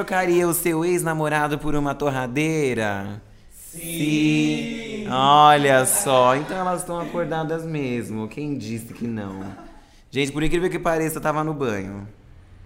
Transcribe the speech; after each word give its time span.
trocaria 0.00 0.48
o 0.48 0.54
seu 0.54 0.82
ex-namorado 0.82 1.58
por 1.58 1.74
uma 1.74 1.94
torradeira? 1.94 3.22
Sim. 3.52 5.06
Olha 5.10 5.84
só, 5.84 6.34
então 6.34 6.56
elas 6.56 6.80
estão 6.80 6.98
acordadas 6.98 7.66
mesmo. 7.66 8.26
Quem 8.26 8.56
disse 8.56 8.94
que 8.94 9.06
não? 9.06 9.44
Gente, 10.10 10.32
por 10.32 10.42
incrível 10.42 10.70
que 10.70 10.78
pareça, 10.78 11.18
eu 11.18 11.20
tava 11.20 11.44
no 11.44 11.52
banho. 11.52 12.08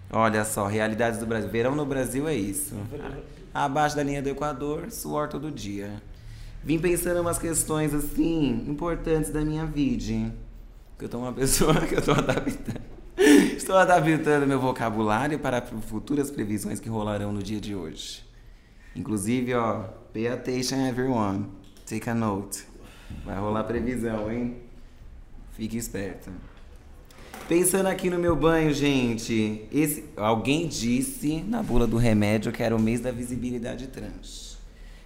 Olha 0.09 0.45
só, 0.45 0.65
realidades 0.65 1.19
do 1.19 1.25
Brasil. 1.25 1.49
Verão 1.49 1.75
no 1.75 1.85
Brasil 1.85 2.25
é 2.25 2.33
isso. 2.33 2.73
Abaixo 3.53 3.97
da 3.97 4.03
linha 4.03 4.21
do 4.21 4.29
Equador, 4.29 4.89
suor 4.89 5.27
todo 5.27 5.51
dia. 5.51 6.01
Vim 6.63 6.79
pensando 6.79 7.17
em 7.17 7.21
umas 7.21 7.37
questões 7.37 7.93
assim, 7.93 8.63
importantes 8.67 9.29
da 9.29 9.41
minha 9.41 9.65
vida. 9.65 10.33
Que 10.97 11.05
eu 11.05 11.09
tô 11.09 11.17
uma 11.17 11.33
pessoa 11.33 11.75
que 11.85 11.95
eu 11.95 12.01
tô 12.01 12.13
adaptando. 12.13 12.81
Estou 13.65 13.79
adaptando 13.79 14.45
meu 14.45 14.59
vocabulário 14.59 15.39
para 15.39 15.59
futuras 15.59 16.29
previsões 16.29 16.79
que 16.79 16.87
rolarão 16.87 17.33
no 17.33 17.41
dia 17.41 17.59
de 17.59 17.73
hoje. 17.73 18.23
Inclusive, 18.95 19.55
ó, 19.55 19.85
pay 20.13 20.27
attention 20.27 20.85
everyone. 20.85 21.47
Take 21.83 22.07
a 22.07 22.13
note. 22.13 22.63
Vai 23.25 23.39
rolar 23.39 23.63
previsão, 23.63 24.31
hein? 24.31 24.57
Fique 25.53 25.77
esperto. 25.77 26.29
Pensando 27.47 27.87
aqui 27.87 28.07
no 28.07 28.19
meu 28.19 28.35
banho, 28.35 28.71
gente, 28.71 29.67
esse, 29.71 30.05
alguém 30.15 30.67
disse 30.67 31.41
na 31.41 31.63
bula 31.63 31.87
do 31.87 31.97
remédio 31.97 32.51
que 32.51 32.61
era 32.61 32.75
o 32.75 32.79
mês 32.79 33.01
da 33.01 33.11
visibilidade 33.11 33.87
trans. 33.87 34.59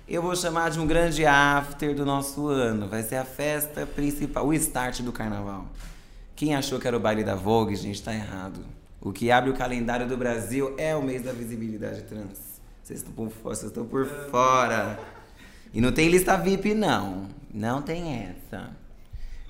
Eu 0.05 0.21
vou 0.21 0.35
chamar 0.35 0.69
de 0.69 0.81
um 0.81 0.85
grande 0.85 1.25
after 1.25 1.95
do 1.95 2.05
nosso 2.05 2.47
ano. 2.47 2.89
Vai 2.89 3.03
ser 3.03 3.15
a 3.15 3.23
festa 3.23 3.85
principal, 3.85 4.45
o 4.45 4.53
start 4.53 4.99
do 4.99 5.13
carnaval. 5.13 5.65
Quem 6.39 6.55
achou 6.55 6.79
que 6.79 6.87
era 6.87 6.95
o 6.95 7.01
baile 7.01 7.21
da 7.21 7.35
Vogue, 7.35 7.75
gente, 7.75 8.01
tá 8.01 8.15
errado. 8.15 8.61
O 9.01 9.11
que 9.11 9.29
abre 9.29 9.49
o 9.49 9.53
calendário 9.53 10.07
do 10.07 10.15
Brasil 10.15 10.73
é 10.77 10.95
o 10.95 11.03
mês 11.03 11.21
da 11.21 11.33
visibilidade 11.33 12.03
trans. 12.03 12.61
Vocês 12.81 12.99
estão 13.01 13.11
por 13.13 13.27
vocês 13.43 13.69
estão 13.69 13.85
por 13.85 14.05
fora. 14.05 14.97
E 15.73 15.81
não 15.81 15.91
tem 15.91 16.07
lista 16.07 16.37
VIP, 16.37 16.73
não. 16.73 17.27
Não 17.53 17.81
tem 17.81 18.23
essa. 18.23 18.69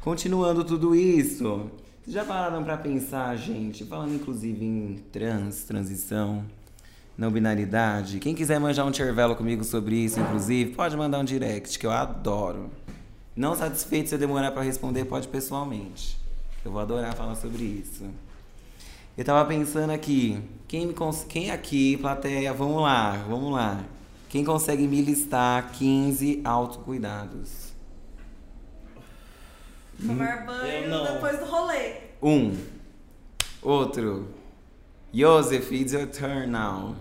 Continuando 0.02 0.64
tudo 0.64 0.95
isso, 0.95 1.70
vocês 2.02 2.16
já 2.16 2.26
pararam 2.26 2.64
pra 2.64 2.76
pensar, 2.76 3.36
gente? 3.36 3.86
Falando 3.86 4.16
inclusive 4.16 4.66
em 4.66 4.95
trans, 5.12 5.66
transição, 5.66 6.44
não 7.16 7.30
binaridade. 7.30 8.17
Quem 8.17 8.34
quiser 8.34 8.60
manjar 8.60 8.88
um 8.88 8.92
chervelo 8.92 9.36
comigo 9.36 9.64
sobre 9.64 9.95
isso, 9.95 10.20
inclusive, 10.20 10.72
pode 10.72 10.98
mandar 10.98 11.20
um 11.20 11.23
direct, 11.23 11.78
que 11.78 11.86
eu 11.86 11.92
adoro. 11.92 12.72
Não 13.36 13.54
satisfeito 13.54 14.10
se 14.10 14.16
eu 14.16 14.20
demorar 14.20 14.50
pra 14.54 14.64
responder, 14.64 15.06
pode 15.06 15.28
pessoalmente. 15.28 16.19
Eu 16.63 16.71
vou 16.71 16.81
adorar 16.81 17.13
falar 17.15 17.35
sobre 17.35 17.63
isso. 17.63 18.09
Eu 19.17 19.23
tava 19.23 19.47
pensando 19.47 19.91
aqui, 19.91 20.41
quem, 20.67 20.88
me 20.88 20.93
cons... 20.93 21.25
quem 21.27 21.52
aqui, 21.52 21.97
plateia, 21.97 22.53
vamos 22.53 22.81
lá, 22.81 23.11
vamos 23.27 23.53
lá. 23.53 23.83
Quem 24.29 24.43
consegue 24.45 24.87
me 24.87 25.02
listar 25.02 25.71
15 25.71 26.41
autocuidados? 26.43 27.73
Tomar 30.05 30.45
banho 30.45 31.03
depois 31.13 31.39
do 31.39 31.45
rolê. 31.45 31.95
Um. 32.21 32.55
Outro. 33.61 34.27
Joseph, 35.13 35.71
it's 35.71 35.93
your 35.93 36.07
turn 36.07 36.52
now. 36.52 36.95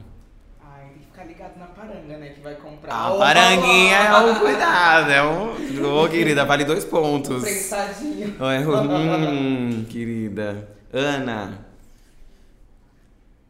Ai, 0.61 0.91
tem 0.91 0.99
que 1.01 1.05
ficar 1.11 1.25
ligado 1.49 1.59
na 1.59 1.67
paranga, 1.67 2.19
né? 2.19 2.29
Que 2.31 2.41
vai 2.41 2.55
comprar. 2.57 2.95
A 2.95 3.17
paranguinha 3.17 3.97
é 3.97 4.17
um 4.17 4.35
cuidado, 4.39 5.11
é 5.11 5.23
um. 5.23 6.05
Ô, 6.05 6.09
querida, 6.09 6.45
vale 6.45 6.65
dois 6.65 6.85
pontos. 6.85 7.43
Prensadinho. 7.43 8.37
Oi, 8.39 8.59
hum, 8.67 9.85
querida. 9.89 10.69
Ana. 10.93 11.67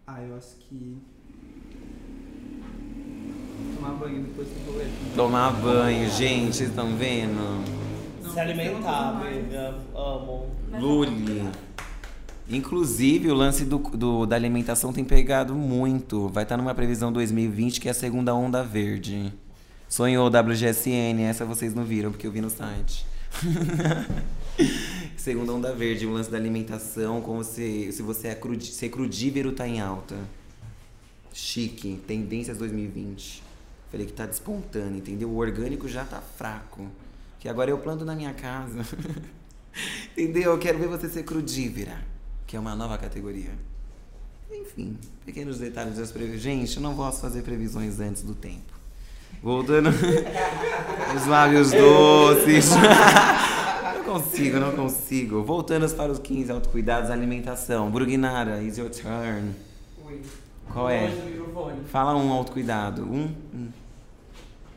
Ah, 0.07 0.23
eu 0.23 0.37
acho 0.37 0.57
que. 0.69 0.99
Tomar 3.77 3.95
banho 3.95 4.23
depois 4.23 4.49
do 4.49 4.73
rolê. 4.73 4.85
Tomar 5.15 5.53
banho, 5.53 6.11
gente, 6.11 6.57
vocês 6.57 6.71
estão 6.71 6.97
vendo? 6.97 7.65
Se 8.33 8.41
alimentar, 8.41 9.11
amiga. 9.11 9.75
Amo. 9.95 10.51
Luli. 10.79 11.68
Inclusive, 12.49 13.31
o 13.31 13.35
lance 13.35 13.65
do, 13.65 13.79
do- 13.79 14.25
da 14.27 14.35
alimentação 14.37 14.93
tem 14.93 15.05
pegado 15.05 15.55
muito. 15.55 16.29
Vai 16.29 16.45
estar 16.45 16.57
numa 16.57 16.75
previsão 16.75 17.13
2020 17.13 17.81
que 17.81 17.89
é 17.89 17.91
a 17.91 17.95
segunda 17.95 18.35
onda 18.35 18.63
verde. 18.63 19.33
Sonhou 19.89 20.29
WGSN, 20.29 21.23
essa 21.23 21.45
vocês 21.45 21.75
não 21.75 21.85
viram, 21.85 22.11
porque 22.11 22.27
eu 22.27 22.33
vi 22.33 22.41
no 22.41 22.51
site. 22.51 23.07
segunda 25.17 25.53
onda 25.53 25.75
verde, 25.75 26.07
o 26.07 26.13
lance 26.13 26.31
da 26.31 26.37
alimentação, 26.39 27.21
como 27.21 27.45
se, 27.45 27.93
se 27.93 28.03
você 28.03 28.29
é 28.29 28.35
crudi, 28.35 28.67
ser 28.67 28.89
crudívero 28.89 29.53
tá 29.53 29.67
em 29.69 29.81
alta. 29.81 30.17
Chique, 31.33 32.01
tendências 32.07 32.59
2020. 32.59 33.43
Falei 33.91 34.07
que 34.07 34.13
tá 34.13 34.27
despontando, 34.27 34.97
entendeu? 34.97 35.29
O 35.31 35.37
orgânico 35.37 35.87
já 35.89 36.05
tá 36.05 36.21
fraco. 36.21 36.87
Que 37.39 37.49
agora 37.49 37.71
eu 37.71 37.79
planto 37.79 38.05
na 38.05 38.15
minha 38.15 38.33
casa. 38.35 38.81
entendeu? 40.17 40.53
Eu 40.53 40.59
quero 40.59 40.79
ver 40.79 40.89
você 40.89 41.09
ser 41.09 41.23
crudívera, 41.23 41.97
que 42.49 42.57
é 42.57 42.59
uma 42.61 42.75
nova 42.75 42.97
categoria. 42.97 43.51
Enfim, 44.51 44.97
pequenos 45.27 45.59
detalhes 45.59 45.99
das 45.99 46.11
previsões. 46.11 46.41
Gente, 46.41 46.77
eu 46.79 46.83
não 46.83 46.97
posso 46.97 47.21
fazer 47.21 47.43
previsões 47.43 48.01
antes 48.01 48.23
do 48.23 48.35
tempo. 48.35 48.73
Voltando. 49.43 49.91
Os 51.15 51.27
lábios 51.27 51.71
doces. 51.71 52.71
não 53.95 54.03
consigo, 54.15 54.59
não 54.59 54.73
consigo. 54.75 55.43
Voltando 55.43 55.87
para 55.95 56.11
os 56.11 56.19
15 56.19 56.51
autocuidados, 56.51 57.11
alimentação. 57.11 57.91
Brugnara, 57.91 58.63
is 58.63 58.79
your 58.79 58.89
turn. 58.89 59.55
Oi. 60.07 60.23
Qual 60.73 60.89
é? 60.89 61.11
Fala 61.91 62.17
um 62.17 62.33
autocuidado. 62.33 63.03
Um? 63.03 63.35
um. 63.55 63.69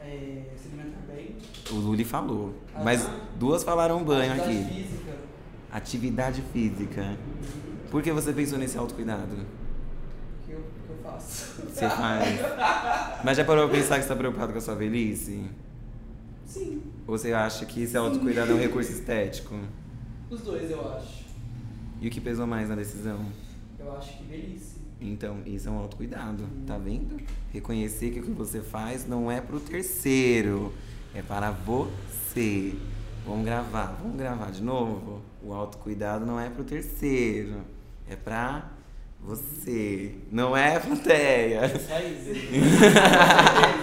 É, 0.02 0.44
se 0.62 0.68
alimentar 0.68 1.00
bem. 1.08 1.38
O 1.72 1.76
Luli 1.76 2.04
falou. 2.04 2.54
Mas 2.84 3.08
duas 3.40 3.64
falaram 3.64 4.04
banho 4.04 4.34
Atividade 4.34 4.58
aqui. 4.58 4.84
física. 4.84 5.18
Atividade 5.72 6.44
física. 6.52 7.18
Por 7.92 8.02
que 8.02 8.10
você 8.14 8.32
pensou 8.32 8.58
nesse 8.58 8.78
autocuidado? 8.78 9.36
Que 10.46 10.54
eu, 10.54 10.64
que 10.88 10.90
eu 10.90 10.98
faço. 11.04 11.62
Você 11.64 11.90
faz. 11.90 12.40
Mas 13.22 13.36
já 13.36 13.44
parou 13.44 13.68
pra 13.68 13.78
pensar 13.78 13.98
que 13.98 14.04
você 14.04 14.08
tá 14.08 14.16
preocupado 14.16 14.54
com 14.54 14.58
a 14.58 14.62
sua 14.62 14.76
velhice? 14.76 15.44
Sim. 16.46 16.82
Ou 17.06 17.18
você 17.18 17.34
acha 17.34 17.66
que 17.66 17.84
esse 17.84 17.98
autocuidado 17.98 18.54
é 18.54 18.56
um 18.56 18.60
recurso 18.60 18.94
estético? 18.94 19.60
Os 20.30 20.40
dois, 20.40 20.72
eu 20.72 20.90
acho. 20.94 21.26
E 22.00 22.08
o 22.08 22.10
que 22.10 22.22
pesou 22.22 22.48
mais 22.48 22.70
na 22.70 22.76
decisão? 22.76 23.26
Eu 23.78 23.94
acho 23.98 24.18
que 24.18 24.24
velhice. 24.24 24.80
Então, 25.02 25.40
isso 25.46 25.68
é 25.68 25.72
um 25.72 25.78
autocuidado, 25.78 26.48
tá 26.66 26.78
vendo? 26.78 27.18
Reconhecer 27.52 28.12
que 28.12 28.22
o 28.22 28.24
que 28.24 28.32
você 28.32 28.62
faz 28.62 29.06
não 29.06 29.30
é 29.30 29.42
pro 29.42 29.60
terceiro, 29.60 30.72
é 31.14 31.22
para 31.22 31.52
você. 31.52 32.74
Vamos 33.26 33.44
gravar, 33.44 33.98
vamos 34.02 34.18
gravar 34.18 34.52
de 34.52 34.64
novo? 34.64 35.22
O 35.44 35.52
autocuidado 35.54 36.26
não 36.26 36.40
é 36.40 36.50
pro 36.50 36.64
terceiro, 36.64 37.56
é 38.12 38.16
pra 38.16 38.72
você. 39.20 40.16
Não 40.32 40.56
é 40.58 40.80
plateia. 40.80 41.66
Isso 41.68 41.94
aí, 41.94 42.18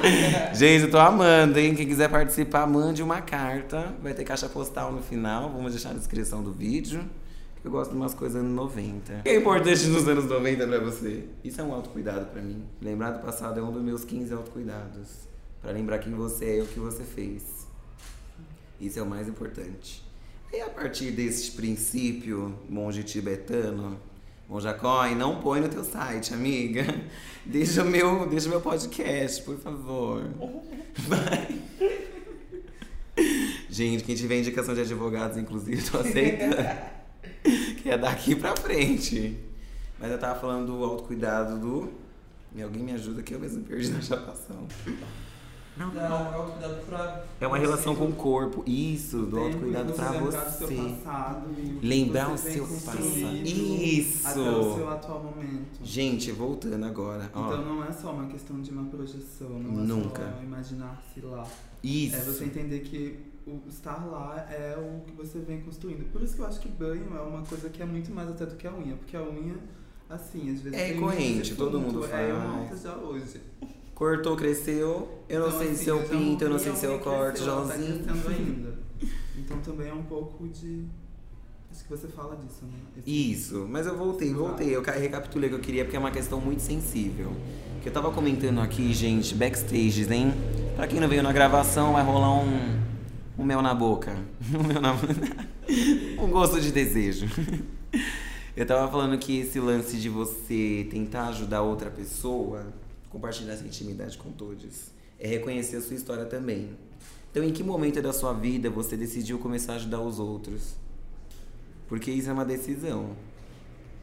Zé. 0.02 0.54
Gente, 0.54 0.84
eu 0.84 0.90
tô 0.90 0.98
amando, 0.98 1.58
hein? 1.58 1.74
Quem 1.74 1.86
quiser 1.86 2.10
participar, 2.10 2.66
mande 2.66 3.02
uma 3.02 3.22
carta. 3.22 3.94
Vai 4.02 4.12
ter 4.12 4.24
caixa 4.24 4.48
postal 4.48 4.92
no 4.92 5.02
final. 5.02 5.50
Vamos 5.50 5.72
deixar 5.72 5.90
na 5.90 5.98
descrição 5.98 6.42
do 6.42 6.52
vídeo. 6.52 7.08
Eu 7.64 7.70
gosto 7.70 7.90
de 7.90 7.96
umas 7.96 8.14
coisas 8.14 8.40
anos 8.40 8.54
90. 8.54 9.20
O 9.20 9.22
que 9.22 9.28
é 9.30 9.36
importante 9.36 9.86
nos 9.86 10.06
anos 10.06 10.26
90 10.26 10.66
pra 10.66 10.78
você? 10.78 11.24
Isso 11.42 11.60
é 11.60 11.64
um 11.64 11.72
autocuidado 11.72 12.26
pra 12.26 12.42
mim. 12.42 12.64
Lembrar 12.80 13.12
do 13.12 13.20
passado 13.20 13.58
é 13.58 13.62
um 13.62 13.72
dos 13.72 13.82
meus 13.82 14.04
15 14.04 14.32
autocuidados. 14.32 15.08
Pra 15.60 15.72
lembrar 15.72 15.98
quem 15.98 16.12
você 16.14 16.44
é 16.44 16.58
e 16.58 16.60
o 16.62 16.66
que 16.66 16.78
você 16.78 17.02
fez. 17.02 17.66
Isso 18.80 18.98
é 18.98 19.02
o 19.02 19.06
mais 19.06 19.26
importante. 19.26 20.06
E 20.52 20.60
a 20.60 20.68
partir 20.68 21.10
desse 21.10 21.50
princípio, 21.52 22.54
monge 22.68 23.02
tibetano, 23.02 23.98
Monja 24.48 24.72
Coin, 24.72 25.14
não 25.14 25.42
põe 25.42 25.60
no 25.60 25.68
teu 25.68 25.84
site, 25.84 26.32
amiga. 26.32 26.82
Deixa 27.44 27.82
o 27.82 27.86
meu, 27.86 28.26
deixa 28.28 28.46
o 28.46 28.50
meu 28.50 28.60
podcast, 28.60 29.42
por 29.42 29.58
favor. 29.58 30.22
Vai. 30.96 31.58
Gente, 33.70 34.04
quem 34.04 34.14
tiver 34.14 34.38
indicação 34.38 34.74
de 34.74 34.82
advogados, 34.82 35.36
inclusive, 35.36 35.82
tô 35.90 35.98
aceitando. 35.98 36.56
que 37.82 37.90
é 37.90 37.96
daqui 37.96 38.34
pra 38.34 38.54
frente. 38.56 39.38
Mas 39.98 40.10
eu 40.10 40.18
tava 40.18 40.38
falando 40.38 40.66
do 40.66 40.84
autocuidado 40.84 41.58
do. 41.58 41.92
E 42.54 42.62
alguém 42.62 42.82
me 42.82 42.92
ajuda 42.92 43.22
que 43.22 43.34
eu 43.34 43.40
mesmo 43.40 43.62
perdi 43.64 43.90
na 43.90 44.00
chapação. 44.00 44.66
Não, 45.78 45.94
Não, 45.94 46.02
é 46.02 46.34
autocuidado 46.34 46.74
pra. 46.86 47.24
É 47.40 47.46
uma 47.46 47.56
você 47.56 47.64
relação 47.66 47.94
com 47.94 48.06
o 48.08 48.12
corpo. 48.12 48.64
Isso, 48.66 49.18
do 49.26 49.38
autocuidado 49.38 49.90
lembrar 49.90 50.12
do 50.12 50.50
seu 50.50 50.66
você. 50.68 50.74
passado 50.76 51.48
Lembrar 51.82 52.28
o 52.28 52.36
você 52.36 52.50
seu 52.52 52.64
passado. 52.66 53.02
Isso! 53.44 54.28
Até 54.28 54.40
o 54.40 54.74
seu 54.74 54.90
atual 54.90 55.22
momento. 55.22 55.80
Gente, 55.84 56.32
voltando 56.32 56.84
agora. 56.84 57.30
Ó, 57.34 57.46
Então 57.46 57.64
não 57.64 57.84
é 57.84 57.92
só 57.92 58.10
uma 58.12 58.26
questão 58.26 58.60
de 58.60 58.70
uma 58.70 58.84
projeção, 58.90 59.50
não 59.50 59.82
é 59.82 59.86
Nunca. 59.86 60.34
só 60.36 60.42
imaginar-se 60.42 61.20
lá. 61.20 61.46
isso. 61.82 62.16
É 62.16 62.20
você 62.20 62.44
entender 62.44 62.80
que 62.80 63.18
o 63.46 63.62
estar 63.68 64.04
lá 64.04 64.46
é 64.50 64.76
o 64.76 65.04
que 65.06 65.12
você 65.12 65.38
vem 65.38 65.60
construindo. 65.60 66.10
Por 66.12 66.22
isso 66.22 66.34
que 66.34 66.42
eu 66.42 66.46
acho 66.46 66.60
que 66.60 66.68
banho 66.68 67.06
é 67.16 67.20
uma 67.22 67.42
coisa 67.42 67.68
que 67.70 67.80
é 67.82 67.86
muito 67.86 68.10
mais 68.12 68.28
até 68.28 68.44
do 68.44 68.56
que 68.56 68.66
a 68.66 68.72
unha. 68.74 68.96
Porque 68.96 69.16
a 69.16 69.22
unha, 69.22 69.54
assim, 70.10 70.52
às 70.52 70.60
vezes. 70.60 70.78
É 70.78 70.86
recorrente, 70.92 71.54
todo 71.54 71.78
mundo 71.80 72.04
É, 72.04 72.08
faz. 72.08 72.44
monto 72.50 72.76
já 72.76 72.96
hoje. 72.96 73.40
Cortou, 73.98 74.36
cresceu. 74.36 75.08
Eu 75.28 75.40
não 75.40 75.48
Então, 75.48 75.58
sei 75.58 75.68
assim, 75.72 75.82
se 75.84 75.88
eu 75.90 76.02
pinto, 76.04 76.44
eu 76.44 76.50
não 76.50 76.58
sei 76.58 76.72
se 76.76 76.86
eu 76.86 76.98
corto, 77.00 77.40
tá 77.40 77.44
Joãozinho. 77.44 78.04
crescendo 78.04 78.28
ainda. 78.30 78.78
Então 79.36 79.58
também 79.58 79.88
é 79.88 79.92
um 79.94 80.04
pouco 80.04 80.46
de. 80.46 80.84
Acho 81.72 81.82
que 81.82 81.90
você 81.90 82.06
fala 82.06 82.36
disso, 82.36 82.60
né? 82.62 82.78
Esse- 82.96 83.10
Isso, 83.32 83.66
mas 83.68 83.86
eu 83.88 83.96
voltei, 83.98 84.32
voltei. 84.32 84.74
Eu 84.74 84.82
ca- 84.82 84.92
recapitulei 84.92 85.48
o 85.48 85.52
que 85.54 85.58
eu 85.58 85.62
queria 85.62 85.84
porque 85.84 85.96
é 85.96 86.00
uma 86.00 86.12
questão 86.12 86.40
muito 86.40 86.60
sensível. 86.62 87.32
Que 87.82 87.88
eu 87.88 87.92
tava 87.92 88.12
comentando 88.12 88.60
aqui, 88.60 88.92
gente, 88.94 89.34
backstages, 89.34 90.08
hein? 90.12 90.32
Pra 90.76 90.86
quem 90.86 91.00
não 91.00 91.08
veio 91.08 91.22
na 91.24 91.32
gravação, 91.32 91.92
vai 91.94 92.04
rolar 92.04 92.34
um, 92.40 92.80
um 93.36 93.44
mel 93.44 93.60
na 93.60 93.74
boca. 93.74 94.16
Um 94.54 94.62
mel 94.62 94.80
na 94.80 94.94
Um 96.22 96.30
gosto 96.30 96.60
de 96.60 96.70
desejo. 96.70 97.26
Eu 98.56 98.64
tava 98.64 98.88
falando 98.90 99.18
que 99.18 99.40
esse 99.40 99.58
lance 99.60 99.96
de 99.98 100.08
você 100.08 100.86
tentar 100.90 101.28
ajudar 101.28 101.62
outra 101.62 101.90
pessoa, 101.90 102.66
compartilhar 103.10 103.54
essa 103.54 103.64
intimidade 103.64 104.16
com 104.18 104.30
todos, 104.30 104.90
é 105.18 105.26
reconhecer 105.26 105.76
a 105.76 105.80
sua 105.80 105.96
história 105.96 106.24
também. 106.24 106.70
Então, 107.30 107.42
em 107.44 107.52
que 107.52 107.62
momento 107.62 108.00
da 108.00 108.12
sua 108.12 108.32
vida 108.32 108.70
você 108.70 108.96
decidiu 108.96 109.38
começar 109.38 109.74
a 109.74 109.76
ajudar 109.76 110.00
os 110.00 110.18
outros? 110.18 110.74
Porque 111.88 112.10
isso 112.10 112.28
é 112.28 112.32
uma 112.32 112.44
decisão. 112.44 113.16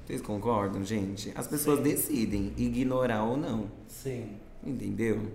Vocês 0.06 0.22
concordam, 0.22 0.84
gente? 0.84 1.32
As 1.36 1.48
pessoas 1.48 1.78
Sim. 1.78 1.84
decidem 1.84 2.54
ignorar 2.58 3.24
ou 3.24 3.38
não. 3.38 3.70
Sim. 3.88 4.38
Entendeu? 4.64 5.32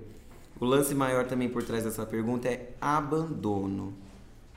O 0.61 0.65
lance 0.65 0.95
maior 0.95 1.27
também 1.27 1.49
por 1.49 1.63
trás 1.63 1.85
dessa 1.85 2.07
pergunta 2.07 2.49
é 2.49 2.73
abandono. 2.81 3.95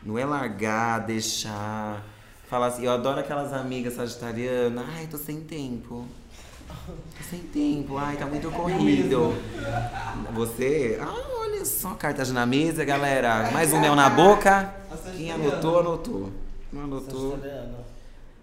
Não 0.06 0.18
é 0.18 0.26
largar, 0.26 1.00
deixar. 1.06 2.06
Falar 2.48 2.68
assim, 2.68 2.84
eu 2.86 2.92
adoro 2.92 3.20
aquelas 3.20 3.54
amigas 3.54 3.94
sagitarianas. 3.94 4.86
Ai, 4.90 5.08
tô 5.08 5.18
sem 5.18 5.42
tempo. 5.42 6.06
Sem 7.30 7.40
tempo. 7.42 7.98
Ai, 7.98 8.16
tá 8.18 8.26
muito 8.26 8.50
corrido. 8.52 9.34
Você? 10.34 11.00
Ah, 11.02 11.14
olha 11.40 11.66
só, 11.66 11.92
cartas 11.92 12.32
na 12.32 12.46
mesa, 12.46 12.84
galera. 12.84 13.50
Mais 13.52 13.72
um 13.74 13.80
mel 13.80 13.96
na 13.96 14.10
boca. 14.10 14.74
Quem 15.16 15.32
anotou, 15.32 15.80
anotou. 15.80 16.30
Não 16.72 16.84
anotou. 16.84 17.38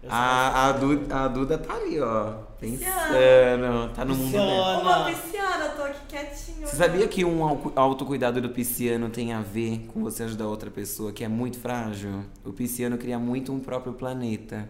Eu 0.03 0.09
sou 0.09 0.19
A, 0.19 0.69
a, 0.69 0.73
Duda, 0.73 1.15
a 1.15 1.29
Duda 1.29 1.59
tá 1.59 1.75
ali, 1.75 2.01
ó. 2.01 2.33
Pensando. 2.59 3.93
Tá 3.95 4.05
no 4.05 4.15
mundo 4.15 4.33
dela. 4.33 4.79
Uma 4.81 5.05
pisciana, 5.05 5.65
eu 5.67 5.77
tô 5.77 5.83
aqui 5.83 5.99
quietinho. 6.09 6.67
Você 6.67 6.77
sabia 6.77 7.07
que 7.07 7.25
um 7.25 7.45
au- 7.45 7.73
autocuidado 7.77 8.41
do 8.41 8.49
pisciano 8.49 9.11
tem 9.11 9.33
a 9.33 9.41
ver 9.43 9.87
com 9.93 10.03
você 10.03 10.23
ajudar 10.23 10.47
outra 10.47 10.71
pessoa 10.71 11.13
que 11.13 11.23
é 11.23 11.29
muito 11.29 11.59
frágil? 11.59 12.25
O 12.45 12.53
pisciano 12.53 12.97
cria 12.97 13.19
muito 13.19 13.53
um 13.53 13.61
próprio 13.61 13.93
planeta. 13.93 14.69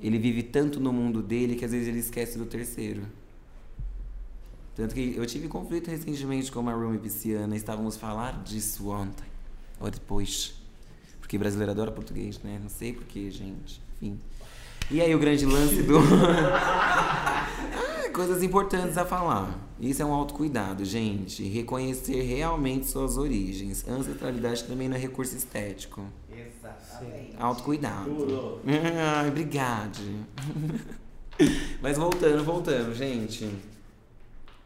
Ele 0.00 0.18
vive 0.18 0.42
tanto 0.42 0.78
no 0.78 0.92
mundo 0.92 1.22
dele 1.22 1.56
que 1.56 1.64
às 1.64 1.72
vezes 1.72 1.88
ele 1.88 1.98
esquece 1.98 2.38
do 2.38 2.46
terceiro. 2.46 3.02
Tanto 4.76 4.94
que 4.94 5.14
eu 5.16 5.26
tive 5.26 5.48
conflito 5.48 5.90
recentemente 5.90 6.52
com 6.52 6.60
uma 6.60 6.72
roomie 6.72 6.98
pisciana. 6.98 7.56
Estávamos 7.56 7.96
falar 7.96 8.42
disso 8.44 8.88
ontem. 8.90 9.26
Ou 9.80 9.90
depois. 9.90 10.54
Porque 11.20 11.36
brasileiro 11.36 11.72
adora 11.72 11.90
português, 11.90 12.38
né? 12.44 12.60
Não 12.62 12.68
sei 12.68 12.92
porquê, 12.92 13.28
gente. 13.30 13.80
Enfim. 14.00 14.20
E 14.90 15.00
aí 15.00 15.14
o 15.14 15.18
grande 15.18 15.44
lance 15.44 15.82
do. 15.82 15.98
Coisas 18.18 18.42
importantes 18.42 18.98
a 18.98 19.04
falar. 19.04 19.56
Isso 19.78 20.02
é 20.02 20.04
um 20.04 20.12
autocuidado, 20.12 20.84
gente. 20.84 21.44
Reconhecer 21.44 22.20
realmente 22.22 22.88
suas 22.88 23.16
origens. 23.16 23.86
Ancestralidade 23.86 24.64
também 24.64 24.88
não 24.88 24.96
é 24.96 24.98
recurso 24.98 25.36
estético. 25.36 26.04
Exatamente. 26.28 27.36
Autocuidado. 27.38 28.12
Duro. 28.12 28.60
Ai, 28.66 29.28
obrigado. 29.28 30.00
Mas 31.80 31.96
voltando, 31.96 32.42
voltando, 32.42 32.92
gente. 32.92 33.48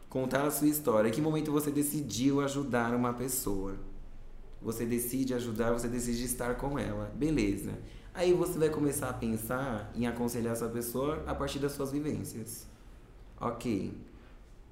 Contar 0.09 0.47
a 0.47 0.49
sua 0.49 0.67
história. 0.67 1.09
Em 1.09 1.11
que 1.11 1.21
momento 1.21 1.51
você 1.51 1.69
decidiu 1.69 2.41
ajudar 2.41 2.95
uma 2.95 3.13
pessoa? 3.13 3.75
Você 4.63 4.83
decide 4.83 5.35
ajudar, 5.35 5.73
você 5.73 5.87
decide 5.87 6.23
estar 6.23 6.55
com 6.55 6.79
ela. 6.79 7.13
Beleza. 7.15 7.73
Aí 8.15 8.33
você 8.33 8.57
vai 8.57 8.69
começar 8.69 9.11
a 9.11 9.13
pensar 9.13 9.91
em 9.93 10.07
aconselhar 10.07 10.53
essa 10.53 10.67
pessoa 10.69 11.23
a 11.27 11.35
partir 11.35 11.59
das 11.59 11.73
suas 11.73 11.91
vivências. 11.91 12.72
Ok. 13.43 13.93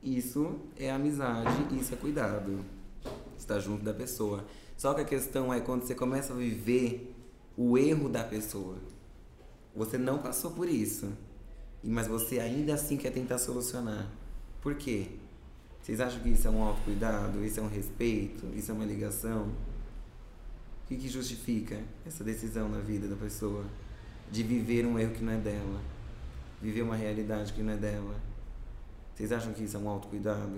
Isso 0.01 0.55
é 0.77 0.89
amizade, 0.89 1.75
isso 1.75 1.93
é 1.93 1.97
cuidado. 1.97 2.63
Estar 3.37 3.59
junto 3.59 3.83
da 3.83 3.93
pessoa. 3.93 4.45
Só 4.77 4.93
que 4.93 5.01
a 5.01 5.05
questão 5.05 5.53
é 5.53 5.59
quando 5.59 5.83
você 5.83 5.93
começa 5.93 6.31
a 6.31 6.37
viver 6.37 7.13
o 7.57 7.77
erro 7.77 8.07
da 8.07 8.23
pessoa. 8.23 8.77
Você 9.75 9.97
não 9.97 10.19
passou 10.19 10.51
por 10.51 10.69
isso. 10.69 11.11
Mas 11.83 12.07
você 12.07 12.39
ainda 12.39 12.75
assim 12.75 12.95
quer 12.95 13.11
tentar 13.11 13.39
solucionar. 13.39 14.09
Por 14.61 14.75
quê? 14.75 15.07
Vocês 15.81 15.99
acham 15.99 16.21
que 16.21 16.29
isso 16.29 16.47
é 16.47 16.51
um 16.51 16.63
autocuidado? 16.63 17.43
Isso 17.43 17.59
é 17.59 17.63
um 17.63 17.67
respeito? 17.67 18.45
Isso 18.55 18.71
é 18.71 18.73
uma 18.73 18.85
ligação? 18.85 19.49
O 20.85 20.87
que, 20.87 20.95
que 20.95 21.09
justifica 21.09 21.77
essa 22.05 22.23
decisão 22.23 22.69
na 22.69 22.79
vida 22.79 23.05
da 23.05 23.17
pessoa? 23.17 23.65
De 24.31 24.43
viver 24.43 24.85
um 24.85 24.97
erro 24.97 25.13
que 25.13 25.23
não 25.23 25.33
é 25.33 25.37
dela. 25.37 25.81
Viver 26.61 26.83
uma 26.83 26.95
realidade 26.95 27.51
que 27.51 27.61
não 27.61 27.73
é 27.73 27.77
dela. 27.77 28.30
Vocês 29.21 29.31
acham 29.33 29.53
que 29.53 29.63
isso 29.63 29.77
é 29.77 29.79
um 29.79 29.87
autocuidado? 29.87 30.49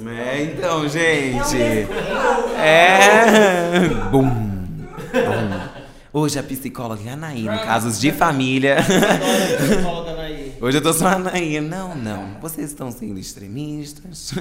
Não, 0.00 0.10
É, 0.10 0.42
então, 0.42 0.88
gente. 0.88 1.62
É 1.62 1.86
um 1.86 2.58
É. 2.58 3.88
Bum. 4.10 4.24
Bum. 4.24 5.82
Hoje 6.12 6.36
a 6.40 6.42
psicóloga 6.42 7.00
é 7.04 7.10
a 7.10 7.12
Anaí, 7.12 7.44
no 7.44 7.60
casos 7.60 8.00
de 8.00 8.10
família. 8.10 8.78
Adoro 8.80 9.54
a 9.54 9.56
psicóloga 9.56 10.10
Anaí. 10.10 10.58
Hoje 10.60 10.78
eu 10.78 10.82
tô 10.82 10.92
só 10.92 11.06
a 11.06 11.12
Anaí. 11.12 11.60
Não, 11.60 11.94
não. 11.94 12.40
Vocês 12.40 12.70
estão 12.70 12.90
sendo 12.90 13.20
extremistas. 13.20 14.34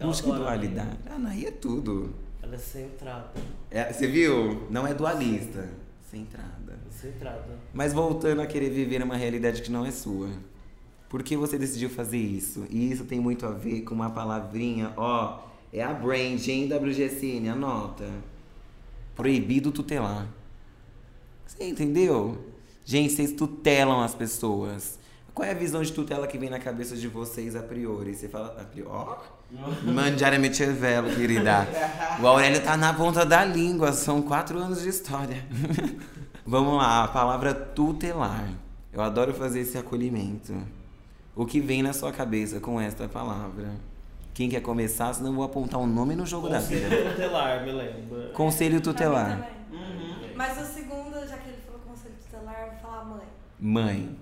Busque 0.00 0.30
dualidade. 0.30 0.98
A 1.10 1.14
Anaí 1.14 1.46
é 1.46 1.50
tudo. 1.50 2.14
Ela 2.40 2.54
é 2.54 2.58
centrada. 2.58 3.32
É, 3.72 3.92
você 3.92 4.06
viu? 4.06 4.68
Não 4.70 4.86
é 4.86 4.94
dualista. 4.94 5.68
Centrada. 6.14 6.78
Centrada. 6.90 7.58
Mas 7.72 7.92
voltando 7.92 8.40
a 8.40 8.46
querer 8.46 8.70
viver 8.70 9.02
uma 9.02 9.16
realidade 9.16 9.62
que 9.62 9.70
não 9.70 9.84
é 9.84 9.90
sua. 9.90 10.28
Por 11.08 11.24
que 11.24 11.36
você 11.36 11.58
decidiu 11.58 11.90
fazer 11.90 12.18
isso? 12.18 12.64
E 12.70 12.90
isso 12.90 13.04
tem 13.04 13.18
muito 13.18 13.44
a 13.44 13.50
ver 13.50 13.82
com 13.82 13.94
uma 13.94 14.10
palavrinha, 14.10 14.92
ó. 14.96 15.40
É 15.72 15.82
a 15.82 15.92
brand, 15.92 16.46
hein, 16.46 16.68
WGSN, 16.72 17.48
anota. 17.48 18.08
Proibido 19.16 19.72
tutelar. 19.72 20.28
Você 21.44 21.64
entendeu? 21.64 22.38
Gente, 22.84 23.12
vocês 23.12 23.32
tutelam 23.32 24.00
as 24.00 24.14
pessoas. 24.14 24.98
Qual 25.34 25.46
é 25.46 25.50
a 25.50 25.54
visão 25.54 25.82
de 25.82 25.92
tutela 25.92 26.28
que 26.28 26.38
vem 26.38 26.48
na 26.48 26.60
cabeça 26.60 26.96
de 26.96 27.08
vocês 27.08 27.56
a 27.56 27.62
priori? 27.62 28.14
Você 28.14 28.28
fala, 28.28 28.56
a 28.60 28.64
priori, 28.64 28.88
ó. 28.88 29.16
Mangiare 29.82 30.38
Mechevello, 30.38 31.14
querida. 31.14 31.66
O 32.22 32.26
Aurélio 32.26 32.62
tá 32.62 32.76
na 32.76 32.94
ponta 32.94 33.26
da 33.26 33.44
língua, 33.44 33.92
são 33.92 34.22
quatro 34.22 34.58
anos 34.58 34.82
de 34.82 34.88
história. 34.88 35.44
Vamos 36.46 36.76
lá, 36.76 37.04
a 37.04 37.08
palavra 37.08 37.54
tutelar. 37.54 38.48
Eu 38.92 39.00
adoro 39.00 39.32
fazer 39.32 39.60
esse 39.60 39.78
acolhimento. 39.78 40.54
O 41.34 41.46
que 41.46 41.58
vem 41.58 41.82
na 41.82 41.92
sua 41.92 42.12
cabeça 42.12 42.60
com 42.60 42.80
esta 42.80 43.08
palavra? 43.08 43.72
Quem 44.34 44.48
quer 44.50 44.60
começar, 44.60 45.12
senão 45.14 45.30
eu 45.30 45.36
vou 45.36 45.44
apontar 45.44 45.80
um 45.80 45.86
nome 45.86 46.14
no 46.14 46.26
jogo 46.26 46.48
da 46.48 46.58
vida. 46.58 46.88
Conselho 46.88 47.10
tutelar, 47.10 47.64
me 47.64 47.72
lembra. 47.72 48.28
Conselho 48.34 48.80
tutelar. 48.80 49.30
também. 49.70 50.34
Mas 50.36 50.60
o 50.60 50.74
segundo, 50.74 51.26
já 51.26 51.38
que 51.38 51.48
ele 51.48 51.58
falou 51.64 51.80
conselho 51.86 52.14
tutelar, 52.22 52.60
eu 52.60 52.70
vou 52.72 52.80
falar 52.80 53.04
mãe. 53.04 53.26
Mãe. 53.58 54.18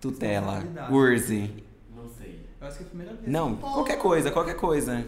Tutela. 0.00 0.62
Urze. 0.90 1.64
Não 1.96 2.08
sei. 2.08 2.44
Eu 2.60 2.66
acho 2.66 2.76
que 2.78 2.82
é 2.82 2.86
a 2.86 2.88
primeira 2.88 3.14
vez. 3.14 3.28
Não, 3.28 3.56
qualquer 3.56 3.96
coisa, 3.96 4.30
qualquer 4.30 4.56
coisa. 4.56 5.06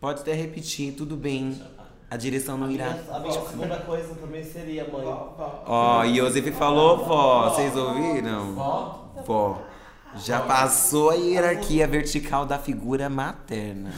Pode 0.00 0.20
até 0.20 0.34
repetir, 0.34 0.94
tudo 0.94 1.16
bem. 1.16 1.60
A 2.12 2.16
direção 2.18 2.58
não 2.58 2.70
irá. 2.70 2.94
A 3.10 3.20
minha 3.20 3.32
segunda 3.32 3.76
coisa 3.78 4.14
também 4.16 4.44
seria 4.44 4.86
mãe. 4.86 5.02
Vó, 5.02 5.34
vó. 5.34 5.64
Ó, 5.66 6.04
Iosef 6.04 6.52
falou 6.52 6.98
vó, 7.06 7.48
vocês 7.48 7.74
ouviram? 7.74 8.52
Vó? 8.52 9.08
Vó. 9.24 9.62
Já 10.16 10.40
passou 10.40 11.08
a 11.08 11.14
hierarquia 11.14 11.86
vertical 11.88 12.44
da 12.44 12.58
figura 12.58 13.08
materna. 13.08 13.92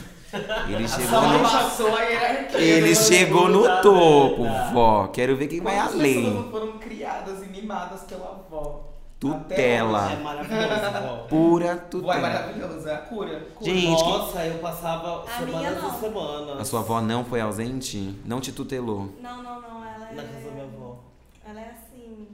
Ele 0.69 0.87
chegou 0.87 1.09
Só 1.09 1.27
no, 1.27 1.39
passou 1.39 1.93
a 1.93 2.01
hierarquia. 2.03 2.57
ele 2.61 2.95
chegou 2.95 3.49
no 3.49 3.63
topo, 3.81 4.45
vó. 4.71 5.07
Quero 5.07 5.35
ver 5.35 5.47
quem 5.49 5.59
vai 5.59 5.75
pessoas 5.75 5.95
além. 5.95 6.33
não 6.33 6.49
foram 6.49 6.77
criadas 6.77 7.43
e 7.43 7.47
mimadas 7.47 8.03
pela 8.03 8.27
avó? 8.29 8.94
Tutela. 9.19 10.11
É 10.11 10.15
maravilhoso. 10.17 11.25
Pura 11.29 11.75
tutela. 11.77 12.19
maravilhoso, 12.19 12.87
é 12.87 12.93
a 12.93 12.97
cura. 12.97 13.39
cura. 13.55 13.71
Gente, 13.71 14.03
que- 14.03 14.09
Nossa, 14.09 14.45
eu 14.45 14.59
passava 14.59 15.23
A 15.23 15.41
minha 15.41 15.59
semanas 15.71 15.83
não. 15.83 15.95
e 15.95 15.99
semanas. 15.99 16.59
a 16.61 16.65
sua 16.65 16.79
avó 16.81 17.01
não 17.01 17.23
foi 17.25 17.41
ausente? 17.41 18.15
Não 18.25 18.39
te 18.41 18.51
tutelou? 18.51 19.13
Não, 19.21 19.41
não, 19.41 19.61
não. 19.61 19.83
Ela 19.85 20.09
é. 20.11 20.15
Na 20.15 20.23
casa 20.23 20.45
da 20.45 20.51
minha 20.51 20.63
avó. 20.65 20.99
Ela 21.47 21.61
é 21.61 21.71
assim. 21.71 22.27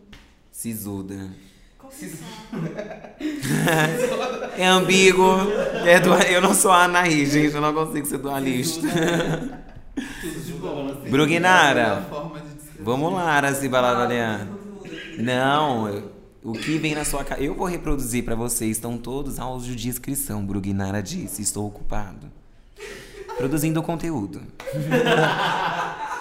Sisuda. 0.52 1.30
É 4.58 4.66
ambíguo. 4.68 5.38
É 5.86 6.00
du- 6.00 6.14
Eu 6.14 6.42
não 6.42 6.54
sou 6.54 6.72
a 6.72 6.84
Anaí, 6.84 7.26
gente. 7.26 7.56
Eu 7.56 7.62
não 7.62 7.74
consigo 7.74 8.06
ser 8.06 8.18
dualista. 8.18 8.88
Tudo 10.22 10.40
de 10.46 10.54
bom. 10.54 10.88
assim. 10.88 11.10
Bruguinara. 11.10 12.06
É. 12.10 12.82
Vamos 12.84 13.14
lá, 13.14 13.24
Araci 13.32 13.68
Baladariana. 13.68 14.48
Não, 15.20 15.88
eu- 15.90 16.11
o 16.44 16.54
que 16.54 16.78
vem 16.78 16.96
na 16.96 17.06
sua 17.06 17.24
cara. 17.24 17.42
Eu 17.42 17.54
vou 17.54 17.68
reproduzir 17.68 18.24
pra 18.24 18.36
vocês. 18.36 18.78
Estão 18.78 18.98
todos 18.98 19.40
áudio 19.40 19.76
de 19.76 19.88
inscrição. 19.90 20.46
Bruguinara 20.46 21.02
disse: 21.02 21.42
Estou 21.42 21.68
ocupado. 21.68 22.32
Produzindo 23.38 23.82
conteúdo. 23.82 24.42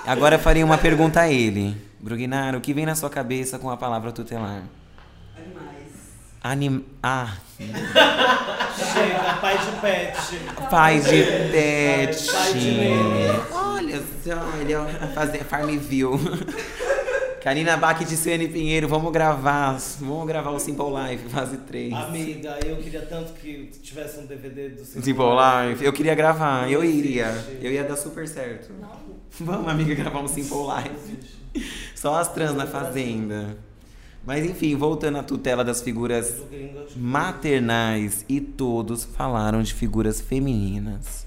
Agora 0.07 0.37
eu 0.37 0.39
farei 0.39 0.63
uma 0.65 0.79
pergunta 0.79 1.21
a 1.21 1.31
ele. 1.31 1.77
Bruguinara, 1.99 2.57
o 2.57 2.61
que 2.61 2.73
vem 2.73 2.87
na 2.87 2.95
sua 2.95 3.11
cabeça 3.11 3.59
com 3.59 3.71
a 3.71 3.77
palavra 3.77 4.11
tutelar? 4.11 4.63
Animais. 5.37 5.93
Anim... 6.43 6.85
Ah, 7.03 7.35
Chega, 7.59 9.35
pai 9.41 9.59
de 9.59 9.81
pet. 9.81 10.17
pai 10.71 11.01
de 11.01 11.23
pet. 11.53 12.27
Pai 12.33 12.53
de. 12.55 13.55
Olha 13.55 14.03
só, 14.25 14.59
ele 14.59 14.73
é 14.73 15.07
fazer 15.15 15.45
Farmville. 15.45 16.19
Karina 17.43 17.75
Bach 17.75 17.99
de 18.05 18.17
Ciane 18.19 18.49
Pinheiro, 18.49 18.87
vamos 18.87 19.11
gravar. 19.11 19.79
Vamos 19.99 20.27
gravar 20.27 20.51
o 20.51 20.59
Simple 20.59 20.85
Life, 20.85 21.29
fase 21.31 21.57
3. 21.57 21.95
Amiga, 21.95 22.59
eu 22.67 22.77
queria 22.77 23.01
tanto 23.01 23.33
que 23.33 23.71
tivesse 23.83 24.21
um 24.21 24.27
DVD 24.27 24.69
do 24.69 24.85
Simple 24.85 25.03
Simple 25.03 25.25
Life. 25.25 25.83
Eu 25.83 25.93
queria 25.93 26.15
gravar, 26.15 26.71
eu 26.71 26.85
iria. 26.85 27.29
Eu 27.63 27.73
ia 27.73 27.83
dar 27.83 27.97
super 27.97 28.29
certo. 28.29 28.71
Vamos, 29.41 29.69
amiga, 29.69 29.95
gravar 29.95 30.21
um 30.21 30.29
Simple 30.29 30.59
Life. 30.59 31.65
Só 31.95 32.17
as 32.17 32.29
trans 32.29 32.55
na 32.55 32.67
fazenda. 32.67 33.57
Mas 34.27 34.45
enfim, 34.45 34.77
voltando 34.77 35.17
à 35.17 35.23
tutela 35.23 35.65
das 35.65 35.81
figuras 35.81 36.43
maternais 36.95 38.23
e 38.29 38.39
todos 38.39 39.05
falaram 39.05 39.63
de 39.63 39.73
figuras 39.73 40.21
femininas. 40.21 41.27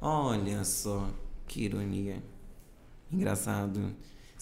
Olha 0.00 0.64
só, 0.64 1.06
que 1.46 1.64
ironia. 1.64 2.22
Engraçado. 3.12 3.94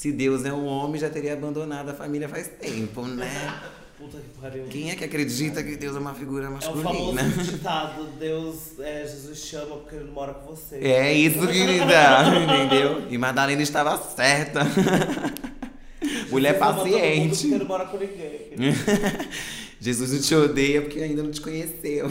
Se 0.03 0.11
Deus 0.11 0.45
é 0.45 0.53
um 0.53 0.67
homem, 0.67 1.01
já 1.01 1.09
teria 1.09 1.33
abandonado 1.33 1.91
a 1.91 1.95
família 1.95 2.29
faz 2.29 2.49
tempo, 2.61 3.03
né? 3.03 3.55
Puta 3.97 4.19
que 4.19 4.41
pariu. 4.41 4.65
Quem 4.65 4.91
é 4.91 4.97
que 4.97 5.05
acredita 5.05 5.63
que 5.63 5.77
Deus 5.77 5.95
é 5.95 5.99
uma 6.01 6.13
figura 6.13 6.47
É 6.47 6.49
o 6.49 6.53
masculina? 6.55 7.23
famoso 7.23 7.39
ditado, 7.53 8.09
Deus, 8.19 8.81
é, 8.81 9.03
Jesus 9.07 9.41
te 9.45 9.55
ama 9.55 9.77
porque 9.77 9.95
ele 9.95 10.07
não 10.07 10.13
mora 10.13 10.35
com 10.35 10.57
você. 10.57 10.75
É 10.79 11.13
isso, 11.13 11.47
querida. 11.47 12.25
Entendeu? 12.43 13.07
E 13.11 13.17
Madalena 13.17 13.63
estava 13.63 13.97
certa. 13.97 14.63
Mulher 16.33 16.55
Jesus 16.55 16.67
todo 16.67 16.85
mundo 16.85 16.93
paciente. 16.93 17.53
ele 17.53 17.65
mora 17.65 17.85
com 17.87 17.97
ninguém. 17.97 18.75
Jesus 19.81 20.11
não 20.11 20.21
te 20.21 20.35
odeia 20.35 20.83
porque 20.83 20.99
ainda 20.99 21.23
não 21.23 21.31
te 21.31 21.41
conheceu. 21.41 22.11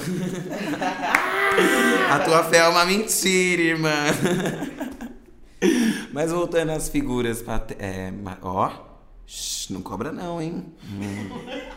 A 2.10 2.19
tua 2.19 2.45
fé 2.45 2.60
é 2.60 2.67
uma 2.69 2.86
mentira, 2.86 3.62
irmã. 3.62 3.91
Mas 6.11 6.31
voltando 6.31 6.71
às 6.71 6.89
figuras 6.89 7.43
é, 7.79 8.11
ó, 8.41 8.71
shh, 9.25 9.69
não 9.69 9.81
cobra 9.81 10.11
não, 10.11 10.41
hein? 10.41 10.65
Hum. 10.83 11.29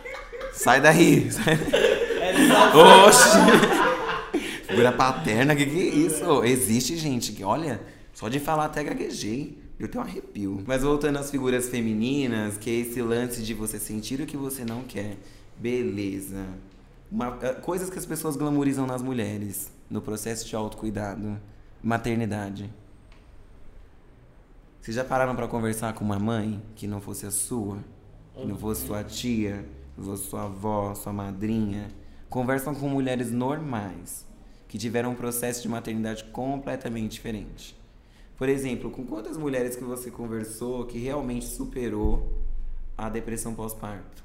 Sai 0.54 0.80
daí. 0.80 1.30
Sai 1.30 1.54
Ele 1.54 2.48
sabe- 2.48 2.76
Oxi! 2.78 3.38
Figura 4.66 4.92
paterna, 4.92 5.54
que 5.54 5.66
que 5.66 5.78
é 5.78 5.84
isso? 5.84 6.42
Existe 6.44 6.96
gente 6.96 7.32
que, 7.32 7.44
olha, 7.44 7.80
só 8.12 8.28
de 8.28 8.40
falar 8.40 8.66
até 8.66 8.82
gaguejei. 8.82 9.62
Eu 9.78 9.88
tenho 9.88 10.02
um 10.02 10.06
arrepio. 10.06 10.62
Mas 10.66 10.82
voltando 10.82 11.18
às 11.18 11.30
figuras 11.30 11.68
femininas, 11.68 12.56
que 12.56 12.70
é 12.70 12.74
esse 12.74 13.02
lance 13.02 13.42
de 13.42 13.52
você 13.54 13.78
sentir 13.78 14.20
o 14.20 14.26
que 14.26 14.36
você 14.36 14.64
não 14.64 14.82
quer. 14.82 15.16
Beleza. 15.58 16.44
Uma- 17.10 17.36
eh, 17.42 17.52
coisas 17.54 17.90
que 17.90 17.98
as 17.98 18.06
pessoas 18.06 18.36
glamorizam 18.36 18.86
nas 18.86 19.02
mulheres 19.02 19.70
no 19.90 20.00
processo 20.00 20.46
de 20.48 20.54
autocuidado. 20.56 21.36
Maternidade. 21.82 22.70
Vocês 24.84 24.96
já 24.96 25.02
pararam 25.02 25.34
pra 25.34 25.48
conversar 25.48 25.94
com 25.94 26.04
uma 26.04 26.18
mãe 26.18 26.62
que 26.76 26.86
não 26.86 27.00
fosse 27.00 27.24
a 27.24 27.30
sua? 27.30 27.78
Que 28.34 28.44
não 28.44 28.54
fosse 28.54 28.86
sua 28.86 29.02
tia, 29.02 29.66
não 29.96 30.04
fosse 30.04 30.28
sua 30.28 30.44
avó, 30.44 30.94
sua 30.94 31.10
madrinha? 31.10 31.90
Conversam 32.28 32.74
com 32.74 32.86
mulheres 32.86 33.30
normais 33.32 34.26
que 34.68 34.76
tiveram 34.76 35.12
um 35.12 35.14
processo 35.14 35.62
de 35.62 35.70
maternidade 35.70 36.24
completamente 36.24 37.12
diferente. 37.12 37.74
Por 38.36 38.46
exemplo, 38.46 38.90
com 38.90 39.06
quantas 39.06 39.38
mulheres 39.38 39.74
que 39.74 39.82
você 39.82 40.10
conversou 40.10 40.84
que 40.84 40.98
realmente 40.98 41.46
superou 41.46 42.42
a 42.94 43.08
depressão 43.08 43.54
pós-parto? 43.54 44.22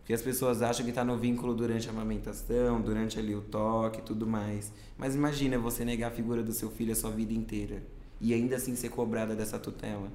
Porque 0.00 0.12
as 0.12 0.20
pessoas 0.20 0.60
acham 0.60 0.84
que 0.84 0.92
tá 0.92 1.02
no 1.02 1.16
vínculo 1.16 1.54
durante 1.54 1.88
a 1.88 1.92
amamentação, 1.92 2.78
durante 2.78 3.18
ali 3.18 3.34
o 3.34 3.40
toque 3.40 4.00
e 4.00 4.02
tudo 4.02 4.26
mais. 4.26 4.70
Mas 4.98 5.14
imagina 5.14 5.58
você 5.58 5.82
negar 5.82 6.08
a 6.08 6.14
figura 6.14 6.42
do 6.42 6.52
seu 6.52 6.70
filho 6.70 6.92
a 6.92 6.94
sua 6.94 7.10
vida 7.10 7.32
inteira 7.32 7.93
e 8.20 8.32
ainda 8.32 8.56
assim 8.56 8.74
ser 8.74 8.88
cobrada 8.90 9.34
dessa 9.34 9.58
tutela. 9.58 10.08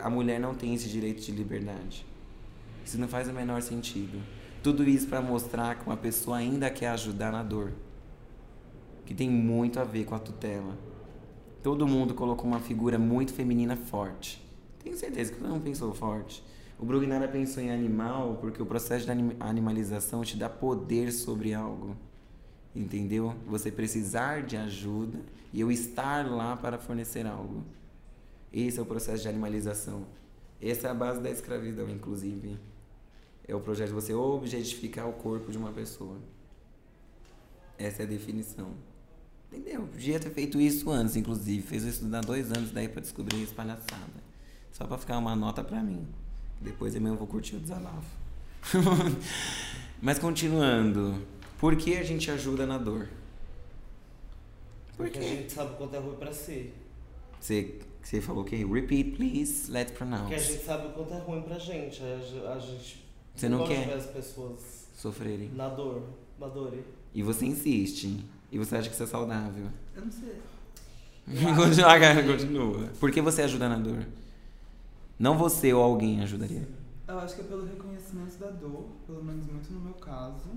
A 0.00 0.10
mulher 0.10 0.40
não 0.40 0.54
tem 0.54 0.74
esse 0.74 0.88
direito 0.88 1.20
de 1.22 1.30
liberdade. 1.32 2.04
Isso 2.84 2.98
não 2.98 3.06
faz 3.06 3.28
o 3.28 3.32
menor 3.32 3.62
sentido. 3.62 4.20
Tudo 4.62 4.82
isso 4.88 5.06
para 5.06 5.20
mostrar 5.20 5.76
que 5.78 5.86
uma 5.86 5.96
pessoa 5.96 6.38
ainda 6.38 6.68
quer 6.70 6.88
ajudar 6.88 7.30
na 7.30 7.42
dor. 7.42 7.72
Que 9.06 9.14
tem 9.14 9.30
muito 9.30 9.78
a 9.78 9.84
ver 9.84 10.04
com 10.04 10.14
a 10.14 10.18
tutela. 10.18 10.76
Todo 11.62 11.86
mundo 11.86 12.14
colocou 12.14 12.46
uma 12.46 12.60
figura 12.60 12.98
muito 12.98 13.32
feminina 13.32 13.76
forte. 13.76 14.42
Tenho 14.82 14.96
certeza 14.96 15.32
que 15.32 15.38
todo 15.38 15.50
mundo 15.50 15.62
pensou 15.64 15.92
forte. 15.94 16.42
O 16.78 16.84
Brugnara 16.84 17.26
pensou 17.28 17.62
em 17.62 17.70
animal 17.70 18.38
porque 18.40 18.62
o 18.62 18.66
processo 18.66 19.04
de 19.04 19.10
anim- 19.10 19.36
animalização 19.40 20.22
te 20.22 20.36
dá 20.36 20.48
poder 20.48 21.12
sobre 21.12 21.52
algo. 21.52 21.96
Entendeu? 22.74 23.34
Você 23.46 23.70
precisar 23.70 24.42
de 24.42 24.56
ajuda 24.56 25.18
e 25.52 25.60
eu 25.60 25.70
estar 25.72 26.28
lá 26.30 26.56
para 26.56 26.78
fornecer 26.78 27.26
algo. 27.26 27.64
Esse 28.52 28.78
é 28.78 28.82
o 28.82 28.86
processo 28.86 29.22
de 29.22 29.28
animalização. 29.28 30.06
Essa 30.60 30.88
é 30.88 30.90
a 30.90 30.94
base 30.94 31.20
da 31.20 31.30
escravidão, 31.30 31.88
inclusive. 31.88 32.58
É 33.46 33.54
o 33.54 33.60
projeto 33.60 33.88
de 33.88 33.94
você 33.94 34.12
objetificar 34.12 35.08
o 35.08 35.12
corpo 35.12 35.50
de 35.50 35.58
uma 35.58 35.72
pessoa. 35.72 36.16
Essa 37.78 38.02
é 38.02 38.06
a 38.06 38.08
definição. 38.08 38.72
Entendeu? 39.50 39.86
Podia 39.86 40.20
ter 40.20 40.30
feito 40.30 40.60
isso 40.60 40.90
antes, 40.90 41.16
inclusive. 41.16 41.62
Fez 41.62 41.84
eu 41.84 41.90
estudar 41.90 42.20
dois 42.20 42.52
anos 42.52 42.70
daí 42.70 42.88
pra 42.88 43.00
descobrir 43.00 43.42
essa 43.42 43.54
palhaçada. 43.54 44.28
Só 44.72 44.86
pra 44.86 44.98
ficar 44.98 45.16
uma 45.18 45.34
nota 45.34 45.64
pra 45.64 45.82
mim. 45.82 46.06
Depois 46.60 46.94
eu 46.94 47.00
mesmo 47.00 47.16
vou 47.16 47.26
curtir 47.26 47.56
o 47.56 47.60
desabafo. 47.60 48.18
Mas 50.02 50.18
continuando. 50.18 51.22
Por 51.58 51.76
que 51.76 51.96
a 51.96 52.02
gente 52.02 52.30
ajuda 52.30 52.66
na 52.66 52.78
dor? 52.78 53.08
Por 54.96 55.04
Porque 55.06 55.18
a 55.18 55.22
gente 55.22 55.52
sabe 55.52 55.72
o 55.72 55.76
quanto 55.76 55.94
é 55.94 55.98
ruim 55.98 56.16
pra 56.16 56.32
si. 56.32 56.72
Você, 57.40 57.80
você 58.02 58.20
falou 58.20 58.42
o 58.42 58.44
quê? 58.44 58.64
Repeat, 58.64 59.16
please. 59.16 59.70
Let's 59.70 59.92
pronounce. 59.92 60.22
Porque 60.22 60.34
a 60.34 60.38
gente 60.38 60.64
sabe 60.64 60.86
o 60.88 60.90
quanto 60.90 61.14
é 61.14 61.18
ruim 61.18 61.42
pra 61.42 61.58
gente. 61.58 62.02
A, 62.02 62.54
a 62.54 62.58
gente 62.58 63.04
Você 63.34 63.48
não 63.48 63.58
gosta 63.58 63.74
quer? 63.74 63.92
as 63.94 64.06
pessoas 64.06 64.88
Sofrerem. 64.94 65.50
na 65.54 65.68
dor. 65.68 66.02
Na 66.38 66.48
dor. 66.48 66.74
E 67.14 67.22
você 67.22 67.46
insiste. 67.46 68.24
E 68.50 68.58
você 68.58 68.76
acha 68.76 68.88
que 68.88 68.94
isso 68.94 69.02
é 69.04 69.06
saudável. 69.06 69.66
Eu 69.94 70.02
não 70.04 70.10
sei. 70.12 70.34
Continua, 71.54 72.00
cara, 72.00 72.24
continua. 72.26 72.88
Por 72.98 73.10
que 73.10 73.20
você 73.20 73.42
ajuda 73.42 73.68
na 73.68 73.76
dor? 73.76 74.06
Não 75.18 75.36
você 75.36 75.74
ou 75.74 75.82
alguém 75.82 76.22
ajudaria. 76.22 76.66
Eu 77.06 77.18
acho 77.18 77.34
que 77.34 77.42
é 77.42 77.44
pelo 77.44 77.66
reconhecimento 77.66 78.38
da 78.38 78.48
dor, 78.50 78.86
pelo 79.06 79.22
menos 79.22 79.44
muito 79.46 79.70
no 79.72 79.80
meu 79.80 79.94
caso. 79.94 80.48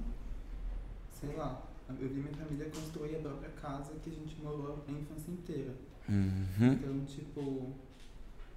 Sei 1.22 1.36
lá, 1.36 1.62
eu 1.88 2.10
vi 2.10 2.16
minha 2.16 2.34
família 2.34 2.70
construir 2.70 3.16
a 3.18 3.20
própria 3.20 3.50
casa 3.52 3.94
que 4.04 4.10
a 4.10 4.14
gente 4.14 4.36
morou 4.42 4.84
a 4.88 4.92
infância 4.92 5.32
inteira. 5.32 5.76
Uhum. 6.10 6.74
Então, 6.74 7.06
tipo, 7.06 7.74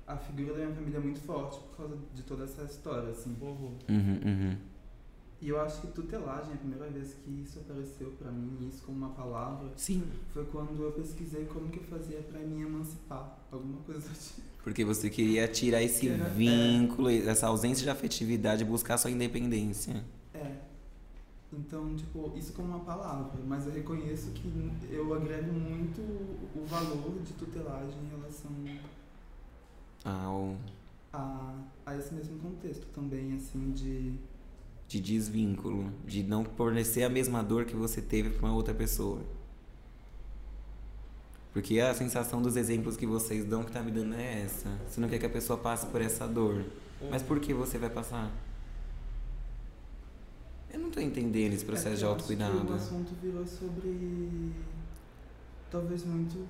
a 0.07 0.17
figura 0.17 0.55
da 0.55 0.65
minha 0.65 0.75
família 0.75 0.97
é 0.97 1.01
muito 1.01 1.21
forte 1.21 1.59
por 1.61 1.77
causa 1.77 1.99
de 2.15 2.23
toda 2.23 2.45
essa 2.45 2.63
história, 2.65 3.11
assim. 3.11 3.37
Uhum. 3.41 3.77
Uhum, 3.89 4.21
uhum. 4.25 4.57
E 5.43 5.49
eu 5.51 5.61
acho 5.61 5.83
que 5.83 5.89
tutelagem, 5.89 6.55
a 6.55 6.57
primeira 6.57 6.89
vez 6.89 7.13
que 7.23 7.31
isso 7.43 7.59
apareceu 7.59 8.13
pra 8.13 8.31
mim, 8.33 8.67
isso 8.67 8.83
como 8.85 8.97
uma 8.97 9.11
palavra, 9.11 9.71
Sim. 9.77 10.03
foi 10.33 10.47
quando 10.47 10.83
eu 10.83 10.93
pesquisei 10.93 11.45
como 11.45 11.69
que 11.69 11.81
eu 11.81 11.85
fazia 11.85 12.23
pra 12.23 12.41
me 12.41 12.63
emancipar, 12.63 13.41
alguma 13.53 13.83
coisa 13.83 14.01
do 14.01 14.07
tipo. 14.15 14.41
Porque 14.63 14.83
você 14.87 15.11
queria 15.11 15.47
tirar 15.47 15.83
esse 15.83 16.09
É. 16.09 16.15
vínculo, 16.17 17.11
essa 17.11 17.49
ausência 17.49 17.85
de 17.85 17.91
afetividade 17.91 18.63
e 18.63 18.65
buscar 18.67 18.97
sua 18.97 19.11
independência. 19.11 20.03
É. 20.33 20.64
Então, 21.53 21.95
tipo, 21.95 22.33
isso 22.37 22.53
como 22.53 22.69
uma 22.69 22.81
palavra, 22.81 23.41
mas 23.47 23.67
eu 23.67 23.73
reconheço 23.73 24.33
que 24.33 24.73
eu 24.91 25.15
agrego 25.15 25.53
muito 25.53 26.01
o 26.01 26.65
valor 26.67 27.21
de 27.23 27.33
tutelagem 27.35 27.97
em 28.01 28.09
relação 28.09 28.51
Ao 30.05 30.57
a, 31.15 31.55
a 31.87 31.97
esse 31.97 32.13
mesmo 32.13 32.39
contexto 32.39 32.87
também, 32.93 33.35
assim, 33.35 33.71
de. 33.73 34.15
de 34.89 35.01
desvínculo, 35.01 35.93
de 36.05 36.23
não 36.23 36.45
fornecer 36.45 37.05
a 37.05 37.09
mesma 37.09 37.43
dor 37.43 37.65
que 37.65 37.77
você 37.77 38.03
teve 38.03 38.31
para 38.31 38.47
uma 38.47 38.55
outra 38.55 38.75
pessoa. 38.75 39.21
Porque 41.53 41.79
a 41.79 41.95
sensação 41.95 42.43
dos 42.43 42.57
exemplos 42.57 42.97
que 42.97 43.07
vocês 43.07 43.45
dão 43.45 43.63
que 43.63 43.71
tá 43.71 43.81
me 43.81 43.93
dando 43.93 44.15
é 44.15 44.43
essa. 44.43 44.69
Você 44.89 45.01
não 45.01 45.09
quer 45.09 45.21
que 45.21 45.27
a 45.27 45.31
pessoa 45.31 45.57
passe 45.57 45.87
por 45.87 46.01
essa 46.01 46.27
dor. 46.27 46.65
Mas 47.09 47.23
por 47.23 47.39
que 47.39 47.55
você 47.55 47.79
vai 47.79 47.91
passar? 47.91 48.33
Eu 50.75 50.81
não 50.81 50.91
tô 50.91 51.01
entendendo 51.01 51.53
esse 51.53 51.65
processo 51.65 51.89
É 51.89 51.91
de 51.91 52.05
acho 52.05 52.05
que 52.05 52.11
autocuidado. 52.35 52.73
O 52.73 52.75
assunto 52.75 53.13
virou 53.23 53.47
sobre. 53.47 54.53
Talvez 55.71 56.05
muito. 56.05 56.47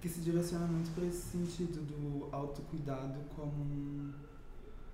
Que 0.00 0.08
se 0.08 0.20
direciona 0.20 0.66
muito 0.66 0.90
para 0.94 1.04
esse 1.04 1.20
sentido 1.30 1.80
do 1.82 2.28
autocuidado 2.34 3.18
como 3.36 3.52
um. 3.52 4.12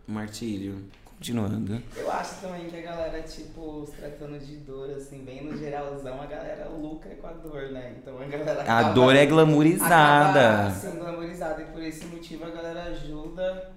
Martírio. 0.06 0.84
Continuando. 1.04 1.82
Eu 1.96 2.10
acho 2.12 2.40
também 2.40 2.68
que 2.68 2.76
a 2.76 2.80
galera, 2.82 3.20
tipo, 3.22 3.84
se 3.86 3.92
tratando 3.96 4.38
de 4.38 4.56
dor, 4.58 4.88
assim, 4.90 5.24
bem 5.24 5.44
no 5.44 5.56
geralzão, 5.56 6.20
a 6.22 6.26
galera 6.26 6.68
lucra 6.68 7.14
com 7.16 7.26
a 7.26 7.32
dor, 7.32 7.70
né? 7.72 7.96
Então 8.00 8.16
a 8.20 8.24
galera. 8.24 8.60
A 8.60 8.62
acaba- 8.62 8.92
dor 8.94 9.14
é 9.16 9.22
acaba 9.22 9.30
glamourizada. 9.44 10.70
sendo 10.72 10.98
glamorizada. 10.98 11.62
E 11.62 11.66
por 11.66 11.82
esse 11.82 12.04
motivo 12.06 12.44
a 12.44 12.50
galera 12.50 12.84
ajuda, 12.84 13.72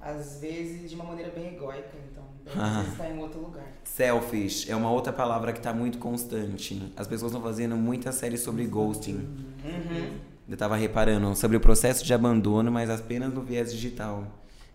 às 0.00 0.40
vezes, 0.40 0.88
de 0.88 0.94
uma 0.96 1.04
maneira 1.04 1.30
bem 1.30 1.54
egóica. 1.54 1.90
Então, 2.10 2.24
Ah. 2.56 2.78
às 2.80 2.84
vezes 2.84 2.98
tá 2.98 3.08
em 3.10 3.18
outro 3.18 3.40
lugar. 3.40 3.66
Selfish 3.84 4.68
é 4.70 4.74
uma 4.76 4.90
outra 4.90 5.12
palavra 5.12 5.52
que 5.52 5.60
tá 5.60 5.72
muito 5.72 5.98
constante. 5.98 6.92
As 6.96 7.06
pessoas 7.06 7.32
estão 7.32 7.42
fazendo 7.42 7.76
muita 7.76 8.10
série 8.12 8.38
sobre 8.38 8.64
ghosting. 8.66 9.16
Uhum. 9.64 10.18
Eu 10.48 10.56
tava 10.56 10.74
reparando 10.76 11.34
sobre 11.36 11.56
o 11.56 11.60
processo 11.60 12.04
de 12.04 12.12
abandono, 12.12 12.72
mas 12.72 12.90
apenas 12.90 13.32
no 13.32 13.42
viés 13.42 13.70
digital. 13.72 14.24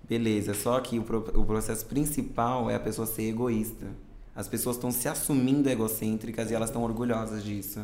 Beleza, 0.07 0.53
só 0.53 0.79
que 0.79 0.99
o, 0.99 1.03
pro- 1.03 1.31
o 1.33 1.43
processo 1.43 1.85
principal 1.87 2.69
é 2.69 2.75
a 2.75 2.79
pessoa 2.79 3.07
ser 3.07 3.23
egoísta. 3.29 3.87
As 4.35 4.47
pessoas 4.47 4.75
estão 4.75 4.91
se 4.91 5.07
assumindo 5.07 5.67
egocêntricas 5.69 6.51
e 6.51 6.53
elas 6.53 6.69
estão 6.69 6.83
orgulhosas 6.83 7.43
disso. 7.43 7.81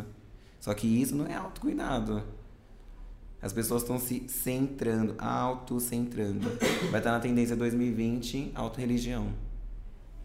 Só 0.59 0.73
que 0.73 0.85
isso 1.01 1.15
não 1.15 1.25
é 1.25 1.33
autocuidado. 1.35 2.21
As 3.41 3.51
pessoas 3.51 3.81
estão 3.81 3.99
se 3.99 4.23
centrando, 4.27 5.15
autocentrando. 5.17 6.47
Vai 6.91 6.99
estar 6.99 7.11
na 7.11 7.19
tendência 7.19 7.55
2020, 7.55 8.51
autorreligião. 8.53 9.29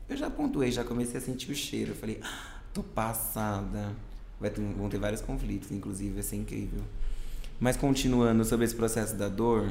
Eu 0.09 0.17
já 0.17 0.29
pontuei, 0.31 0.71
já 0.71 0.85
comecei 0.85 1.17
a 1.19 1.21
sentir 1.21 1.51
o 1.51 1.55
cheiro. 1.55 1.93
Eu 1.93 1.97
falei, 1.97 2.21
ah, 2.23 2.61
tô 2.75 2.83
passada. 2.83 3.95
Vai 4.39 4.51
ter- 4.51 4.61
vão 4.61 4.89
ter 4.89 4.99
vários 4.99 5.21
conflitos, 5.23 5.71
inclusive, 5.73 6.13
vai 6.15 6.23
ser 6.23 6.37
incrível. 6.37 6.81
Mas 7.59 7.77
continuando 7.77 8.45
sobre 8.45 8.67
esse 8.67 8.75
processo 8.75 9.17
da 9.17 9.29
dor, 9.29 9.67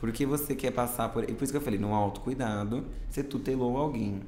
por 0.00 0.10
que 0.10 0.26
você 0.26 0.54
quer 0.56 0.72
passar 0.72 1.08
por. 1.10 1.22
e 1.22 1.32
Por 1.32 1.44
isso 1.44 1.52
que 1.52 1.56
eu 1.56 1.60
falei, 1.62 1.78
no 1.78 1.94
autocuidado, 1.94 2.84
você 3.08 3.22
tutelou 3.22 3.76
alguém. 3.76 4.20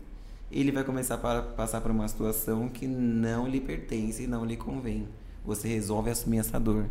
Ele 0.51 0.71
vai 0.73 0.85
começar 0.85 1.15
a 1.17 1.43
passar 1.43 1.81
por 1.81 1.91
uma 1.91 2.07
situação 2.09 2.69
que 2.69 2.87
não 2.87 3.49
lhe 3.49 3.61
pertence 3.61 4.23
e 4.23 4.27
não 4.29 4.45
lhe 4.45 4.57
convém. 4.57 5.09
Você 5.45 5.67
resolve 5.69 6.11
assumir 6.11 6.39
essa 6.39 6.59
dor. 6.59 6.87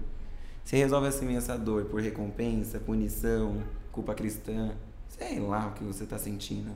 Você 0.70 0.78
resolve 0.78 1.08
assumir 1.08 1.36
essa 1.36 1.58
dor 1.58 1.86
por 1.86 2.00
recompensa, 2.00 2.80
punição, 2.80 3.64
culpa 3.92 4.14
cristã, 4.14 4.70
sei 5.08 5.40
lá 5.40 5.66
o 5.66 5.72
que 5.74 5.84
você 5.84 6.04
está 6.04 6.20
sentindo. 6.20 6.70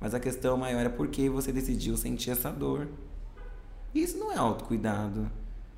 Mas 0.00 0.14
a 0.14 0.18
questão 0.18 0.56
maior 0.56 0.86
é 0.86 0.88
por 0.88 1.08
que 1.08 1.28
você 1.28 1.52
decidiu 1.52 1.94
sentir 1.98 2.30
essa 2.30 2.50
dor. 2.50 2.88
Isso 3.94 4.16
não 4.16 4.32
é 4.32 4.38
autocuidado. 4.38 5.30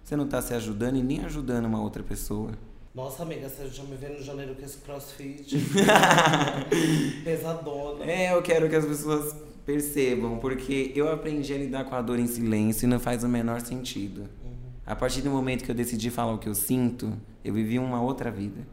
Você 0.05 0.15
não 0.15 0.27
está 0.27 0.41
se 0.41 0.55
ajudando 0.55 0.95
e 0.95 1.03
nem 1.03 1.25
ajudando 1.25 1.65
uma 1.65 1.83
outra 1.83 2.05
pessoa. 2.05 2.53
Nossa, 2.95 3.25
amiga, 3.25 3.49
você 3.49 3.67
já 3.67 3.83
me 3.83 3.97
vê 3.97 4.11
no 4.11 4.23
janeiro 4.23 4.55
com 4.55 4.65
esse 4.65 4.79
crossfit. 4.79 5.57
Pesadona. 7.25 8.05
É, 8.05 8.33
eu 8.33 8.43
quero 8.43 8.69
que 8.69 8.77
as 8.77 8.87
pessoas 8.87 9.35
percebam, 9.65 10.39
porque 10.39 10.93
eu 10.95 11.13
aprendi 11.13 11.53
a 11.53 11.59
lidar 11.59 11.85
com 11.85 11.97
a 11.97 12.01
dor 12.01 12.21
em 12.21 12.29
silêncio 12.29 12.87
e 12.87 12.89
não 12.89 13.01
faz 13.01 13.25
o 13.25 13.29
menor 13.29 13.61
sentido. 13.61 14.29
A 14.87 14.95
partir 14.95 15.21
do 15.21 15.31
momento 15.31 15.65
que 15.65 15.71
eu 15.73 15.75
decidi 15.75 16.11
falar 16.11 16.33
o 16.33 16.39
que 16.39 16.49
eu 16.49 16.55
sinto, 16.55 17.13
eu 17.47 17.55
vivi 17.55 17.79
uma 17.79 18.03
outra 18.03 18.29
vida. 18.29 18.67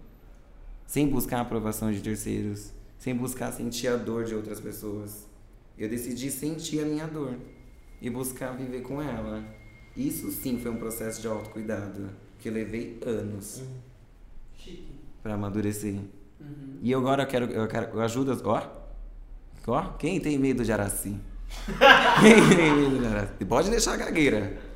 Sem 0.87 1.07
buscar 1.07 1.37
a 1.37 1.41
aprovação 1.41 1.91
de 1.91 2.01
terceiros, 2.01 2.73
sem 2.97 3.15
buscar 3.15 3.51
sentir 3.51 3.87
a 3.87 3.95
dor 3.95 4.23
de 4.25 4.33
outras 4.33 4.59
pessoas. 4.59 5.27
Eu 5.77 5.87
decidi 5.87 6.31
sentir 6.31 6.79
a 6.79 6.85
minha 6.85 7.05
dor 7.05 7.35
e 8.01 8.09
buscar 8.09 8.51
viver 8.57 8.81
com 8.81 8.99
ela. 8.99 9.43
Isso 9.95 10.31
sim 10.31 10.57
foi 10.57 10.71
um 10.71 10.77
processo 10.77 11.21
de 11.21 11.27
autocuidado, 11.27 12.09
que 12.39 12.49
levei 12.49 12.99
anos 13.05 13.61
Chique. 14.57 14.87
para 15.21 15.35
amadurecer. 15.35 15.93
Uhum. 16.39 16.79
E 16.81 16.93
agora 16.95 17.23
eu 17.23 17.27
quero, 17.27 17.45
eu 17.45 17.67
quero 17.67 17.95
eu 17.95 18.01
ajudo. 18.01 18.41
Ó, 18.43 18.61
ó, 19.67 19.81
quem 19.99 20.19
tem 20.19 20.39
medo 20.39 20.65
de 20.65 20.71
Araci? 20.71 21.15
quem 22.19 22.55
tem 22.57 22.75
medo 22.75 22.97
de 22.97 23.05
Araci? 23.05 23.45
Pode 23.45 23.69
deixar 23.69 23.93
a 23.93 23.97
gagueira. 23.97 24.72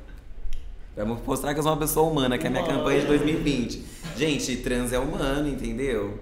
Vamos 0.98 1.24
mostrar 1.24 1.54
que 1.54 1.60
eu 1.60 1.62
sou 1.62 1.70
uma 1.70 1.78
pessoa 1.78 2.10
humana, 2.10 2.36
que 2.36 2.44
é 2.44 2.48
a 2.48 2.50
minha 2.50 2.66
campanha 2.66 3.00
de 3.00 3.06
2020. 3.06 3.84
Gente, 4.16 4.56
trans 4.56 4.92
é 4.92 4.98
humano, 4.98 5.48
entendeu? 5.48 6.18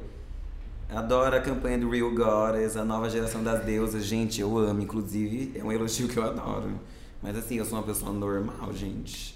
Adoro 0.94 1.34
a 1.34 1.40
campanha 1.40 1.78
do 1.78 1.88
Real 1.88 2.10
Goddess, 2.10 2.76
a 2.76 2.84
nova 2.84 3.08
geração 3.08 3.42
das 3.42 3.64
deusas. 3.64 4.04
Gente, 4.04 4.38
eu 4.38 4.58
amo, 4.58 4.82
inclusive, 4.82 5.52
é 5.58 5.64
um 5.64 5.72
elogio 5.72 6.06
que 6.08 6.18
eu 6.18 6.24
adoro. 6.24 6.78
Mas 7.22 7.38
assim, 7.38 7.54
eu 7.54 7.64
sou 7.64 7.78
uma 7.78 7.84
pessoa 7.84 8.12
normal, 8.12 8.70
gente. 8.74 9.34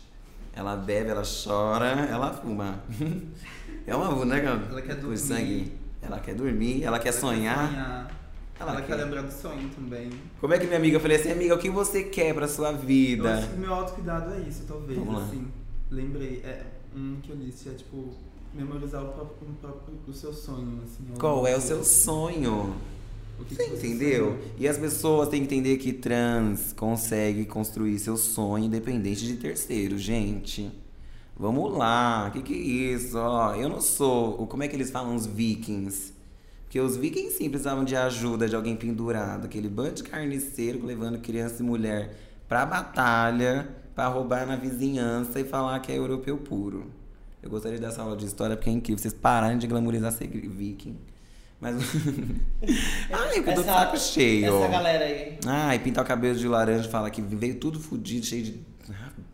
Ela 0.55 0.77
bebe, 0.77 1.09
ela 1.09 1.23
chora, 1.25 1.87
ela 1.87 2.35
fuma. 2.35 2.81
É 3.87 3.97
uma 3.97 4.13
boneca 4.13 4.63
Ela 4.71 4.83
quer 4.83 4.97
dormir. 4.97 5.19
sangue. 5.19 5.73
Ela 6.03 6.21
quer 6.21 6.35
dormir, 6.35 6.85
ela 6.85 6.99
quer 6.99 7.13
sonhar. 7.13 8.11
Ela, 8.61 8.73
Ela 8.73 8.83
quer 8.83 8.97
quer. 8.97 9.05
lembrar 9.05 9.23
do 9.23 9.33
sonho 9.33 9.71
também. 9.71 10.11
Como 10.41 10.53
é 10.53 10.59
que 10.59 10.67
minha 10.67 10.77
amiga 10.79 10.97
eu 10.97 11.01
falei 11.01 11.17
assim, 11.17 11.33
amiga, 11.33 11.55
o 11.55 11.59
que 11.59 11.71
você 11.71 12.05
quer 12.05 12.35
pra 12.35 12.47
sua 12.47 12.71
Eu 12.73 12.79
vida? 12.79 13.35
acho 13.39 13.49
que 13.49 13.57
meu 13.57 13.73
autocuidado 13.73 14.35
é 14.35 14.41
isso, 14.41 14.65
talvez. 14.69 14.99
Vamos 14.99 15.15
lá. 15.15 15.25
Assim, 15.25 15.49
lembrei, 15.91 16.43
é 16.45 16.67
um 16.95 17.17
que 17.23 17.31
eu 17.31 17.37
disse, 17.37 17.71
é 17.71 17.73
tipo, 17.73 18.11
memorizar 18.55 19.03
o 19.03 19.09
próprio, 19.09 19.49
o 19.49 19.55
próprio 19.55 19.95
o 20.07 20.13
seu 20.13 20.33
sonho, 20.35 20.81
assim. 20.85 21.05
Qual 21.19 21.47
é 21.47 21.57
o 21.57 21.61
seu 21.61 21.77
dia. 21.79 21.85
sonho? 21.87 22.75
O 23.39 23.45
que 23.47 23.55
Você 23.55 23.65
que 23.65 23.73
entendeu? 23.77 24.25
sonhou? 24.33 24.39
E 24.59 24.69
as 24.69 24.77
pessoas 24.77 25.29
têm 25.31 25.41
que 25.41 25.47
entender 25.55 25.79
que 25.79 25.95
trans 25.95 26.75
consegue 26.75 27.47
construir 27.47 27.99
seu 27.99 28.19
sonho 28.19 28.67
independente 28.67 29.27
de 29.27 29.37
terceiro, 29.39 29.97
gente. 29.97 30.71
Vamos 31.35 31.73
lá, 31.75 32.27
o 32.29 32.33
que, 32.33 32.43
que 32.43 32.53
é 32.53 32.57
isso? 32.95 33.17
Ó, 33.17 33.55
eu 33.55 33.71
não 33.71 33.81
sou. 33.81 34.47
Como 34.47 34.63
é 34.63 34.69
que 34.69 34.77
eles 34.77 34.91
falam 34.91 35.15
os 35.17 35.25
vikings? 35.25 36.13
Porque 36.71 36.79
os 36.79 36.97
vikings 36.97 37.37
sim 37.37 37.51
precisavam 37.51 37.85
de 37.85 37.97
ajuda 37.97 38.49
de 38.49 38.55
alguém 38.55 38.77
pendurado, 38.77 39.47
aquele 39.47 39.69
bando 39.69 39.95
de 39.95 40.03
carniceiro 40.05 40.87
levando 40.87 41.19
criança 41.19 41.65
e 41.65 41.67
mulher 41.67 42.17
pra 42.49 42.65
batalha, 42.65 43.69
pra 43.93 44.07
roubar 44.07 44.47
na 44.47 44.55
vizinhança 44.55 45.41
e 45.41 45.45
falar 45.45 45.81
que 45.81 45.91
é 45.91 45.99
europeu 45.99 46.39
puro. 46.39 46.89
Eu 47.43 47.51
gostaria 47.51 47.77
dessa 47.77 48.03
aula 48.03 48.17
de 48.17 48.25
história 48.25 48.55
porque 48.55 48.71
é 48.71 48.73
incrível. 48.73 49.03
Vocês 49.03 49.13
pararem 49.13 49.59
de 49.59 49.67
glamorizar 49.67 50.13
ser 50.13 50.29
viking. 50.29 50.97
Mas. 51.61 51.75
Ai, 53.11 53.39
eu 53.41 53.45
tô 53.45 53.63
de 53.63 53.65
saco 53.65 53.99
cheio. 53.99 54.63
Essa 54.63 54.69
galera 54.69 55.05
aí. 55.07 55.39
Ai, 55.45 55.81
pintar 55.81 56.05
o 56.05 56.07
cabelo 56.07 56.39
de 56.39 56.47
laranja 56.47 56.89
fala 56.89 57.11
que 57.11 57.21
veio 57.21 57.57
tudo 57.57 57.81
fudido, 57.81 58.25
cheio 58.25 58.45
de 58.45 58.61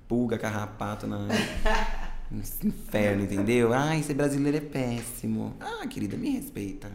pulga, 0.08 0.38
carrapato 0.38 1.06
na. 1.06 1.18
Inferno, 2.64 3.24
entendeu? 3.24 3.74
Ai, 3.74 4.02
ser 4.02 4.14
brasileiro 4.14 4.56
é 4.56 4.60
péssimo. 4.60 5.54
Ah, 5.60 5.86
querida, 5.86 6.16
me 6.16 6.30
respeita. 6.30 6.90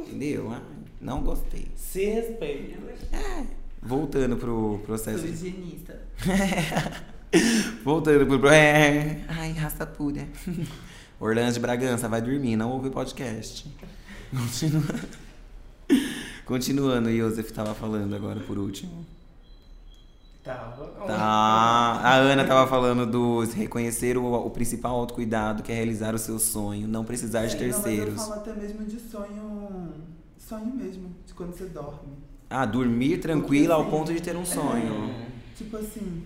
Entendeu? 0.00 0.50
Ai, 0.50 0.62
não 1.00 1.22
gostei. 1.22 1.66
Se 1.76 2.04
respeita. 2.04 2.78
É. 3.12 3.44
Voltando 3.82 4.36
pro 4.36 4.46
Sou 4.54 4.78
processo. 4.80 5.22
de- 5.24 5.28
higienista. 5.32 6.00
Voltando 7.84 8.26
pro. 8.38 8.48
É. 8.48 9.24
Ai, 9.28 9.52
raça 9.52 9.86
pura. 9.86 10.26
Orlando 11.20 11.52
de 11.52 11.60
Bragança, 11.60 12.08
vai 12.08 12.22
dormir, 12.22 12.56
não 12.56 12.70
ouve 12.70 12.88
o 12.88 12.90
podcast. 12.92 13.68
Continuando. 14.30 15.08
Continuando, 16.44 17.10
Yosef 17.10 17.52
tava 17.52 17.74
falando 17.74 18.14
agora 18.14 18.40
por 18.40 18.56
último. 18.58 19.04
Tava. 20.56 20.86
Tá. 21.06 21.14
A 22.02 22.14
Ana 22.14 22.44
tava 22.46 22.66
falando 22.68 23.04
do 23.06 23.40
reconhecer 23.50 24.16
o, 24.16 24.24
o 24.32 24.50
principal 24.50 24.96
autocuidado, 24.96 25.62
que 25.62 25.70
é 25.70 25.74
realizar 25.74 26.14
o 26.14 26.18
seu 26.18 26.38
sonho, 26.38 26.88
não 26.88 27.04
precisar 27.04 27.44
de 27.46 27.54
Não, 27.56 27.66
mas 27.66 27.76
eu 27.76 27.82
terceiros. 27.82 28.14
falo 28.22 28.32
até 28.34 28.52
mesmo 28.54 28.84
de 28.86 28.98
sonho. 28.98 29.92
Sonho 30.38 30.74
mesmo, 30.74 31.14
de 31.26 31.34
quando 31.34 31.52
você 31.54 31.66
dorme. 31.66 32.14
Ah, 32.48 32.64
dormir 32.64 33.18
tranquila 33.18 33.74
ao 33.74 33.90
ponto 33.90 34.10
de 34.14 34.22
ter 34.22 34.34
um 34.36 34.46
sonho. 34.46 35.12
Tipo 35.54 35.76
assim, 35.76 36.22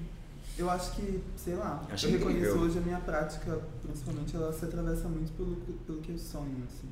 eu 0.57 0.71
acho 0.71 0.93
que, 0.93 1.21
sei 1.37 1.57
lá, 1.57 1.83
Acho 1.91 2.07
eu 2.07 2.13
reconheço 2.13 2.41
incrível. 2.43 2.63
hoje 2.63 2.79
a 2.79 2.83
minha 2.83 3.01
prática, 3.01 3.59
principalmente 3.83 4.37
ela 4.37 4.53
se 4.53 4.65
atravessa 4.65 5.09
muito 5.09 5.33
pelo, 5.33 5.57
pelo 5.85 5.99
que 6.01 6.13
eu 6.13 6.19
sonho, 6.19 6.63
assim. 6.69 6.87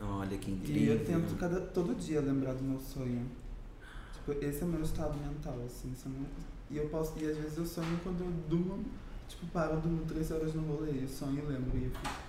Olha 0.00 0.38
que 0.38 0.50
E 0.50 0.54
incrível. 0.54 0.94
eu 0.94 1.04
tento 1.04 1.34
cada, 1.36 1.60
todo 1.60 1.94
dia 1.96 2.20
lembrar 2.20 2.52
do 2.54 2.62
meu 2.62 2.78
sonho. 2.78 3.26
Tipo, 4.24 4.44
esse 4.44 4.62
é 4.62 4.64
o 4.64 4.68
meu 4.68 4.82
estado 4.82 5.14
mental, 5.18 5.54
assim. 5.66 5.92
é 6.04 6.08
o 6.08 6.10
meu- 6.12 6.26
e 6.70 6.76
eu 6.78 6.88
posso. 6.88 7.12
E 7.20 7.26
às 7.30 7.36
vezes 7.36 7.58
eu 7.58 7.66
sonho 7.66 7.98
quando 8.02 8.20
eu 8.22 8.30
durmo, 8.48 8.84
tipo, 9.28 9.46
paro, 9.48 9.76
durmo 9.80 10.02
três 10.06 10.30
horas 10.30 10.54
no 10.54 10.62
rolê, 10.62 11.02
eu 11.02 11.08
sonho 11.08 11.38
e 11.38 11.52
lembro. 11.52 11.76
E 11.78 11.84
eu 11.84 11.90
fico, 11.90 12.24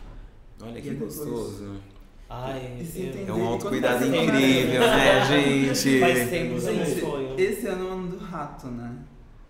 Olha 0.61 0.79
E 0.79 0.81
que 0.81 0.89
depois? 0.91 1.15
gostoso. 1.17 1.75
Ai, 2.29 2.83
se 2.89 3.01
eu- 3.01 3.05
entender- 3.07 3.29
É 3.29 3.33
um 3.33 3.45
autocuidado 3.47 4.05
incrível, 4.05 4.79
né, 4.81 5.25
gente? 5.27 5.99
Faz 5.99 6.29
tempo 6.29 6.45
eu 6.55 6.61
não 6.61 6.85
Gente, 6.85 6.99
sonho. 7.01 7.39
esse 7.39 7.67
ano 7.67 7.85
é 7.85 7.89
o 7.89 7.93
ano 7.93 8.07
do 8.09 8.17
rato, 8.17 8.67
né? 8.67 8.97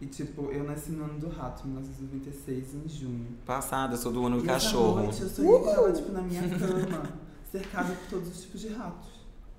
E 0.01 0.08
tipo, 0.08 0.51
eu 0.51 0.63
nasci 0.65 0.91
no 0.91 1.05
ano 1.05 1.19
do 1.19 1.29
rato, 1.29 1.65
1996, 1.67 2.73
em 2.75 2.89
junho. 2.89 3.27
Passada, 3.45 3.95
sou 3.95 4.12
do 4.12 4.25
ano 4.25 4.38
do 4.39 4.43
E 4.43 4.47
cachorro. 4.47 5.03
noite 5.03 5.21
eu 5.21 5.29
sonhei 5.29 5.60
que 5.60 5.65
tava, 5.65 5.91
tipo, 5.93 6.12
na 6.12 6.21
minha 6.21 6.41
cama, 6.49 7.10
cercada 7.51 7.93
por 7.93 8.10
todos 8.10 8.29
os 8.29 8.41
tipos 8.41 8.62
de 8.62 8.67
ratos. 8.69 9.14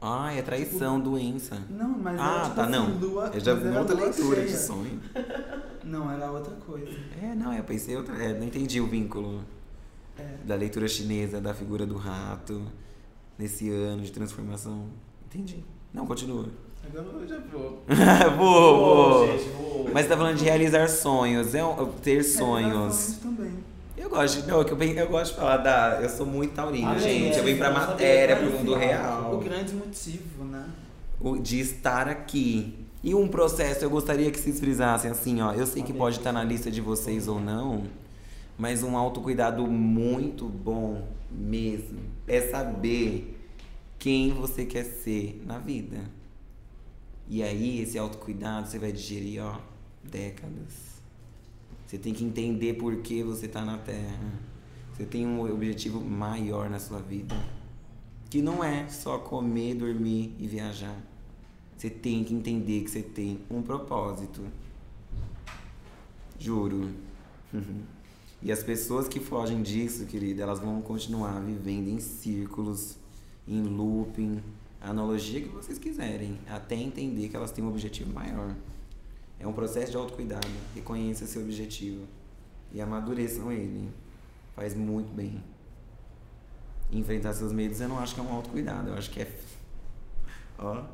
Ah, 0.08 0.32
é 0.32 0.40
traição, 0.40 1.00
doença. 1.00 1.60
Não, 1.68 1.88
mas 1.98 2.18
Ah, 2.20 2.30
era 2.34 2.42
tipo 2.44 2.54
tá, 2.56 2.62
assim, 2.62 2.72
não. 2.72 2.98
lua. 2.98 3.30
Eu 3.34 3.40
já 3.40 3.54
vi 3.54 3.76
outra 3.76 3.96
leitura 3.96 4.40
de 4.42 4.48
cheia. 4.48 4.58
sonho. 4.58 5.00
Não, 5.84 6.10
era 6.10 6.30
outra 6.32 6.52
coisa. 6.66 6.90
É, 7.22 7.32
não, 7.34 7.52
eu 7.54 7.62
pensei 7.62 7.96
outra. 7.96 8.14
É, 8.20 8.36
não 8.36 8.44
entendi 8.44 8.80
o 8.80 8.88
vínculo 8.88 9.44
É. 10.18 10.38
da 10.44 10.56
leitura 10.56 10.88
chinesa, 10.88 11.40
da 11.40 11.54
figura 11.54 11.86
do 11.86 11.96
rato, 11.96 12.60
nesse 13.38 13.70
ano 13.70 14.02
de 14.02 14.10
transformação. 14.10 14.86
Entendi. 15.26 15.64
Não, 15.94 16.04
continua. 16.04 16.46
Agora 16.84 17.06
eu 17.22 17.28
já 17.28 17.38
vou. 17.38 17.84
vou, 18.36 18.78
vou. 18.78 19.26
gente, 19.38 19.48
vou. 19.50 19.88
Mas 19.92 20.04
você 20.04 20.08
tá 20.08 20.16
falando 20.16 20.36
de 20.36 20.44
realizar 20.44 20.88
sonhos, 20.88 21.54
é 21.54 21.60
ter 22.02 22.22
sonhos. 22.24 22.72
Realizações 22.72 23.18
também. 23.18 23.52
Eu 23.96 24.10
gosto 24.10 24.42
de. 24.42 24.48
Não, 24.48 24.62
que 24.64 24.72
eu, 24.72 24.76
bem- 24.76 24.92
eu 24.94 25.08
gosto 25.08 25.32
de 25.32 25.38
falar 25.40 25.56
da. 25.58 26.00
Eu 26.02 26.08
sou 26.08 26.26
muito 26.26 26.54
taurino, 26.54 26.88
Ah, 26.90 26.98
gente. 26.98 27.34
é, 27.36 27.38
eu 27.40 27.44
venho 27.44 27.58
pra 27.58 27.70
matéria, 27.72 28.36
pro 28.36 28.50
mundo 28.50 28.74
assim. 28.74 28.84
real. 28.84 29.34
O 29.34 29.38
grande 29.38 29.74
motivo, 29.74 30.44
né? 30.44 30.68
o- 31.20 31.38
de 31.38 31.60
estar 31.60 32.08
aqui. 32.08 32.74
E 33.02 33.14
um 33.14 33.26
processo, 33.28 33.84
eu 33.84 33.88
gostaria 33.90 34.30
que 34.30 34.38
vocês 34.38 34.58
frisassem 34.60 35.10
assim, 35.10 35.40
ó. 35.40 35.52
Eu 35.52 35.66
sei 35.66 35.82
que 35.82 35.92
pode 35.92 36.18
estar 36.18 36.32
na 36.32 36.44
lista 36.44 36.70
de 36.70 36.80
vocês 36.80 37.26
ou 37.28 37.40
não, 37.40 37.84
mas 38.58 38.82
um 38.82 38.96
autocuidado 38.96 39.66
muito 39.66 40.44
bom 40.46 41.06
mesmo 41.30 42.00
é 42.26 42.40
saber 42.42 43.38
quem 43.98 44.32
você 44.34 44.64
quer 44.66 44.84
ser 44.84 45.42
na 45.46 45.58
vida. 45.58 45.98
E 47.28 47.42
aí, 47.42 47.80
esse 47.80 47.98
autocuidado 47.98 48.66
você 48.68 48.78
vai 48.78 48.92
digerir, 48.92 49.42
ó, 49.42 49.56
décadas. 50.04 50.95
Você 51.86 51.98
tem 51.98 52.12
que 52.12 52.24
entender 52.24 52.74
por 52.74 52.96
que 52.96 53.22
você 53.22 53.46
tá 53.46 53.64
na 53.64 53.78
Terra. 53.78 54.32
Você 54.92 55.04
tem 55.04 55.26
um 55.26 55.40
objetivo 55.52 56.00
maior 56.00 56.68
na 56.68 56.78
sua 56.78 57.00
vida. 57.00 57.36
Que 58.28 58.42
não 58.42 58.64
é 58.64 58.88
só 58.88 59.18
comer, 59.18 59.74
dormir 59.74 60.34
e 60.38 60.48
viajar. 60.48 60.96
Você 61.76 61.88
tem 61.88 62.24
que 62.24 62.34
entender 62.34 62.82
que 62.82 62.90
você 62.90 63.02
tem 63.02 63.40
um 63.50 63.62
propósito. 63.62 64.42
Juro. 66.38 66.90
E 68.42 68.52
as 68.52 68.62
pessoas 68.62 69.08
que 69.08 69.18
fogem 69.18 69.62
disso, 69.62 70.04
querida, 70.04 70.42
elas 70.42 70.60
vão 70.60 70.80
continuar 70.82 71.40
vivendo 71.40 71.88
em 71.88 71.98
círculos, 71.98 72.96
em 73.48 73.62
looping, 73.62 74.42
analogia 74.80 75.40
que 75.40 75.48
vocês 75.48 75.78
quiserem, 75.78 76.38
até 76.46 76.76
entender 76.76 77.28
que 77.28 77.34
elas 77.34 77.50
têm 77.50 77.64
um 77.64 77.68
objetivo 77.68 78.12
maior. 78.12 78.54
É 79.38 79.46
um 79.46 79.52
processo 79.52 79.90
de 79.90 79.96
autocuidado. 79.96 80.46
Reconheça 80.74 81.26
seu 81.26 81.42
objetivo 81.42 82.06
e 82.72 82.80
amadureçam 82.80 83.52
ele. 83.52 83.90
Faz 84.54 84.74
muito 84.74 85.12
bem. 85.14 85.42
Enfrentar 86.90 87.32
seus 87.34 87.52
medos 87.52 87.80
eu 87.80 87.88
não 87.88 87.98
acho 87.98 88.14
que 88.14 88.20
é 88.20 88.22
um 88.24 88.32
autocuidado, 88.32 88.88
eu 88.90 88.94
acho 88.94 89.10
que 89.10 89.20
é. 89.20 89.40
Ó, 90.58 90.78
É 90.78 90.84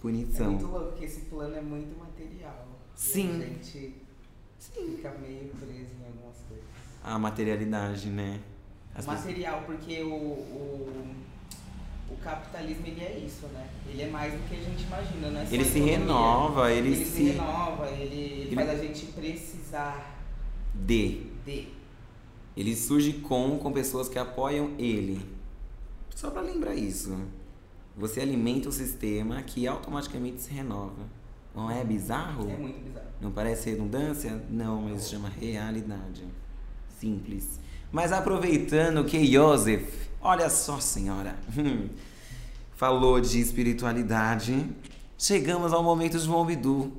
punição. 0.00 0.50
muito 0.52 0.66
louco, 0.66 0.86
porque 0.90 1.04
esse 1.04 1.20
plano 1.22 1.54
é 1.54 1.60
muito 1.60 1.96
material. 1.98 2.66
Sim. 2.96 3.40
A 3.40 3.44
gente 3.46 3.94
fica 4.58 5.10
meio 5.18 5.48
preso 5.50 5.90
em 6.00 6.06
algumas 6.06 6.36
coisas. 6.48 6.64
A 7.04 7.18
materialidade, 7.18 8.08
né? 8.08 8.40
As 8.94 9.04
pessoas- 9.04 9.20
material, 9.26 9.62
porque 9.64 10.02
o, 10.02 10.12
o, 10.12 11.14
o 12.12 12.16
capitalismo 12.22 12.86
ele 12.86 13.00
é 13.00 13.18
isso, 13.26 13.46
né? 13.48 13.66
Ele 13.88 14.02
é 14.02 14.08
mais 14.10 14.32
do 14.32 14.38
que 14.48 14.54
a 14.54 14.58
gente 14.62 14.84
imagina, 14.84 15.40
é 15.40 15.46
só 15.46 15.54
Ele 15.54 15.64
se 15.64 15.70
economia. 15.78 15.98
renova, 15.98 16.72
ele, 16.72 16.88
Ele, 16.88 17.04
se, 17.04 17.10
se. 17.10 17.22
renova, 17.30 17.88
ele, 17.90 18.42
ele 18.46 18.54
faz 18.54 18.70
a 18.70 18.76
gente 18.76 19.06
precisar 19.06 20.18
De. 20.74 21.26
de. 21.44 21.68
Ele 22.56 22.76
surge 22.76 23.14
com, 23.14 23.58
com 23.58 23.72
pessoas 23.72 24.08
que 24.08 24.18
apoiam 24.18 24.72
ele. 24.78 25.24
Só 26.14 26.30
pra 26.30 26.42
lembrar 26.42 26.74
isso. 26.74 27.16
Você 27.96 28.20
alimenta 28.20 28.68
o 28.68 28.72
sistema 28.72 29.42
que 29.42 29.66
automaticamente 29.66 30.40
se 30.42 30.50
renova. 30.52 31.06
Não 31.54 31.70
é 31.70 31.82
bizarro? 31.84 32.50
É 32.50 32.56
muito 32.56 32.80
bizarro. 32.84 33.06
Não 33.20 33.30
parece 33.30 33.70
redundância? 33.70 34.42
Não, 34.50 34.82
mas 34.82 35.08
chama 35.08 35.28
realidade. 35.28 36.24
Simples. 36.98 37.58
Mas 37.90 38.12
aproveitando 38.12 39.04
que 39.04 39.26
Joseph, 39.30 40.08
olha 40.22 40.48
só, 40.48 40.78
senhora, 40.78 41.34
hum, 41.56 41.88
falou 42.76 43.20
de 43.20 43.40
espiritualidade, 43.40 44.66
chegamos 45.18 45.72
ao 45.72 45.82
momento 45.82 46.18
de 46.18 46.24
João 46.24 46.44
Bidu. 46.44 46.92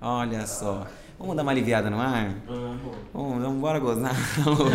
Olha 0.00 0.46
só. 0.46 0.86
Vamos 1.18 1.36
dar 1.36 1.42
uma 1.42 1.52
aliviada 1.52 1.90
no 1.90 2.00
ar? 2.00 2.34
Vamos. 2.46 3.42
Vamos, 3.42 3.60
bora 3.60 3.78
gozar, 3.78 4.16
louca. 4.46 4.70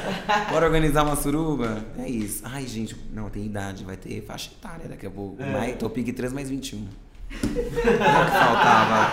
Bora 0.50 0.64
organizar 0.64 1.02
uma 1.02 1.14
suruba? 1.14 1.84
É 1.98 2.08
isso. 2.08 2.42
Ai, 2.46 2.66
gente, 2.66 2.96
não, 3.12 3.28
tem 3.28 3.44
idade, 3.44 3.84
vai 3.84 3.98
ter 3.98 4.22
faixa 4.22 4.50
etária 4.50 4.88
daqui 4.88 5.06
a 5.06 5.10
pouco. 5.10 5.42
É. 5.42 5.52
Mais, 5.52 5.76
Topic 5.76 6.16
3 6.16 6.32
mais 6.32 6.48
21. 6.48 6.78
Não 6.78 6.88
é 6.88 7.62
que 7.62 8.30
faltava. 8.32 9.10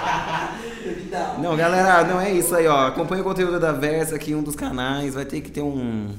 Não, 1.41 1.55
galera, 1.57 2.03
não 2.05 2.19
é 2.19 2.31
isso 2.31 2.55
aí, 2.55 2.65
ó. 2.65 2.87
Acompanha 2.87 3.21
o 3.21 3.25
conteúdo 3.25 3.59
da 3.59 3.71
Versa 3.73 4.15
aqui, 4.15 4.33
um 4.33 4.41
dos 4.41 4.55
canais. 4.55 5.13
Vai 5.13 5.25
ter 5.25 5.41
que 5.41 5.51
ter 5.51 5.61
um. 5.61 6.15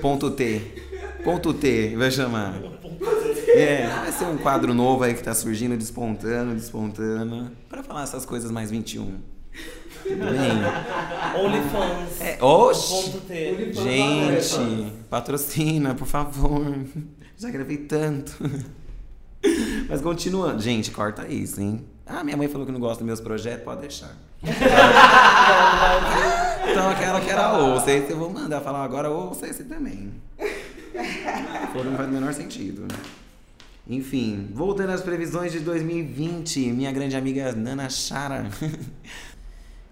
Ponto 0.00 0.30
T. 0.30 0.87
Ponto 1.28 1.52
T, 1.52 1.94
vai 1.94 2.10
chamar. 2.10 2.54
É, 3.48 3.86
vai 3.86 4.10
ser 4.10 4.24
um 4.24 4.38
quadro 4.38 4.72
novo 4.72 5.04
aí 5.04 5.12
que 5.12 5.22
tá 5.22 5.34
surgindo, 5.34 5.76
despontando, 5.76 6.54
despontando. 6.54 7.50
Pra 7.68 7.82
falar 7.82 8.04
essas 8.04 8.24
coisas 8.24 8.50
mais 8.50 8.70
21. 8.70 9.20
Tudo 10.04 10.24
bem? 10.24 11.44
OnlyFans. 11.44 12.20
É, 12.22 12.42
oxi! 12.42 13.10
Ponto 13.10 13.20
T. 13.26 13.72
Gente, 13.74 14.92
patrocina, 15.10 15.94
por 15.94 16.06
favor. 16.06 16.64
Já 17.36 17.50
gravei 17.50 17.76
tanto. 17.76 18.34
Mas 19.86 20.00
continuando. 20.00 20.62
Gente, 20.62 20.90
corta 20.90 21.28
isso, 21.28 21.60
hein? 21.60 21.84
Ah, 22.06 22.24
minha 22.24 22.38
mãe 22.38 22.48
falou 22.48 22.66
que 22.66 22.72
não 22.72 22.80
gosta 22.80 23.00
dos 23.00 23.06
meus 23.06 23.20
projetos, 23.20 23.64
pode 23.64 23.82
deixar. 23.82 24.16
Então 26.70 26.90
aquela 26.90 27.20
que 27.20 27.30
era 27.30 27.56
ouça, 27.56 27.90
esse 27.90 28.12
eu 28.12 28.18
vou 28.18 28.30
mandar 28.30 28.60
falar 28.60 28.84
agora, 28.84 29.10
ouça 29.10 29.48
esse 29.48 29.64
também. 29.64 30.12
Não 31.84 31.96
faz 31.96 32.08
o 32.08 32.12
menor 32.12 32.32
sentido. 32.34 32.86
Enfim, 33.88 34.48
voltando 34.52 34.90
às 34.90 35.00
previsões 35.00 35.52
de 35.52 35.60
2020, 35.60 36.72
minha 36.72 36.92
grande 36.92 37.16
amiga 37.16 37.52
Nana 37.52 37.88
Chara. 37.88 38.48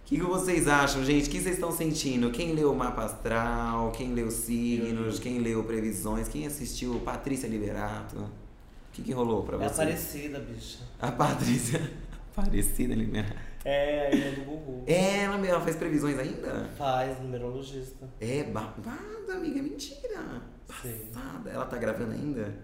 O 0.07 0.09
que, 0.09 0.19
que 0.19 0.23
vocês 0.23 0.69
acham, 0.69 1.05
gente? 1.05 1.27
O 1.27 1.31
que 1.33 1.41
vocês 1.41 1.57
estão 1.57 1.73
sentindo? 1.73 2.31
Quem 2.31 2.53
leu 2.55 2.71
o 2.71 2.77
mapa 2.77 3.05
astral? 3.07 3.91
Quem 3.91 4.15
leu 4.15 4.31
signos? 4.31 5.19
Quem 5.19 5.41
leu 5.41 5.65
previsões? 5.65 6.29
Quem 6.29 6.47
assistiu 6.47 7.01
Patrícia 7.01 7.49
Liberato? 7.49 8.17
O 8.17 8.31
que, 8.93 9.03
que 9.03 9.11
rolou 9.13 9.43
pra 9.43 9.57
É 9.57 9.59
vocês? 9.59 9.73
Aparecida, 9.73 10.39
bicha. 10.39 10.79
A 11.01 11.11
Patrícia. 11.11 11.91
Aparecida 12.37 12.95
Liberato. 12.95 13.35
É, 13.65 14.07
a 14.07 14.11
ilha 14.15 14.33
do 14.33 14.43
Gugu. 14.43 14.85
É, 14.87 15.23
ela, 15.25 15.45
ela 15.47 15.61
faz 15.61 15.75
previsões 15.77 16.19
ainda? 16.19 16.69
Faz, 16.77 17.19
numerologista. 17.21 18.07
É, 18.21 18.45
babado, 18.45 19.33
amiga, 19.33 19.59
é 19.59 19.63
mentira. 19.63 20.43
Passada. 20.69 21.51
Ela 21.51 21.65
tá 21.65 21.77
gravando 21.79 22.13
ainda? 22.13 22.55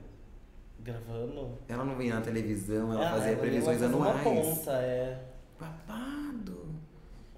Gravando. 0.81 1.59
Ela 1.69 1.85
não 1.85 1.97
vem 1.97 2.11
na 2.11 2.21
televisão, 2.21 2.93
ela 2.93 3.09
Ah, 3.09 3.11
fazia 3.13 3.31
ela 3.33 3.41
previsões 3.41 3.83
anuais. 3.83 4.15
Uma 4.15 4.23
conta, 4.23 4.73
é. 4.73 5.25
Babado. 5.59 6.67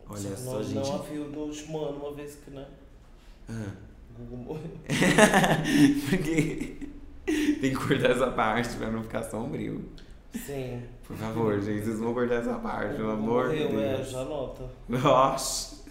Olha 0.08 0.30
não, 0.30 0.36
só, 0.36 0.62
gente. 0.62 0.74
Não 0.74 0.96
a 0.96 1.02
viu 1.02 1.28
no 1.28 1.38
último 1.40 1.78
ano, 1.84 1.98
uma 1.98 2.14
vez 2.14 2.36
que, 2.36 2.50
né? 2.50 2.66
Ah. 3.48 3.72
Gugu 4.18 4.36
morreu. 4.36 4.70
Porque 6.10 6.76
tem 7.26 7.70
que 7.70 7.74
cortar 7.76 8.10
essa 8.10 8.30
parte 8.30 8.76
pra 8.76 8.90
não 8.90 9.02
ficar 9.02 9.22
sombrio. 9.24 9.88
Sim. 10.34 10.82
Por 11.06 11.16
favor, 11.16 11.60
gente, 11.60 11.84
vocês 11.84 11.98
vão 12.00 12.14
cortar 12.14 12.36
essa 12.36 12.54
parte, 12.54 12.94
pelo 12.94 13.10
amor 13.12 13.50
de 13.50 13.64
morreu, 13.64 13.80
é, 13.80 13.96
Deus. 13.96 14.10
já 14.10 14.20
anota. 14.20 14.62
Nossa. 14.88 15.84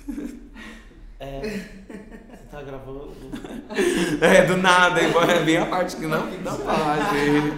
É. 1.20 1.40
Você 1.42 2.44
tá 2.52 2.62
gravando? 2.62 3.12
É, 4.22 4.46
do 4.46 4.58
nada, 4.58 5.02
hein? 5.02 5.12
vem 5.46 5.58
a 5.58 5.66
parte 5.66 5.96
que 5.96 6.06
não, 6.08 6.26
não 6.26 6.58
pode. 6.58 7.54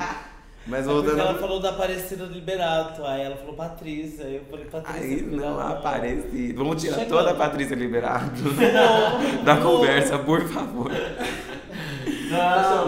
Mas 0.68 0.88
É 0.88 0.92
porque 0.92 1.10
ela 1.12 1.24
voltando. 1.26 1.40
falou 1.40 1.60
da 1.60 1.70
Aparecida 1.70 2.26
Liberato, 2.26 3.04
aí 3.06 3.22
ela 3.22 3.36
falou 3.38 3.54
Patrícia, 3.56 4.26
aí 4.26 4.36
eu 4.38 4.46
falei 4.50 4.66
Patrícia 4.66 5.02
Aí 5.04 5.22
não 5.22 5.60
aparece. 5.60 6.54
Vamos 6.54 6.82
tirar 6.82 6.96
Chegando. 6.96 7.10
toda 7.10 7.32
a 7.32 7.36
Patrícia 7.36 7.76
Liberato 7.76 8.42
Não, 8.44 9.44
da 9.46 9.56
não. 9.56 9.62
conversa, 9.64 10.18
por 10.20 10.42
favor. 10.48 10.92
Não, 10.92 12.88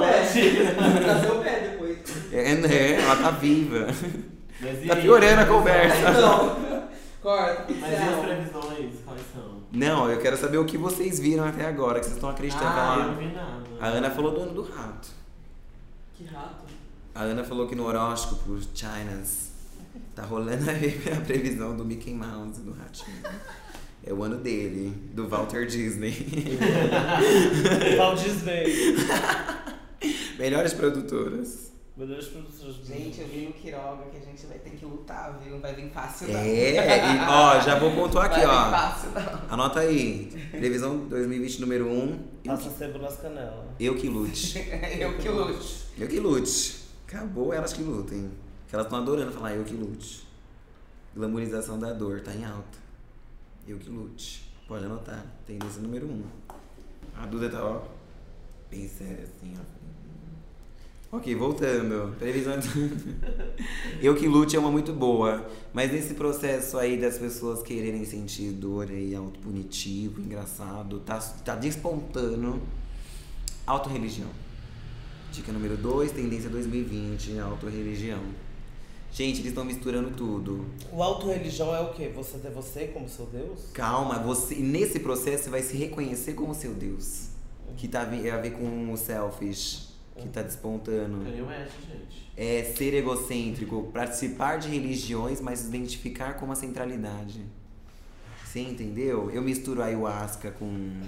Trazer 1.03 1.31
o 1.31 1.39
pé 1.43 1.69
depois. 1.71 1.97
É, 2.33 2.55
né? 2.55 2.93
Ela 3.01 3.15
tá 3.15 3.31
viva. 3.31 3.87
Mas 4.61 4.83
e 4.83 4.87
Tá 4.87 4.93
aí? 4.95 5.01
piorando 5.01 5.41
a 5.41 5.45
conversa. 5.45 6.11
Não. 6.11 6.67
Corta. 7.21 7.65
Mas 7.79 7.91
e 7.91 7.95
as 7.95 8.19
previsões? 8.25 8.93
Quais 9.03 9.21
são? 9.33 9.57
Não, 9.71 10.09
eu 10.09 10.19
quero 10.19 10.37
saber 10.37 10.57
o 10.59 10.65
que 10.65 10.77
vocês 10.77 11.19
viram 11.19 11.43
até 11.45 11.65
agora, 11.65 11.99
que 11.99 12.05
vocês 12.05 12.15
estão 12.15 12.29
acreditando 12.29 12.65
Ah, 12.67 12.95
eu 12.99 13.07
não 13.07 13.15
vi 13.15 13.25
nada. 13.35 13.63
A 13.81 13.87
Ana 13.87 14.09
falou 14.09 14.31
do 14.33 14.41
ano 14.41 14.53
do 14.53 14.61
rato. 14.63 15.09
Que 16.15 16.23
rato. 16.25 16.65
A 17.13 17.21
Ana 17.23 17.43
falou 17.43 17.67
que 17.67 17.75
no 17.75 17.85
horóscopo 17.85 18.57
Chinas 18.73 19.49
tá 20.15 20.23
rolando 20.23 20.65
a 20.71 21.21
previsão 21.25 21.75
do 21.75 21.83
Mickey 21.83 22.13
Mouse 22.13 22.61
do 22.61 22.71
ratinho. 22.73 23.17
É 24.05 24.13
o 24.13 24.23
ano 24.23 24.37
dele, 24.37 24.89
do 25.13 25.27
Walter 25.27 25.65
Disney. 25.65 26.13
Walt 27.97 28.23
Disney. 28.23 28.95
Melhores 30.39 30.73
produtoras. 30.73 31.71
Melhores 31.97 32.27
produtores 32.27 32.75
de 32.75 32.85
Gente, 32.85 33.21
eu 33.21 33.27
vi 33.27 33.45
no 33.47 33.53
Quiroga 33.53 34.03
que 34.11 34.17
a 34.17 34.19
gente 34.19 34.45
vai 34.45 34.59
ter 34.59 34.69
que 34.69 34.85
lutar, 34.85 35.39
viu? 35.39 35.53
Não 35.53 35.59
vai 35.59 35.73
vir 35.73 35.89
fácil, 35.89 36.27
não. 36.27 36.39
É, 36.39 37.15
e, 37.15 37.19
ó, 37.27 37.59
já 37.59 37.79
vou 37.79 37.91
pontuar 37.91 38.25
aqui, 38.25 38.35
vai 38.35 38.45
vir 38.45 38.51
ó. 38.51 38.69
fácil, 38.69 39.09
não. 39.11 39.53
Anota 39.53 39.79
aí. 39.79 40.27
Previsão 40.51 41.07
2020 41.07 41.59
número 41.61 41.87
1. 41.87 42.03
Um, 42.03 42.19
Passa 42.45 42.69
sebo 42.69 42.99
nas 42.99 43.17
canelas. 43.17 43.65
eu 43.79 43.95
que 43.95 44.07
lute. 44.07 44.59
Eu 44.99 45.17
que 45.17 45.27
lute. 45.27 45.87
Eu 45.97 46.07
que 46.07 46.19
lute. 46.19 46.83
Acabou 47.07 47.51
elas 47.51 47.73
que 47.73 47.81
lutem. 47.81 48.29
Que 48.67 48.75
elas 48.75 48.85
estão 48.85 48.99
adorando 48.99 49.31
falar 49.31 49.55
eu 49.55 49.63
que 49.63 49.73
lute. 49.73 50.27
Glamorização 51.15 51.79
da 51.79 51.93
dor, 51.93 52.21
tá 52.21 52.31
em 52.31 52.45
alta. 52.45 52.77
Eu 53.67 53.79
que 53.79 53.89
lute. 53.89 54.53
Pode 54.67 54.85
anotar. 54.85 55.25
Tendência 55.47 55.81
número 55.81 56.05
1. 56.05 56.11
Um. 56.11 56.23
A 57.15 57.25
Duda 57.25 57.49
tá, 57.49 57.63
ó. 57.63 57.81
Bem 58.69 58.87
séria 58.87 59.23
assim, 59.23 59.55
ó. 59.57 59.76
Ok, 61.09 61.33
voltando. 61.35 62.13
Previsão. 62.19 62.55
eu 64.01 64.13
que 64.13 64.27
lute 64.27 64.57
é 64.57 64.59
uma 64.59 64.69
muito 64.69 64.91
boa. 64.91 65.49
Mas 65.73 65.91
nesse 65.91 66.15
processo 66.15 66.77
aí 66.77 66.97
das 66.97 67.17
pessoas 67.17 67.63
quererem 67.63 68.03
sentir 68.03 68.51
dor 68.51 68.89
aí, 68.89 69.15
autopunitivo, 69.15 70.19
engraçado, 70.19 70.99
tá, 70.99 71.17
tá 71.45 71.55
despontando 71.55 72.61
autorreligião. 73.65 74.27
Dica 75.31 75.51
número 75.53 75.77
2, 75.77 76.11
tendência 76.11 76.49
2020, 76.49 77.39
autorreligião. 77.39 78.21
Gente, 79.09 79.39
eles 79.39 79.47
estão 79.47 79.63
misturando 79.63 80.11
tudo. 80.11 80.65
O 80.91 81.01
auto-religião 81.01 81.73
é 81.73 81.79
o 81.79 81.93
quê? 81.93 82.11
Você 82.13 82.37
ter 82.37 82.51
você 82.51 82.87
como 82.87 83.07
seu 83.07 83.25
Deus? 83.27 83.67
Calma, 83.73 84.19
você 84.19 84.55
nesse 84.55 84.99
processo 84.99 85.45
você 85.45 85.49
vai 85.49 85.61
se 85.61 85.77
reconhecer 85.77 86.33
como 86.33 86.53
seu 86.53 86.73
Deus. 86.73 87.29
Que 87.77 87.87
tá 87.87 88.01
a 88.01 88.05
ver 88.05 88.29
a 88.29 88.37
ver 88.37 88.51
com 88.51 88.91
o 88.91 88.97
selfish, 88.97 89.86
que 90.17 90.27
tá 90.27 90.41
despontando. 90.41 91.23
Kanye 91.23 91.41
West, 91.41 91.71
gente. 91.89 92.27
É 92.35 92.63
ser 92.75 92.93
egocêntrico, 92.93 93.89
participar 93.93 94.57
de 94.57 94.67
religiões, 94.67 95.41
mas 95.41 95.65
identificar 95.65 96.33
com 96.33 96.45
uma 96.45 96.55
centralidade. 96.55 97.41
Você 98.43 98.59
entendeu? 98.59 99.29
Eu 99.31 99.41
misturo 99.41 99.81
ayahuasca 99.81 100.51
com, 100.51 101.01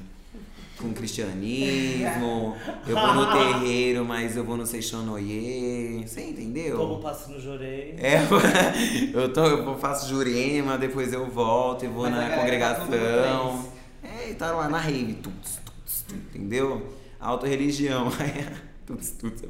com 0.78 0.94
cristianismo, 0.94 2.56
eu 2.86 2.96
vou 2.96 3.14
no 3.14 3.32
terreiro, 3.32 4.06
mas 4.06 4.36
eu 4.36 4.44
vou 4.44 4.58
no 4.58 4.66
Seixonoye. 4.66 6.04
Você 6.06 6.22
entendeu? 6.22 6.78
Como 6.78 7.00
passo 7.00 7.32
no 7.32 7.40
jorei. 7.40 7.96
É, 7.98 8.20
eu, 9.14 9.32
tô, 9.32 9.46
eu 9.46 9.78
faço 9.78 10.10
jurema, 10.10 10.78
depois 10.78 11.14
eu 11.14 11.28
volto 11.30 11.86
e 11.86 11.88
vou 11.88 12.04
Mas 12.10 12.14
a 12.14 12.22
na 12.22 12.30
tá 12.30 12.38
congregação. 12.38 13.66
É, 14.04 14.30
e 14.30 14.34
tá 14.36 14.52
lá 14.52 14.68
na 14.68 14.80
rave, 14.80 15.14
tuts, 15.14 15.60
tuts, 15.64 16.04
tuts, 16.08 16.16
entendeu? 16.36 16.88
Autorreligião. 17.20 18.12
tuts, 18.90 19.12
tuts, 19.12 19.44
é. 19.44 19.48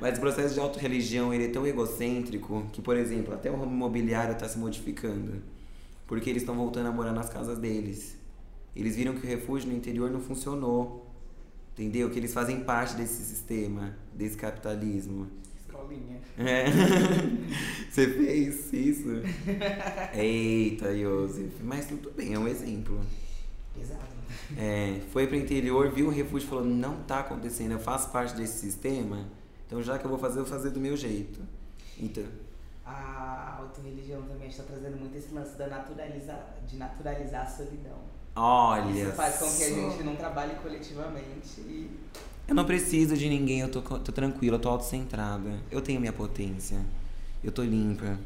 Mas 0.00 0.18
o 0.18 0.20
processo 0.20 0.54
de 0.54 0.60
autorreligião, 0.60 1.32
ele 1.32 1.44
é 1.44 1.48
tão 1.48 1.64
egocêntrico 1.64 2.66
que, 2.72 2.82
por 2.82 2.96
exemplo, 2.96 3.32
até 3.32 3.50
o 3.50 3.56
ramo 3.56 3.72
imobiliário 3.72 4.36
tá 4.36 4.48
se 4.48 4.58
modificando. 4.58 5.40
Porque 6.06 6.28
eles 6.28 6.42
estão 6.42 6.56
voltando 6.56 6.88
a 6.88 6.92
morar 6.92 7.12
nas 7.12 7.28
casas 7.28 7.58
deles. 7.58 8.16
Eles 8.74 8.96
viram 8.96 9.14
que 9.14 9.24
o 9.24 9.28
refúgio 9.28 9.68
no 9.68 9.76
interior 9.76 10.10
não 10.10 10.20
funcionou. 10.20 11.06
Entendeu? 11.72 12.10
Que 12.10 12.18
eles 12.18 12.32
fazem 12.32 12.60
parte 12.64 12.96
desse 12.96 13.22
sistema, 13.22 13.96
desse 14.12 14.36
capitalismo. 14.36 15.28
Escolinha. 15.56 16.20
É. 16.36 16.64
Você 17.88 18.08
fez 18.08 18.72
isso? 18.72 19.08
Eita, 20.12 20.90
Yosef. 20.90 21.62
Mas 21.62 21.86
tudo 21.86 22.10
bem, 22.10 22.34
é 22.34 22.38
um 22.38 22.48
exemplo. 22.48 23.00
Pesado. 23.74 24.09
É, 24.56 25.00
foi 25.12 25.26
pro 25.26 25.36
interior, 25.36 25.90
viu 25.90 26.06
o 26.08 26.10
refúgio 26.10 26.46
e 26.46 26.48
falou: 26.48 26.64
não 26.64 26.96
tá 27.02 27.20
acontecendo, 27.20 27.72
eu 27.72 27.78
faço 27.78 28.10
parte 28.10 28.34
desse 28.34 28.58
sistema, 28.58 29.26
então 29.66 29.82
já 29.82 29.98
que 29.98 30.04
eu 30.04 30.10
vou 30.10 30.18
fazer, 30.18 30.40
eu 30.40 30.44
vou 30.44 30.52
fazer 30.52 30.70
do 30.70 30.80
meu 30.80 30.96
jeito. 30.96 31.40
Então, 31.98 32.24
A 32.84 33.56
autorreligião 33.60 34.22
também 34.22 34.48
está 34.48 34.62
trazendo 34.64 34.96
muito 34.96 35.16
esse 35.16 35.32
lance 35.32 35.56
da 35.56 35.66
naturalizar, 35.68 36.56
de 36.66 36.76
naturalizar 36.76 37.42
a 37.42 37.46
solidão. 37.46 37.98
olha. 38.34 39.02
Isso 39.02 39.12
faz 39.12 39.38
com 39.38 39.56
que 39.56 39.64
a 39.64 39.68
gente 39.68 40.02
não 40.02 40.16
trabalhe 40.16 40.54
coletivamente 40.56 41.60
e 41.60 41.90
Eu 42.48 42.54
não 42.54 42.64
preciso 42.64 43.16
de 43.16 43.28
ninguém, 43.28 43.60
eu 43.60 43.70
tô, 43.70 43.80
tô 43.80 44.10
tranquila, 44.12 44.56
eu 44.56 44.60
tô 44.60 44.68
autocentrada. 44.70 45.60
Eu 45.70 45.80
tenho 45.80 46.00
minha 46.00 46.12
potência. 46.12 46.78
Eu 47.44 47.52
tô 47.52 47.62
limpa. 47.62 48.18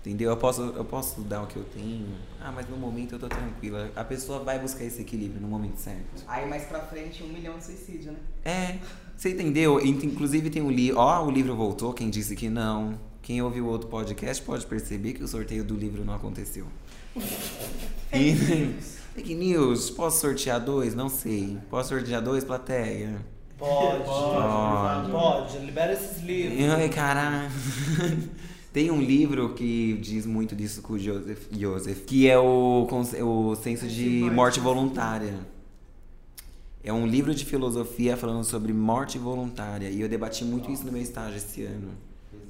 Entendeu? 0.00 0.30
Eu 0.30 0.36
posso, 0.36 0.62
eu 0.62 0.84
posso 0.84 1.20
dar 1.22 1.42
o 1.42 1.46
que 1.46 1.56
eu 1.56 1.64
tenho. 1.64 2.06
Ah, 2.40 2.52
mas 2.54 2.68
no 2.68 2.76
momento 2.76 3.14
eu 3.16 3.18
tô 3.18 3.28
tranquila. 3.28 3.90
A 3.96 4.04
pessoa 4.04 4.38
vai 4.38 4.58
buscar 4.58 4.84
esse 4.84 5.02
equilíbrio 5.02 5.40
no 5.40 5.48
momento 5.48 5.76
certo. 5.76 6.24
aí 6.26 6.48
mais 6.48 6.64
pra 6.64 6.80
frente 6.80 7.22
um 7.22 7.28
milhão 7.28 7.58
de 7.58 7.64
suicídio, 7.64 8.12
né? 8.12 8.18
É, 8.44 8.78
você 9.16 9.30
entendeu? 9.30 9.78
Inclusive 9.84 10.48
tem 10.50 10.62
um 10.62 10.70
livro. 10.70 10.98
Ó, 11.00 11.26
o 11.26 11.30
livro 11.30 11.54
voltou, 11.56 11.92
quem 11.92 12.08
disse 12.08 12.34
que 12.36 12.48
não. 12.48 12.98
Quem 13.20 13.42
ouviu 13.42 13.66
o 13.66 13.68
outro 13.68 13.88
podcast 13.88 14.42
pode 14.42 14.64
perceber 14.66 15.12
que 15.12 15.22
o 15.22 15.28
sorteio 15.28 15.62
do 15.62 15.74
livro 15.74 16.04
não 16.04 16.14
aconteceu. 16.14 16.66
E- 18.12 18.74
Fake 19.14 19.34
news, 19.34 19.90
posso 19.90 20.20
sortear 20.20 20.60
dois? 20.60 20.94
Não 20.94 21.08
sei. 21.08 21.58
Posso 21.68 21.88
sortear 21.90 22.22
dois, 22.22 22.44
plateia? 22.44 23.16
Pode. 23.58 24.04
Pode. 24.04 25.10
Pode. 25.10 25.58
Libera 25.58 25.92
esses 25.92 26.22
livros. 26.22 26.70
Ai, 26.70 26.88
caralho. 26.88 27.50
Tem 28.78 28.92
um 28.92 29.02
livro 29.02 29.54
que 29.54 29.94
diz 29.94 30.24
muito 30.24 30.54
disso 30.54 30.82
com 30.82 30.92
o 30.92 30.98
Joseph, 31.00 31.48
Joseph 31.50 32.04
que 32.06 32.28
é 32.28 32.38
o, 32.38 32.86
o 32.86 33.56
senso 33.56 33.88
de 33.88 34.30
morte 34.32 34.60
voluntária. 34.60 35.40
É 36.84 36.92
um 36.92 37.04
livro 37.04 37.34
de 37.34 37.44
filosofia 37.44 38.16
falando 38.16 38.44
sobre 38.44 38.72
morte 38.72 39.18
voluntária. 39.18 39.90
E 39.90 40.00
eu 40.00 40.08
debati 40.08 40.44
muito 40.44 40.70
isso 40.70 40.86
no 40.86 40.92
meu 40.92 41.02
estágio 41.02 41.38
esse 41.38 41.64
ano 41.64 41.90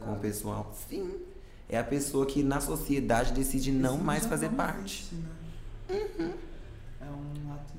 com 0.01 0.13
o 0.13 0.17
pessoal. 0.19 0.77
Sim. 0.87 1.13
É 1.67 1.79
a 1.79 1.85
pessoa 1.85 2.27
que 2.27 2.43
na 2.43 2.61
sociedade 2.61 3.33
decide 3.33 3.73
não 3.73 3.95
Isso 3.95 4.05
mais 4.05 4.27
fazer 4.27 4.51
não 4.51 4.55
parte. 4.55 5.07
existe, 5.89 6.13
né? 6.19 6.35
É 7.01 7.07
um 7.07 7.53
ato 7.55 7.73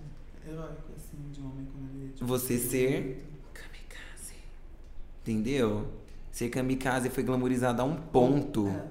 heróico, 0.49 0.91
assim, 0.97 1.31
de 1.31 1.39
um 1.39 1.51
homem 1.51 1.67
quando 1.71 2.01
ele. 2.01 2.13
tipo, 2.13 2.25
Você 2.25 2.57
ser 2.57 3.23
kamikaze. 3.53 4.33
Entendeu? 5.21 5.98
Ser 6.39 6.47
kamikaze 6.47 7.10
foi 7.10 7.21
glamorizado 7.21 7.82
a 7.82 7.86
um 7.86 7.97
ponto. 7.97 8.69
É. 8.69 8.88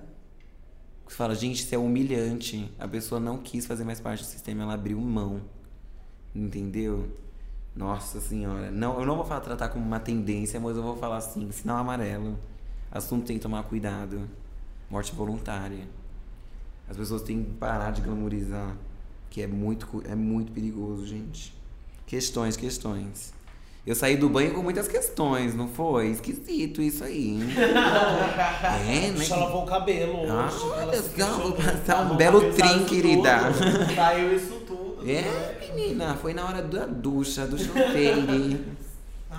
Você 1.06 1.16
fala, 1.16 1.34
gente, 1.34 1.62
isso 1.62 1.74
é 1.74 1.78
humilhante. 1.78 2.70
A 2.78 2.86
pessoa 2.86 3.18
não 3.18 3.38
quis 3.38 3.64
fazer 3.64 3.84
mais 3.84 3.98
parte 3.98 4.22
do 4.22 4.26
sistema, 4.26 4.64
ela 4.64 4.74
abriu 4.74 5.00
mão. 5.00 5.40
Entendeu? 6.34 7.10
Nossa 7.74 8.20
senhora. 8.20 8.70
Não, 8.70 9.00
eu 9.00 9.06
não 9.06 9.16
vou 9.16 9.24
falar 9.24 9.40
tratar 9.40 9.70
como 9.70 9.82
uma 9.82 9.98
tendência, 9.98 10.60
mas 10.60 10.76
eu 10.76 10.82
vou 10.82 10.94
falar 10.98 11.16
assim, 11.16 11.50
sinal 11.50 11.78
amarelo. 11.78 12.38
Assunto 12.90 13.24
tem 13.24 13.38
que 13.38 13.42
tomar 13.42 13.62
cuidado. 13.62 14.28
Morte 14.90 15.14
voluntária. 15.14 15.88
As 16.86 16.98
pessoas 16.98 17.22
têm 17.22 17.42
que 17.42 17.52
parar 17.52 17.92
de 17.92 18.02
glamorizar. 18.02 18.76
Que 19.30 19.40
é 19.40 19.46
muito, 19.46 20.02
é 20.04 20.14
muito 20.14 20.52
perigoso, 20.52 21.06
gente. 21.06 21.56
Questões, 22.04 22.58
questões. 22.58 23.32
Eu 23.88 23.94
saí 23.94 24.18
do 24.18 24.28
banho 24.28 24.52
com 24.52 24.60
muitas 24.62 24.86
questões, 24.86 25.54
não 25.54 25.66
foi? 25.66 26.08
Esquisito 26.08 26.82
isso 26.82 27.02
aí, 27.02 27.28
hein? 27.28 27.40
é, 27.56 29.08
né? 29.08 29.12
Deixa 29.16 29.32
ela 29.32 29.46
lavou 29.46 29.62
o 29.62 29.66
cabelo 29.66 30.24
hoje. 30.24 30.30
Ah, 30.30 30.50
olha 30.62 31.02
só, 31.02 31.38
vou 31.38 31.52
passar 31.52 32.12
um 32.12 32.14
belo 32.14 32.52
trim, 32.52 32.84
querida. 32.84 33.50
Saiu 33.96 34.36
isso 34.36 34.60
tudo. 34.66 34.98
É, 35.08 35.22
né? 35.22 35.72
menina, 35.74 36.14
foi 36.16 36.34
na 36.34 36.44
hora 36.44 36.60
da 36.60 36.84
ducha, 36.84 37.46
do. 37.46 37.56
Passou 37.56 37.78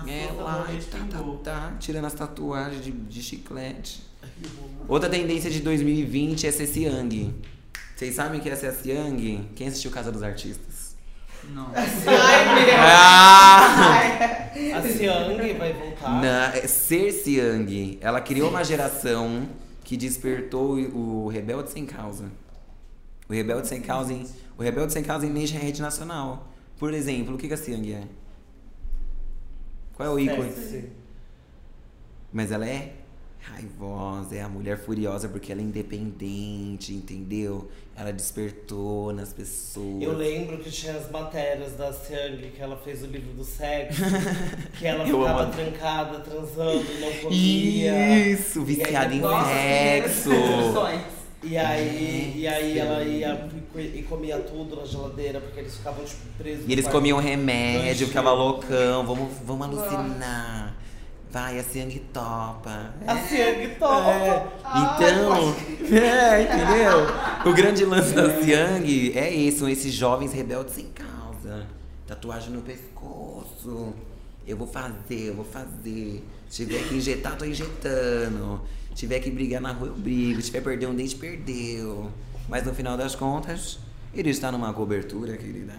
É, 0.07 0.23
essa 0.23 0.33
lá, 0.33 0.67
tá, 0.89 0.97
tá, 1.11 1.23
tá, 1.43 1.75
tirando 1.79 2.05
as 2.05 2.13
tatuagens 2.15 2.83
de, 2.83 2.91
de 2.91 3.21
chiclete. 3.21 4.01
Outra 4.87 5.11
tendência 5.11 5.51
de 5.51 5.59
2020 5.59 6.47
é 6.47 6.51
ser 6.51 6.65
Siang. 6.65 7.35
Vocês 7.95 8.15
sabem 8.15 8.39
o 8.39 8.43
que 8.43 8.49
é 8.49 8.55
ser 8.55 8.73
Siang? 8.73 9.47
Quem 9.55 9.67
assistiu 9.67 9.91
Casa 9.91 10.11
dos 10.11 10.23
Artistas? 10.23 10.88
Não. 11.45 11.71
Ai, 11.75 12.65
meu! 12.65 12.75
Ah! 12.77 14.49
A 14.75 14.81
Siang 14.81 15.53
vai 15.53 15.73
voltar. 15.73 16.21
Na, 16.21 16.55
é 16.55 16.67
ser 16.67 17.11
Siang, 17.11 17.97
ela 18.01 18.21
criou 18.21 18.49
uma 18.49 18.63
geração 18.63 19.47
que 19.83 19.97
despertou 19.97 20.77
o, 20.77 21.27
rebelde 21.27 21.71
sem 21.71 21.85
causa. 21.85 22.25
O 23.27 23.33
rebelde 23.33 23.67
sem 23.67 23.81
causa, 23.81 24.13
em, 24.13 24.25
o 24.57 24.61
rebelde 24.61 24.93
sem 24.93 25.03
causa 25.03 25.25
em 25.25 25.33
rede 25.33 25.53
rede 25.57 25.81
nacional. 25.81 26.47
Por 26.77 26.93
exemplo, 26.93 27.35
o 27.35 27.37
que 27.37 27.47
que 27.47 27.53
a 27.53 27.57
Siang 27.57 27.93
é? 27.93 28.03
Qual 29.93 30.07
é 30.07 30.11
o 30.11 30.19
ícone? 30.19 30.89
Mas 32.31 32.51
ela 32.51 32.67
é 32.67 32.93
raivosa, 33.41 34.35
é 34.35 34.41
a 34.41 34.49
mulher 34.49 34.77
furiosa 34.77 35.27
porque 35.29 35.51
ela 35.51 35.61
é 35.61 35.63
independente, 35.63 36.93
entendeu? 36.93 37.69
Ela 37.95 38.11
despertou 38.13 39.11
nas 39.11 39.33
pessoas. 39.33 40.01
Eu 40.01 40.13
lembro 40.15 40.57
que 40.59 40.69
tinha 40.69 40.93
as 40.93 41.09
matérias 41.09 41.73
da 41.73 41.91
Siang, 41.91 42.51
que 42.51 42.61
ela 42.61 42.77
fez 42.77 43.03
o 43.03 43.07
livro 43.07 43.33
do 43.33 43.43
sexo, 43.43 44.01
que 44.77 44.85
ela 44.85 45.07
Eu 45.07 45.19
ficava 45.19 45.43
amo. 45.43 45.53
trancada, 45.53 46.19
transando, 46.19 46.85
não 46.99 47.13
comia. 47.21 48.29
Isso, 48.29 48.63
viciada 48.63 49.13
em 49.13 49.19
Nossa, 49.19 49.49
sexo. 49.49 50.29
E 51.41 51.57
aí, 51.57 52.33
e 52.35 52.47
aí 52.47 52.77
ela 52.77 53.01
ia 53.03 53.49
e 53.75 54.03
comia 54.03 54.37
tudo 54.39 54.75
na 54.75 54.85
geladeira, 54.85 55.39
porque 55.39 55.61
eles 55.61 55.77
ficavam 55.77 56.03
tipo, 56.03 56.21
presos. 56.37 56.65
E 56.67 56.71
eles 56.71 56.87
comiam 56.87 57.17
remédio, 57.17 58.07
ficava 58.07 58.33
loucão, 58.33 59.05
vamos, 59.05 59.37
vamos 59.45 59.67
alucinar. 59.67 60.75
Vai, 61.31 61.59
a 61.59 61.63
Siang 61.63 61.99
topa. 62.11 62.93
A 63.05 63.15
É. 63.15 63.27
Siang 63.27 63.75
topa. 63.75 64.11
É. 64.11 64.47
Então, 64.79 65.55
é, 65.95 66.41
entendeu? 66.43 67.51
O 67.51 67.53
grande 67.53 67.85
lance 67.85 68.13
da 68.13 68.41
Siang 68.41 69.17
é 69.17 69.35
esse, 69.35 69.59
são 69.59 69.69
esses 69.69 69.93
jovens 69.93 70.33
rebeldes 70.33 70.73
sem 70.73 70.85
causa. 70.87 71.67
Tatuagem 72.07 72.51
no 72.51 72.61
pescoço. 72.61 73.93
Eu 74.47 74.57
vou 74.57 74.65
fazer, 74.65 75.27
eu 75.27 75.35
vou 75.35 75.45
fazer. 75.45 76.23
Se 76.49 76.65
tiver 76.65 76.87
que 76.87 76.95
injetar, 76.95 77.37
tô 77.37 77.45
injetando. 77.45 78.61
Se 78.89 78.95
tiver 78.95 79.19
que 79.19 79.29
brigar 79.29 79.61
na 79.61 79.71
rua, 79.71 79.89
eu 79.89 79.93
brigo. 79.95 80.41
Se 80.41 80.47
tiver 80.47 80.59
que 80.59 80.65
perder 80.65 80.87
um 80.87 80.95
dente, 80.95 81.15
perdeu. 81.15 82.09
Mas 82.47 82.65
no 82.65 82.73
final 82.73 82.97
das 82.97 83.13
contas, 83.13 83.77
ele 84.15 84.31
está 84.31 84.51
numa 84.51 84.73
cobertura, 84.73 85.37
querida. 85.37 85.75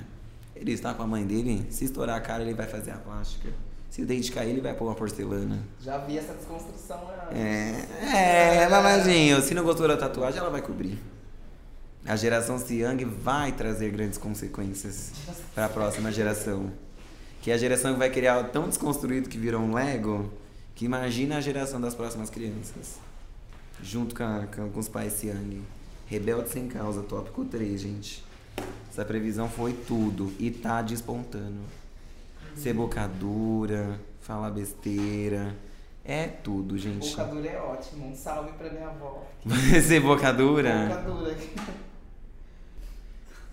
Ele 0.54 0.70
está 0.72 0.94
com 0.94 1.02
a 1.02 1.06
mãe 1.08 1.26
dele. 1.26 1.66
Se 1.70 1.84
estourar 1.84 2.16
a 2.16 2.20
cara, 2.20 2.44
ele 2.44 2.54
vai 2.54 2.68
fazer 2.68 2.92
a 2.92 2.96
plástica. 2.98 3.48
Se 3.90 4.02
o 4.02 4.06
dente 4.06 4.30
cair, 4.30 4.50
ele 4.50 4.60
vai 4.60 4.72
pôr 4.72 4.84
uma 4.86 4.94
porcelana. 4.94 5.58
Já 5.80 5.98
vi 5.98 6.16
essa 6.16 6.32
desconstrução 6.32 7.08
antes. 7.28 7.36
É, 7.36 8.62
é, 8.62 8.68
babadinho. 8.68 9.42
Se 9.42 9.52
não 9.52 9.64
gostou 9.64 9.88
da 9.88 9.96
tatuagem, 9.96 10.38
ela 10.38 10.48
vai 10.50 10.62
cobrir. 10.62 10.96
A 12.06 12.14
geração 12.16 12.56
Siang 12.58 13.04
vai 13.04 13.52
trazer 13.52 13.90
grandes 13.90 14.16
consequências 14.16 15.10
para 15.54 15.66
a 15.66 15.68
próxima 15.68 16.10
geração. 16.12 16.70
Que 17.42 17.50
é 17.50 17.54
a 17.54 17.58
geração 17.58 17.92
que 17.92 17.98
vai 17.98 18.10
criar 18.10 18.34
algo 18.34 18.50
tão 18.50 18.68
desconstruído 18.68 19.28
que 19.28 19.36
virou 19.38 19.60
um 19.60 19.74
Lego, 19.74 20.30
que 20.74 20.84
imagina 20.84 21.36
a 21.38 21.40
geração 21.40 21.80
das 21.80 21.94
próximas 21.94 22.30
crianças. 22.30 22.96
Junto 23.82 24.14
com, 24.14 24.22
a- 24.22 24.46
com- 24.54 24.70
com 24.70 24.78
os 24.80 24.88
pais 24.88 25.14
Siang. 25.14 25.62
Rebelde 26.06 26.48
sem 26.50 26.68
causa, 26.68 27.02
tópico 27.02 27.44
3, 27.44 27.80
gente. 27.80 28.24
Essa 28.90 29.04
previsão 29.04 29.48
foi 29.48 29.72
tudo 29.72 30.32
e 30.38 30.50
tá 30.50 30.80
despontando. 30.82 31.58
Ser 32.54 32.74
boca 32.74 33.06
dura, 33.06 34.00
falar 34.20 34.50
besteira. 34.50 35.56
É 36.04 36.26
tudo, 36.26 36.76
gente. 36.78 37.10
Boca 37.10 37.24
dura 37.24 37.48
é 37.48 37.60
ótimo. 37.60 38.08
Um 38.08 38.14
salve 38.14 38.52
pra 38.52 38.70
minha 38.70 38.88
avó. 38.88 39.26
Ser 39.82 40.00
boca 40.00 40.32
dura? 40.32 40.86
Boca 40.88 41.02
dura. 41.02 41.36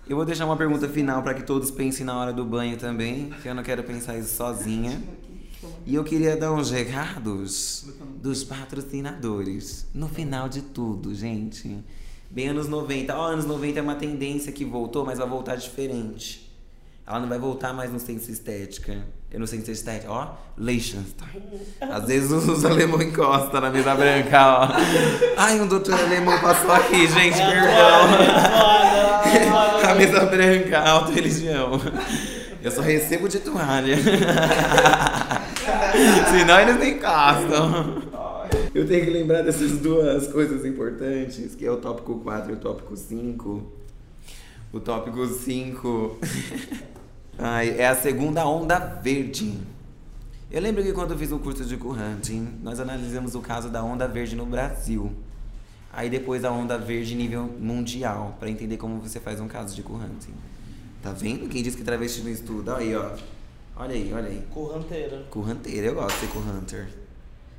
Eu 0.10 0.16
vou 0.16 0.26
deixar 0.26 0.46
uma 0.46 0.56
pergunta 0.56 0.88
final 0.88 1.22
para 1.22 1.34
que 1.34 1.44
todos 1.44 1.70
pensem 1.70 2.06
na 2.06 2.18
hora 2.18 2.32
do 2.32 2.46
banho 2.46 2.78
também, 2.78 3.30
que 3.42 3.48
eu 3.48 3.54
não 3.54 3.62
quero 3.62 3.84
pensar 3.84 4.18
isso 4.18 4.36
sozinha. 4.36 5.02
E 5.86 5.96
eu 5.96 6.04
queria 6.04 6.38
dar 6.38 6.54
uns 6.54 6.72
recados 6.72 7.86
dos 8.22 8.44
patrocinadores. 8.44 9.86
No 9.94 10.08
final 10.08 10.48
de 10.48 10.62
tudo, 10.62 11.14
gente. 11.14 11.84
Bem 12.30 12.50
anos 12.50 12.68
90. 12.70 13.18
Ó, 13.18 13.26
anos 13.26 13.46
90 13.46 13.80
é 13.80 13.82
uma 13.82 13.96
tendência 13.96 14.52
que 14.52 14.64
voltou, 14.64 15.06
mas 15.06 15.18
vai 15.20 15.28
voltar 15.28 15.56
diferente. 15.56 16.47
Ela 17.08 17.22
não 17.22 17.30
vai 17.30 17.39
voltar 17.39 17.72
mais 17.72 17.89
no 17.89 18.02
Ciência 18.02 18.34
Estética. 18.34 18.98
Eu 19.32 19.39
no 19.39 19.48
Ciência 19.48 19.72
Estética, 19.72 20.12
ó, 20.12 20.34
Liechtenstein. 20.58 21.41
Às 21.80 22.06
vezes 22.06 22.30
os 22.30 22.65
alemão 22.65 23.02
encosta 23.02 23.62
na 23.62 23.70
mesa 23.70 23.96
branca, 23.96 24.46
ó. 24.46 24.67
Ai, 25.38 25.58
um 25.62 25.67
doutor 25.67 25.93
alemão 25.93 26.38
passou 26.41 26.70
aqui, 26.70 27.08
gente, 27.08 27.38
perdão. 27.38 28.08
A 29.89 29.96
mesa 29.96 30.26
branca, 30.26 30.80
alta 30.80 31.13
religião. 31.13 31.80
Eu 32.62 32.72
só 32.72 32.82
recebo 32.82 33.30
de 33.30 33.39
toalha. 33.39 33.96
Senão 36.30 36.60
eles 36.60 36.78
nem 36.78 36.96
encostam. 36.96 38.04
Eu 38.76 38.86
tenho 38.86 39.06
que 39.06 39.12
lembrar 39.12 39.43
dessas 39.43 39.78
duas 39.78 40.28
coisas 40.28 40.65
importantes, 40.65 41.56
que 41.56 41.65
é 41.65 41.72
o 41.72 41.78
tópico 41.78 42.20
4 42.20 42.52
e 42.52 42.56
o 42.56 42.58
tópico 42.58 42.98
5. 42.98 43.87
O 44.72 44.80
tópico 44.80 45.26
5 45.26 46.20
Ai, 47.40 47.80
é 47.80 47.88
a 47.88 47.96
segunda 47.96 48.46
onda 48.46 48.80
verde. 48.80 49.60
Eu 50.50 50.62
lembro 50.62 50.84
que 50.84 50.92
quando 50.92 51.12
eu 51.12 51.18
fiz 51.18 51.32
o 51.32 51.40
curso 51.40 51.64
de 51.64 51.76
Hunting, 51.76 52.60
nós 52.64 52.80
analisamos 52.80 53.36
o 53.36 53.42
caso 53.42 53.70
da 53.70 53.84
onda 53.84 54.08
verde 54.08 54.36
no 54.36 54.46
Brasil. 54.46 55.12
Aí 55.94 56.10
depois 56.10 56.44
a 56.44 56.52
onda 56.52 56.78
verde 56.78 57.16
nível 57.16 57.44
mundial, 57.60 58.36
pra 58.40 58.50
entender 58.50 58.78
como 58.78 59.00
você 59.00 59.20
faz 59.20 59.40
um 59.40 59.48
caso 59.48 59.76
de 59.76 59.82
Hunting. 59.82 60.34
Tá 61.02 61.12
vendo? 61.12 61.48
Quem 61.48 61.62
disse 61.64 61.78
que 61.78 61.84
travesti 61.84 62.22
não 62.22 62.32
estuda? 62.32 62.78
Aí, 62.78 62.96
ó. 62.96 63.12
Olha 63.76 63.94
aí, 63.94 64.12
olha 64.12 64.28
aí. 64.28 64.44
Corranteira. 64.50 65.26
Hunter, 65.34 65.84
eu 65.84 65.96
gosto 65.96 66.20
de 66.20 66.32
ser 66.32 66.38
hunter. 66.40 66.88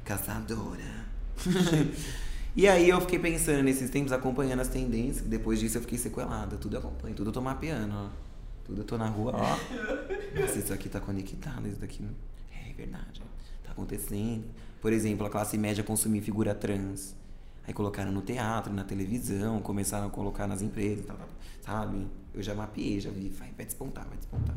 Caçadora. 0.05 1.07
e 2.59 2.66
aí 2.66 2.88
eu 2.88 3.01
fiquei 3.01 3.21
pensando 3.21 3.62
nesses 3.62 3.88
tempos, 3.88 4.11
acompanhando 4.11 4.59
as 4.59 4.66
tendências. 4.66 5.25
Depois 5.25 5.61
disso 5.61 5.79
eu 5.79 5.83
fiquei 5.83 5.97
sequelada. 5.97 6.57
Tudo 6.57 6.75
eu 6.75 6.81
acompanho, 6.81 7.14
tudo 7.14 7.29
eu 7.29 7.33
tô 7.33 7.40
mapeando, 7.40 7.94
ó. 7.94 8.09
Tudo 8.64 8.81
eu 8.81 8.85
tô 8.85 8.99
na 8.99 9.07
rua, 9.07 9.31
ó. 9.33 10.40
Nossa, 10.40 10.59
isso 10.59 10.75
aqui 10.75 10.88
tá 10.88 10.99
conectado, 10.99 11.68
isso 11.68 11.79
daqui. 11.79 12.05
É 12.53 12.73
verdade. 12.73 13.23
Tá 13.62 13.71
acontecendo. 13.71 14.44
Por 14.81 14.92
exemplo, 14.92 15.25
a 15.25 15.31
classe 15.31 15.57
média 15.57 15.85
consumir 15.85 16.21
figura 16.21 16.53
trans. 16.53 17.14
Aí 17.64 17.73
colocaram 17.73 18.11
no 18.11 18.23
teatro, 18.23 18.73
na 18.73 18.83
televisão, 18.83 19.62
começaram 19.62 20.09
a 20.09 20.11
colocar 20.11 20.49
nas 20.49 20.61
empresas, 20.61 21.07
tal, 21.07 21.16
tal, 21.16 21.29
sabe? 21.61 22.09
Eu 22.35 22.42
já 22.42 22.57
mapeei, 22.57 22.99
já 22.99 23.11
vi, 23.11 23.29
vai, 23.29 23.53
vai 23.57 23.66
despontar, 23.66 24.05
vai 24.09 24.16
despontar. 24.16 24.57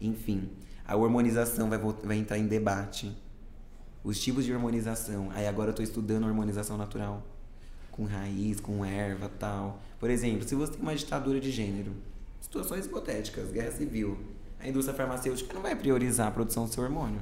Enfim, 0.00 0.48
a 0.86 0.96
hormonização 0.96 1.68
vai, 1.68 1.78
vai 1.78 2.16
entrar 2.16 2.38
em 2.38 2.46
debate. 2.46 3.14
Os 4.02 4.18
tipos 4.18 4.46
de 4.46 4.52
hormonização. 4.54 5.30
Aí 5.32 5.46
agora 5.46 5.72
eu 5.72 5.74
tô 5.74 5.82
estudando 5.82 6.24
hormonização 6.24 6.78
natural. 6.78 7.33
Com 7.94 8.06
raiz, 8.06 8.58
com 8.58 8.84
erva 8.84 9.30
tal. 9.38 9.80
Por 10.00 10.10
exemplo, 10.10 10.42
se 10.48 10.56
você 10.56 10.72
tem 10.72 10.82
uma 10.82 10.96
ditadura 10.96 11.38
de 11.38 11.52
gênero, 11.52 11.92
situações 12.40 12.86
hipotéticas, 12.86 13.52
guerra 13.52 13.70
civil, 13.70 14.18
a 14.58 14.68
indústria 14.68 14.96
farmacêutica 14.96 15.54
não 15.54 15.62
vai 15.62 15.76
priorizar 15.76 16.26
a 16.26 16.30
produção 16.32 16.64
do 16.64 16.74
seu 16.74 16.82
hormônio. 16.82 17.20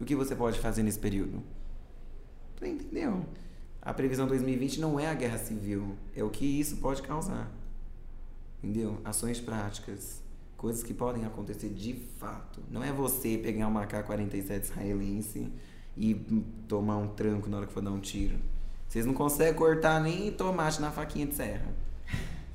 O 0.00 0.04
que 0.06 0.16
você 0.16 0.34
pode 0.34 0.58
fazer 0.60 0.82
nesse 0.82 0.98
período? 0.98 1.42
Tu 2.56 2.64
entendeu? 2.64 3.26
A 3.82 3.92
previsão 3.92 4.26
2020 4.26 4.80
não 4.80 4.98
é 4.98 5.08
a 5.08 5.14
guerra 5.14 5.36
civil, 5.36 5.94
é 6.16 6.24
o 6.24 6.30
que 6.30 6.46
isso 6.46 6.78
pode 6.78 7.02
causar. 7.02 7.52
Entendeu? 8.64 8.98
Ações 9.04 9.38
práticas, 9.42 10.22
coisas 10.56 10.82
que 10.82 10.94
podem 10.94 11.26
acontecer 11.26 11.68
de 11.68 11.92
fato. 12.18 12.62
Não 12.70 12.82
é 12.82 12.90
você 12.90 13.36
pegar 13.36 13.68
uma 13.68 13.82
AK-47 13.82 14.62
israelense 14.62 15.52
e 15.94 16.14
tomar 16.66 16.96
um 16.96 17.08
tranco 17.08 17.50
na 17.50 17.58
hora 17.58 17.66
que 17.66 17.74
for 17.74 17.82
dar 17.82 17.90
um 17.92 18.00
tiro. 18.00 18.38
Vocês 18.88 19.04
não 19.04 19.14
conseguem 19.14 19.54
cortar 19.54 20.00
nem 20.00 20.30
tomate 20.30 20.80
na 20.80 20.90
faquinha 20.90 21.26
de 21.26 21.34
serra. 21.34 21.66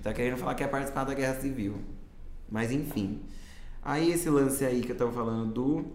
Tá 0.02 0.13
querendo 0.13 0.38
falar 0.38 0.56
que 0.56 0.63
é 0.63 0.67
participar 0.67 1.04
da 1.04 1.13
guerra 1.13 1.39
civil. 1.39 1.76
Mas 2.50 2.72
enfim. 2.72 3.22
Aí 3.84 4.12
esse 4.12 4.30
lance 4.30 4.65
aí 4.65 4.82
que 4.82 4.91
eu 4.91 4.98
tava 4.98 5.12
falando 5.12 5.54
do 5.54 5.86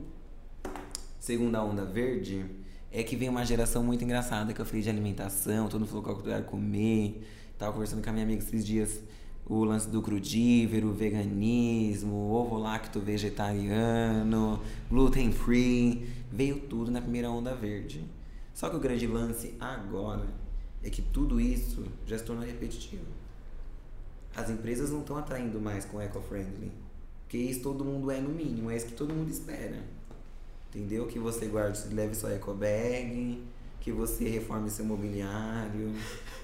segunda 1.18 1.62
onda 1.62 1.84
verde 1.84 2.44
é 2.92 3.02
que 3.02 3.16
vem 3.16 3.28
uma 3.28 3.44
geração 3.44 3.82
muito 3.82 4.04
engraçada 4.04 4.52
que 4.52 4.60
eu 4.60 4.64
falei 4.64 4.82
de 4.82 4.88
alimentação, 4.88 5.68
todo 5.68 5.80
mundo 5.80 5.88
falou 5.88 6.02
qual 6.04 6.16
que 6.16 6.28
eu 6.28 6.32
ia 6.32 6.42
comer. 6.42 7.26
Tava 7.58 7.72
conversando 7.72 8.02
com 8.02 8.10
a 8.10 8.12
minha 8.12 8.24
amiga 8.24 8.42
esses 8.42 8.64
dias 8.64 9.00
o 9.48 9.62
lance 9.62 9.88
do 9.88 10.02
crudívero, 10.02 10.92
veganismo, 10.92 12.32
ovo 12.32 12.58
lacto 12.58 12.98
vegetariano, 12.98 14.60
gluten 14.90 15.30
free, 15.30 16.08
veio 16.32 16.58
tudo 16.58 16.90
na 16.90 17.00
primeira 17.00 17.30
onda 17.30 17.54
verde. 17.54 18.04
Só 18.56 18.70
que 18.70 18.76
o 18.76 18.80
grande 18.80 19.06
lance 19.06 19.54
agora 19.60 20.26
é 20.82 20.88
que 20.88 21.02
tudo 21.02 21.38
isso 21.38 21.84
já 22.06 22.16
se 22.16 22.24
tornou 22.24 22.42
repetitivo. 22.42 23.04
As 24.34 24.48
empresas 24.48 24.90
não 24.90 25.00
estão 25.00 25.18
atraindo 25.18 25.60
mais 25.60 25.84
com 25.84 26.00
eco-friendly. 26.00 26.72
Porque 27.22 27.36
isso 27.36 27.60
todo 27.60 27.84
mundo 27.84 28.10
é 28.10 28.18
no 28.18 28.30
mínimo, 28.30 28.70
é 28.70 28.76
isso 28.76 28.86
que 28.86 28.94
todo 28.94 29.12
mundo 29.12 29.30
espera. 29.30 29.84
Entendeu? 30.70 31.06
Que 31.06 31.18
você 31.18 31.44
guarde, 31.44 31.82
leve 31.92 32.14
sua 32.14 32.32
eco 32.32 32.54
bag, 32.54 33.42
que 33.78 33.92
você 33.92 34.26
reforme 34.26 34.70
seu 34.70 34.86
mobiliário, 34.86 35.92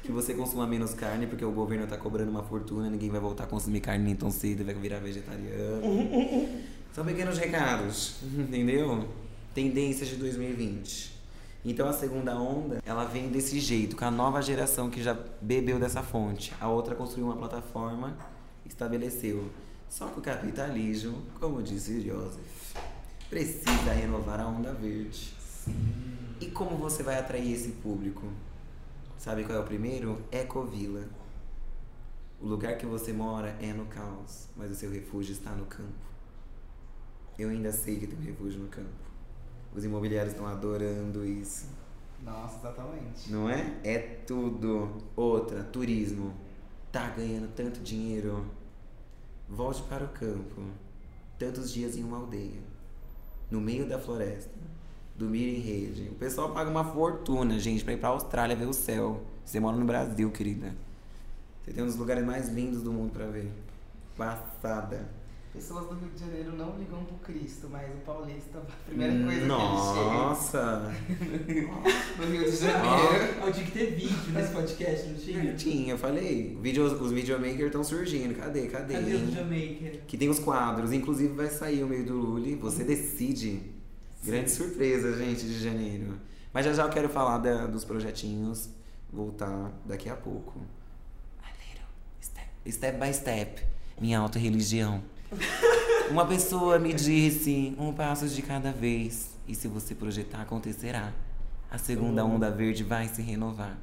que 0.03 0.13
você 0.13 0.35
consuma 0.35 0.67
menos 0.67 0.93
carne, 0.93 1.27
porque 1.27 1.47
o 1.47 1.51
governo 1.53 1.87
tá 1.87 1.97
cobrando 1.97 2.31
uma 2.31 2.43
fortuna, 2.43 2.91
ninguém 2.91 3.09
vai 3.09 3.21
voltar 3.21 3.45
a 3.45 3.47
consumir 3.47 3.81
carne 3.81 4.05
nem 4.05 4.15
tão 4.15 4.31
cedo, 4.31 4.67
vai 4.67 4.75
virar 4.75 4.99
vegetariano. 4.99 5.81
São 6.93 7.07
pequenos 7.07 7.39
recados, 7.39 8.17
entendeu? 8.37 9.09
Tendências 9.55 10.11
de 10.11 10.17
2020. 10.17 11.12
Então 11.65 11.89
a 11.89 11.93
segunda 11.93 12.37
onda, 12.37 12.83
ela 12.85 13.05
vem 13.05 13.29
desse 13.29 13.61
jeito, 13.61 13.95
com 13.95 14.05
a 14.05 14.11
nova 14.11 14.43
geração 14.43 14.91
que 14.91 15.01
já 15.01 15.17
bebeu 15.41 15.79
dessa 15.79 16.03
fonte. 16.03 16.53
A 16.61 16.69
outra 16.69 16.97
construiu 16.97 17.27
uma 17.27 17.37
plataforma, 17.37 18.17
estabeleceu. 18.67 19.49
Só 19.89 20.09
que 20.09 20.19
o 20.19 20.23
capitalismo, 20.23 21.23
como 21.39 21.63
disse 21.63 22.01
Joseph, 22.01 22.75
precisa 23.31 23.93
renovar 23.93 24.41
a 24.41 24.47
onda 24.49 24.73
verde. 24.73 25.33
E 26.41 26.47
como 26.47 26.77
você 26.77 27.05
vai 27.05 27.17
atrair 27.17 27.53
esse 27.53 27.69
público? 27.73 28.27
Sabe 29.17 29.45
qual 29.45 29.59
é 29.59 29.61
o 29.61 29.65
primeiro? 29.65 30.21
Ecovila. 30.33 31.05
O 32.41 32.47
lugar 32.49 32.77
que 32.77 32.87
você 32.87 33.13
mora 33.13 33.57
é 33.61 33.73
no 33.73 33.87
caos, 33.87 34.49
mas 34.57 34.73
o 34.73 34.75
seu 34.75 34.91
refúgio 34.91 35.33
está 35.33 35.53
no 35.53 35.67
campo. 35.67 35.93
Eu 37.39 37.51
ainda 37.51 37.71
sei 37.71 38.01
que 38.01 38.09
tem 38.09 38.19
um 38.19 38.23
refúgio 38.23 38.59
no 38.59 38.69
campo. 38.69 39.12
Os 39.75 39.85
imobiliários 39.85 40.35
estão 40.35 40.47
adorando 40.47 41.25
isso. 41.25 41.67
Nossa, 42.23 42.59
exatamente. 42.59 43.33
Não 43.33 43.49
é? 43.49 43.75
É 43.83 43.99
tudo. 43.99 44.99
Outra, 45.17 45.65
turismo. 45.65 46.33
Tá 46.91 47.09
ganhando 47.09 47.49
tanto 47.55 47.81
dinheiro. 47.81 48.45
Volte 49.49 49.83
para 49.83 50.05
o 50.05 50.09
campo. 50.09 50.63
Tantos 51.39 51.73
dias 51.73 51.97
em 51.97 52.05
uma 52.05 52.19
aldeia. 52.19 52.61
No 53.51 53.61
meio 53.61 53.89
da 53.89 53.99
floresta. 53.99 54.51
Dormir 55.17 55.57
em 55.57 55.61
rede. 55.61 56.09
O 56.11 56.15
pessoal 56.15 56.53
paga 56.53 56.71
uma 56.71 56.85
fortuna, 56.85 57.59
gente, 57.59 57.85
pra 57.85 57.93
ir 57.93 57.99
pra 57.99 58.11
Austrália 58.11 58.57
ver 58.57 58.67
o 58.67 58.73
céu. 58.73 59.23
Você 59.45 59.59
mora 59.59 59.77
no 59.77 59.85
Brasil, 59.85 60.31
querida. 60.31 60.75
Você 61.63 61.73
tem 61.73 61.83
um 61.83 61.87
dos 61.87 61.97
lugares 61.97 62.25
mais 62.25 62.49
lindos 62.49 62.83
do 62.83 62.93
mundo 62.93 63.13
pra 63.13 63.27
ver. 63.27 63.53
Passada. 64.17 65.09
Pessoas 65.53 65.87
do 65.87 65.95
Rio 65.97 66.09
de 66.15 66.19
Janeiro 66.21 66.57
não 66.57 66.79
ligam 66.79 67.05
pro 67.05 67.17
Cristo, 67.17 67.69
mas 67.71 67.87
o 67.93 67.99
paulista, 67.99 68.59
a 68.59 68.87
primeira 68.89 69.13
coisa 69.25 69.41
que 69.41 69.47
Nossa! 69.47 70.95
ele 71.11 71.45
chega 71.47 71.69
no 72.19 72.25
Rio 72.33 72.51
de 72.51 72.57
Janeiro. 72.57 73.25
Eu 73.47 73.53
tinha 73.53 73.67
que 73.67 73.73
ter 73.73 73.87
vídeo 73.95 74.33
nesse 74.33 74.53
podcast, 74.53 75.09
não 75.09 75.17
tinha? 75.19 75.55
Tinha, 75.55 75.93
eu 75.93 75.99
falei. 75.99 76.59
Videos, 76.63 76.99
os 76.99 77.13
videomakers 77.13 77.67
estão 77.67 77.85
surgindo. 77.85 78.35
Cadê? 78.35 78.67
Cadê? 78.69 78.95
Cadê 78.95 79.15
o 79.15 79.19
videomaker? 79.27 80.01
Que 80.07 80.17
tem 80.17 80.31
os 80.31 80.39
quadros. 80.39 80.91
Inclusive 80.91 81.35
vai 81.35 81.49
sair 81.51 81.85
o 81.85 81.87
meio 81.87 82.07
do 82.07 82.15
Lully. 82.17 82.55
Você 82.57 82.83
decide. 82.83 83.61
Grande 84.25 84.51
surpresa, 84.51 85.19
gente, 85.19 85.43
de 85.45 85.63
janeiro. 85.63 86.19
Mas 86.51 86.65
já 86.65 86.73
já 86.73 86.85
eu 86.85 86.91
quero 86.91 87.11
falar 87.11 87.37
da- 87.39 87.67
dos 87.67 87.85
projetinhos. 87.85 88.71
Voltar 89.13 89.71
daqui 89.85 90.09
a 90.09 90.17
pouco. 90.17 90.59
A 91.43 91.49
little 91.51 91.85
step, 92.23 92.49
step 92.73 92.99
by 92.99 93.13
step. 93.13 93.63
Minha 94.01 94.21
auto-religião. 94.21 95.03
Uma 96.11 96.27
pessoa 96.27 96.79
me 96.79 96.93
disse 96.93 97.75
um 97.79 97.93
passo 97.93 98.29
de 98.29 98.43
cada 98.43 98.71
vez. 98.73 99.31
E 99.49 99.55
se 99.55 99.67
você 99.69 99.95
projetar, 99.95 100.43
acontecerá. 100.43 101.13
A 101.71 101.79
segunda 101.79 102.25
onda 102.25 102.51
verde 102.51 102.85
vai 102.85 103.09
se 103.09 103.23
renovar. 103.23 103.79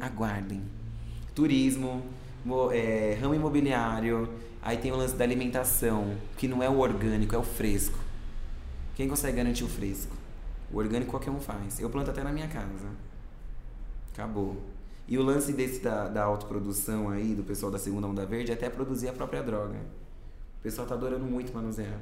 Aguardem. 0.00 0.62
Turismo, 1.34 2.02
mo- 2.44 2.70
é, 2.70 3.14
ramo 3.20 3.34
imobiliário. 3.34 4.28
Aí 4.62 4.76
tem 4.76 4.92
o 4.92 4.96
lance 4.96 5.14
da 5.14 5.24
alimentação, 5.24 6.16
que 6.36 6.46
não 6.48 6.62
é 6.62 6.68
o 6.68 6.78
orgânico, 6.78 7.34
é 7.34 7.38
o 7.38 7.42
fresco. 7.42 7.98
Quem 8.94 9.08
consegue 9.08 9.36
garantir 9.36 9.64
o 9.64 9.68
fresco? 9.68 10.14
O 10.72 10.78
orgânico 10.78 11.10
qualquer 11.10 11.30
um 11.30 11.40
faz. 11.40 11.80
Eu 11.80 11.90
planto 11.90 12.10
até 12.10 12.22
na 12.22 12.32
minha 12.32 12.48
casa. 12.48 12.88
Acabou. 14.12 14.56
E 15.06 15.18
o 15.18 15.22
lance 15.22 15.52
desse 15.52 15.80
da, 15.80 16.08
da 16.08 16.22
autoprodução 16.24 17.10
aí, 17.10 17.34
do 17.34 17.42
pessoal 17.42 17.70
da 17.70 17.78
segunda 17.78 18.06
onda 18.06 18.24
verde, 18.24 18.50
é 18.50 18.54
até 18.54 18.70
produzir 18.70 19.08
a 19.08 19.12
própria 19.12 19.42
droga. 19.42 19.76
O 20.64 20.66
pessoal 20.66 20.88
tá 20.88 20.94
adorando 20.94 21.26
muito 21.26 21.52
manusear. 21.52 22.00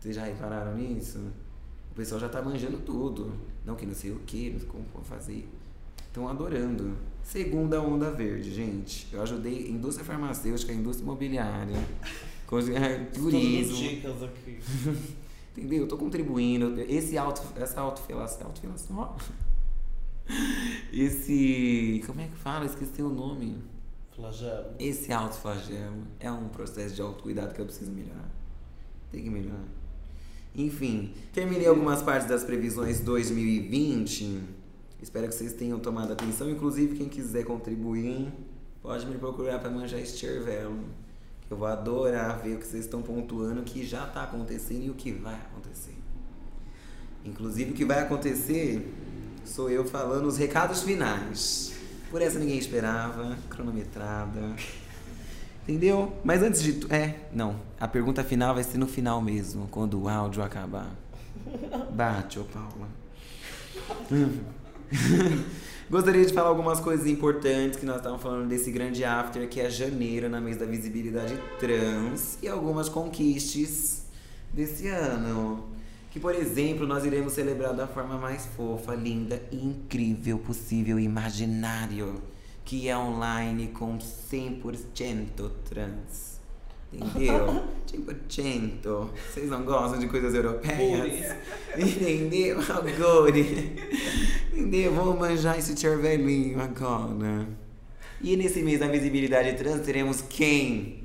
Vocês 0.00 0.16
já 0.16 0.24
repararam 0.24 0.76
nisso? 0.76 1.20
O 1.92 1.94
pessoal 1.94 2.20
já 2.20 2.28
tá 2.28 2.42
manjando 2.42 2.78
tudo. 2.78 3.32
Não 3.64 3.76
que 3.76 3.86
não 3.86 3.94
sei 3.94 4.10
o 4.10 4.18
que, 4.26 4.50
não 4.50 4.58
sei 4.58 4.68
como 4.68 5.04
fazer. 5.04 5.48
Estão 6.04 6.26
adorando. 6.28 6.96
Segunda 7.22 7.80
onda 7.80 8.10
verde, 8.10 8.52
gente. 8.52 9.06
Eu 9.12 9.22
ajudei 9.22 9.70
indústria 9.70 10.04
farmacêutica, 10.04 10.72
indústria 10.72 11.04
imobiliária, 11.04 11.76
é, 12.74 12.98
turismo. 13.14 13.76
dicas 13.76 14.24
aqui. 14.24 14.58
Entendeu? 15.56 15.82
Eu 15.82 15.88
tô 15.88 15.96
contribuindo. 15.96 16.80
Esse 16.80 17.16
auto, 17.16 17.42
essa 17.54 17.80
autofilação. 17.80 18.48
Autofilação, 18.48 18.98
ó. 18.98 19.16
Esse. 20.92 22.02
Como 22.08 22.20
é 22.20 22.26
que 22.26 22.36
fala? 22.38 22.66
Esqueci 22.66 23.02
o 23.02 23.08
nome. 23.08 23.62
Flagelo. 24.16 24.64
Esse 24.78 25.12
autoflagelo 25.12 26.06
é 26.18 26.30
um 26.30 26.48
processo 26.48 26.94
de 26.94 27.02
autocuidado 27.02 27.52
que 27.54 27.60
eu 27.60 27.66
preciso 27.66 27.92
melhorar. 27.92 28.30
Tem 29.12 29.22
que 29.22 29.28
melhorar. 29.28 29.64
Enfim, 30.54 31.12
terminei 31.34 31.66
algumas 31.66 32.00
partes 32.00 32.26
das 32.26 32.42
previsões 32.42 32.98
2020. 33.00 34.40
Espero 35.02 35.28
que 35.28 35.34
vocês 35.34 35.52
tenham 35.52 35.78
tomado 35.78 36.14
atenção. 36.14 36.48
Inclusive, 36.48 36.96
quem 36.96 37.10
quiser 37.10 37.44
contribuir, 37.44 38.32
pode 38.82 39.04
me 39.04 39.18
procurar 39.18 39.58
para 39.58 39.68
manjar 39.68 40.00
este 40.00 40.26
cervelo. 40.26 40.82
Que 41.46 41.52
eu 41.52 41.58
vou 41.58 41.68
adorar 41.68 42.42
ver 42.42 42.56
o 42.56 42.58
que 42.58 42.66
vocês 42.66 42.86
estão 42.86 43.02
pontuando, 43.02 43.60
o 43.60 43.64
que 43.64 43.84
já 43.84 44.06
está 44.06 44.22
acontecendo 44.24 44.84
e 44.84 44.90
o 44.90 44.94
que 44.94 45.12
vai 45.12 45.34
acontecer. 45.34 45.94
Inclusive, 47.22 47.72
o 47.72 47.74
que 47.74 47.84
vai 47.84 48.00
acontecer 48.00 48.90
sou 49.44 49.68
eu 49.68 49.84
falando 49.84 50.26
os 50.26 50.38
recados 50.38 50.82
finais. 50.82 51.75
Por 52.16 52.22
essa 52.22 52.38
ninguém 52.38 52.56
esperava, 52.56 53.36
cronometrada. 53.50 54.40
Entendeu? 55.68 56.10
Mas 56.24 56.42
antes 56.42 56.62
de. 56.62 56.72
tu- 56.72 56.86
É, 56.90 57.14
não. 57.30 57.56
A 57.78 57.86
pergunta 57.86 58.24
final 58.24 58.54
vai 58.54 58.64
ser 58.64 58.78
no 58.78 58.86
final 58.86 59.20
mesmo, 59.20 59.68
quando 59.70 60.00
o 60.00 60.08
áudio 60.08 60.42
acabar. 60.42 60.88
Bate, 61.92 62.38
ô 62.38 62.44
Paula. 62.44 62.88
Gostaria 65.90 66.24
de 66.24 66.32
falar 66.32 66.48
algumas 66.48 66.80
coisas 66.80 67.06
importantes 67.06 67.78
que 67.78 67.84
nós 67.84 67.96
estávamos 67.96 68.22
falando 68.22 68.48
desse 68.48 68.70
grande 68.70 69.04
after 69.04 69.46
que 69.46 69.60
é 69.60 69.68
janeiro, 69.68 70.30
na 70.30 70.40
mês 70.40 70.56
da 70.56 70.64
visibilidade 70.64 71.38
trans, 71.60 72.38
e 72.42 72.48
algumas 72.48 72.88
conquistas 72.88 74.04
desse 74.54 74.88
ano. 74.88 75.66
Que, 76.16 76.20
por 76.20 76.34
exemplo, 76.34 76.86
nós 76.86 77.04
iremos 77.04 77.34
celebrar 77.34 77.74
da 77.74 77.86
forma 77.86 78.16
mais 78.16 78.46
fofa, 78.46 78.94
linda 78.94 79.38
e 79.52 79.56
incrível 79.56 80.38
possível, 80.38 80.98
imaginário, 80.98 82.22
que 82.64 82.88
é 82.88 82.96
online 82.96 83.66
com 83.66 83.98
100% 83.98 85.50
trans. 85.68 86.40
Entendeu? 86.90 87.64
100%. 87.92 89.10
Vocês 89.30 89.50
não 89.50 89.62
gostam 89.62 89.98
de 89.98 90.08
coisas 90.08 90.34
europeias? 90.34 91.36
Entendeu? 91.76 92.60
Agora. 92.60 93.38
Entendeu? 94.54 94.94
Vou 94.94 95.14
manjar 95.14 95.58
esse 95.58 95.76
cervelinho 95.76 96.58
agora. 96.58 97.46
E 98.22 98.38
nesse 98.38 98.62
mês 98.62 98.80
da 98.80 98.88
visibilidade 98.88 99.52
trans 99.58 99.82
teremos 99.82 100.22
quem? 100.22 100.95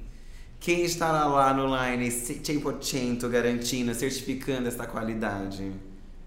Quem 0.62 0.84
estará 0.84 1.26
lá 1.26 1.52
no 1.56 1.66
line 1.66 2.08
100% 2.08 3.28
garantindo, 3.28 3.96
certificando 3.96 4.68
essa 4.68 4.86
qualidade? 4.86 5.72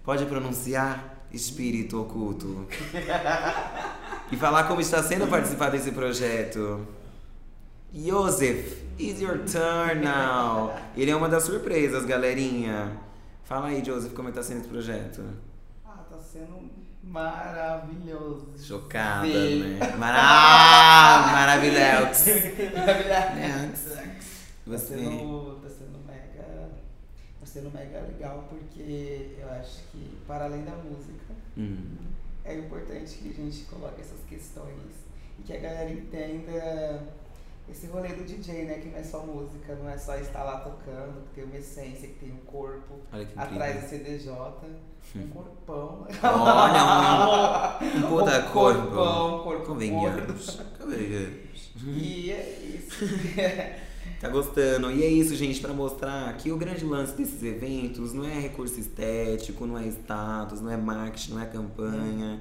Pode 0.03 0.25
pronunciar? 0.25 1.25
Espírito 1.31 2.01
oculto. 2.01 2.67
E 4.31 4.35
falar 4.35 4.63
como 4.63 4.81
está 4.81 5.03
sendo 5.03 5.27
participar 5.27 5.69
desse 5.69 5.91
projeto. 5.91 6.83
Joseph, 7.93 8.81
it's 8.99 9.21
your 9.21 9.37
turn 9.45 10.01
now. 10.03 10.73
Ele 10.97 11.11
é 11.11 11.15
uma 11.15 11.29
das 11.29 11.43
surpresas, 11.43 12.05
galerinha. 12.05 12.91
Fala 13.43 13.67
aí, 13.67 13.85
Joseph, 13.85 14.13
como 14.13 14.29
é 14.29 14.31
que 14.31 14.37
tá 14.39 14.43
sendo 14.43 14.61
esse 14.61 14.67
projeto? 14.67 15.23
Ah, 15.85 15.99
tá 16.09 16.17
sendo 16.17 16.67
maravilhoso. 17.03 18.51
Chocada, 18.59 19.27
Sim. 19.27 19.59
né? 19.59 19.95
Mara... 19.95 21.31
Maravilhoso. 21.31 22.31
Tá 24.65 24.77
sendo, 24.77 25.59
tá 25.61 25.69
sendo 25.69 26.05
mega. 26.07 26.69
Tá 27.39 27.45
sendo 27.45 27.71
mega 27.71 27.99
legal 28.01 28.45
porque 28.49 29.35
eu 29.39 29.49
acho 29.51 29.83
que 29.91 30.17
para 30.27 30.45
além 30.45 30.63
da 30.63 30.71
música 30.71 31.33
Hum. 31.57 31.95
é 32.43 32.57
importante 32.57 33.15
que 33.17 33.29
a 33.29 33.33
gente 33.33 33.63
coloque 33.65 34.01
essas 34.01 34.19
questões 34.27 34.75
e 35.39 35.43
que 35.43 35.53
a 35.53 35.59
galera 35.59 35.89
entenda 35.91 37.03
esse 37.69 37.87
rolê 37.87 38.09
do 38.09 38.23
DJ, 38.23 38.65
né? 38.65 38.79
Que 38.79 38.89
não 38.89 38.97
é 38.99 39.03
só 39.03 39.19
música, 39.25 39.75
não 39.75 39.89
é 39.89 39.97
só 39.97 40.15
estar 40.17 40.43
lá 40.43 40.59
tocando, 40.59 41.23
que 41.29 41.35
tem 41.35 41.43
uma 41.45 41.57
essência, 41.57 42.07
que 42.09 42.15
tem 42.15 42.31
um 42.31 42.37
corpo 42.45 42.99
atrás 43.35 43.81
do. 43.83 43.89
CDJ, 43.89 44.31
um 45.15 45.27
corpão. 45.29 46.07
Olha, 46.23 47.79
um, 47.81 48.05
um 48.05 48.09
puta 48.09 48.39
Um 48.39 48.51
corpo. 48.51 48.81
corpão, 48.81 49.39
um 49.39 49.43
corpo 49.43 49.65
Convenhamos. 49.67 50.59
Convenhamos. 50.79 51.71
E 51.85 52.31
é 52.31 52.59
isso. 52.75 53.05
Tá 54.25 54.31
gostando? 54.31 54.91
E 54.91 55.03
é 55.03 55.07
isso, 55.07 55.35
gente, 55.35 55.61
pra 55.61 55.71
mostrar 55.71 56.35
que 56.37 56.51
o 56.51 56.57
grande 56.57 56.83
lance 56.83 57.15
desses 57.15 57.43
eventos 57.43 58.11
não 58.11 58.25
é 58.25 58.39
recurso 58.39 58.79
estético, 58.79 59.67
não 59.67 59.77
é 59.77 59.87
status, 59.87 60.61
não 60.61 60.71
é 60.71 60.77
marketing, 60.77 61.33
não 61.33 61.41
é 61.41 61.45
campanha. 61.45 62.39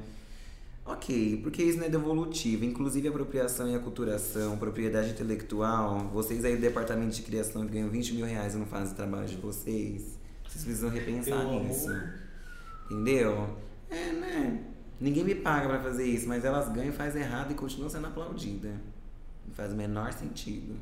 Ok, 0.87 1.41
porque 1.43 1.63
isso 1.63 1.79
não 1.79 1.85
é 1.85 1.89
devolutivo. 1.91 2.65
Inclusive, 2.65 3.09
apropriação 3.09 3.69
e 3.69 3.75
aculturação, 3.75 4.57
propriedade 4.57 5.11
intelectual. 5.11 5.99
Vocês 6.13 6.45
aí 6.45 6.57
do 6.57 6.63
departamento 6.63 7.15
de 7.15 7.23
criação 7.23 7.67
que 7.67 7.73
ganham 7.73 7.91
20 7.91 8.15
mil 8.15 8.25
reais 8.25 8.55
e 8.55 8.59
não 8.59 8.67
fazem 8.67 8.93
o 8.93 8.97
trabalho 8.97 9.27
de 9.27 9.37
vocês, 9.37 10.19
vocês 10.47 10.65
precisam 10.65 10.89
repensar 10.89 11.31
Eu 11.33 11.51
amo. 11.51 11.65
nisso. 11.65 11.91
Entendeu? 12.91 13.57
É, 13.91 14.13
né? 14.13 14.65
Ninguém 14.99 15.25
me 15.25 15.35
paga 15.35 15.69
pra 15.69 15.81
fazer 15.81 16.07
isso, 16.07 16.27
mas 16.27 16.45
elas 16.45 16.71
ganham, 16.73 16.93
faz 16.93 17.15
errado 17.15 17.51
e 17.51 17.55
continuam 17.55 17.91
sendo 17.91 18.07
aplaudidas. 18.07 18.73
Não 19.47 19.55
faz 19.55 19.73
o 19.73 19.77
menor 19.77 20.13
sentido. 20.15 20.77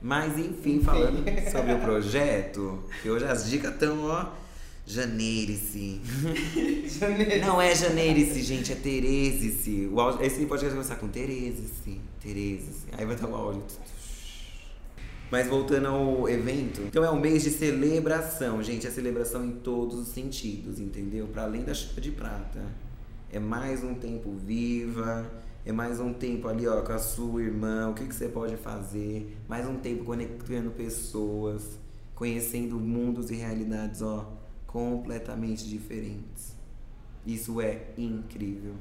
Mas 0.00 0.38
enfim, 0.38 0.80
falando 0.80 1.22
sobre 1.50 1.74
o 1.74 1.80
projeto, 1.80 2.82
que 3.02 3.10
hoje 3.10 3.24
as 3.26 3.48
dicas 3.48 3.72
estão, 3.74 4.04
ó, 4.04 4.26
janeirice. 4.86 6.00
Janeiro. 6.98 7.46
Não 7.46 7.60
é 7.60 7.74
janeirice, 7.74 8.42
gente, 8.42 8.72
é 8.72 8.74
teresice. 8.74 9.88
O 9.92 10.00
áudio, 10.00 10.24
esse 10.24 10.46
podcast 10.46 10.74
vai 10.74 10.84
começar 10.84 10.96
com 10.96 11.08
teresice, 11.08 12.00
teresice. 12.20 12.86
Aí 12.96 13.04
vai 13.04 13.14
estar 13.14 13.28
o 13.28 13.34
áudio. 13.34 13.62
Mas 15.30 15.46
voltando 15.46 15.86
ao 15.86 16.28
evento, 16.28 16.82
então 16.82 17.04
é 17.04 17.10
um 17.10 17.20
mês 17.20 17.44
de 17.44 17.50
celebração, 17.50 18.60
gente, 18.64 18.84
é 18.84 18.90
celebração 18.90 19.44
em 19.44 19.52
todos 19.52 19.96
os 19.96 20.08
sentidos, 20.08 20.80
entendeu? 20.80 21.28
Para 21.28 21.44
além 21.44 21.62
da 21.62 21.72
chuva 21.72 22.00
de 22.00 22.10
prata. 22.10 22.60
É 23.32 23.38
mais 23.38 23.84
um 23.84 23.94
tempo 23.94 24.34
viva, 24.44 25.24
é 25.70 25.72
mais 25.72 26.00
um 26.00 26.12
tempo 26.12 26.48
ali, 26.48 26.66
ó, 26.66 26.82
com 26.82 26.92
a 26.92 26.98
sua 26.98 27.40
irmã, 27.40 27.88
o 27.88 27.94
que, 27.94 28.04
que 28.04 28.12
você 28.12 28.28
pode 28.28 28.56
fazer, 28.56 29.36
mais 29.48 29.68
um 29.68 29.76
tempo 29.76 30.02
conectando 30.02 30.72
pessoas, 30.72 31.78
conhecendo 32.12 32.74
mundos 32.74 33.30
e 33.30 33.36
realidades, 33.36 34.02
ó, 34.02 34.32
completamente 34.66 35.68
diferentes. 35.68 36.56
Isso 37.24 37.60
é 37.60 37.92
incrível. 37.96 38.74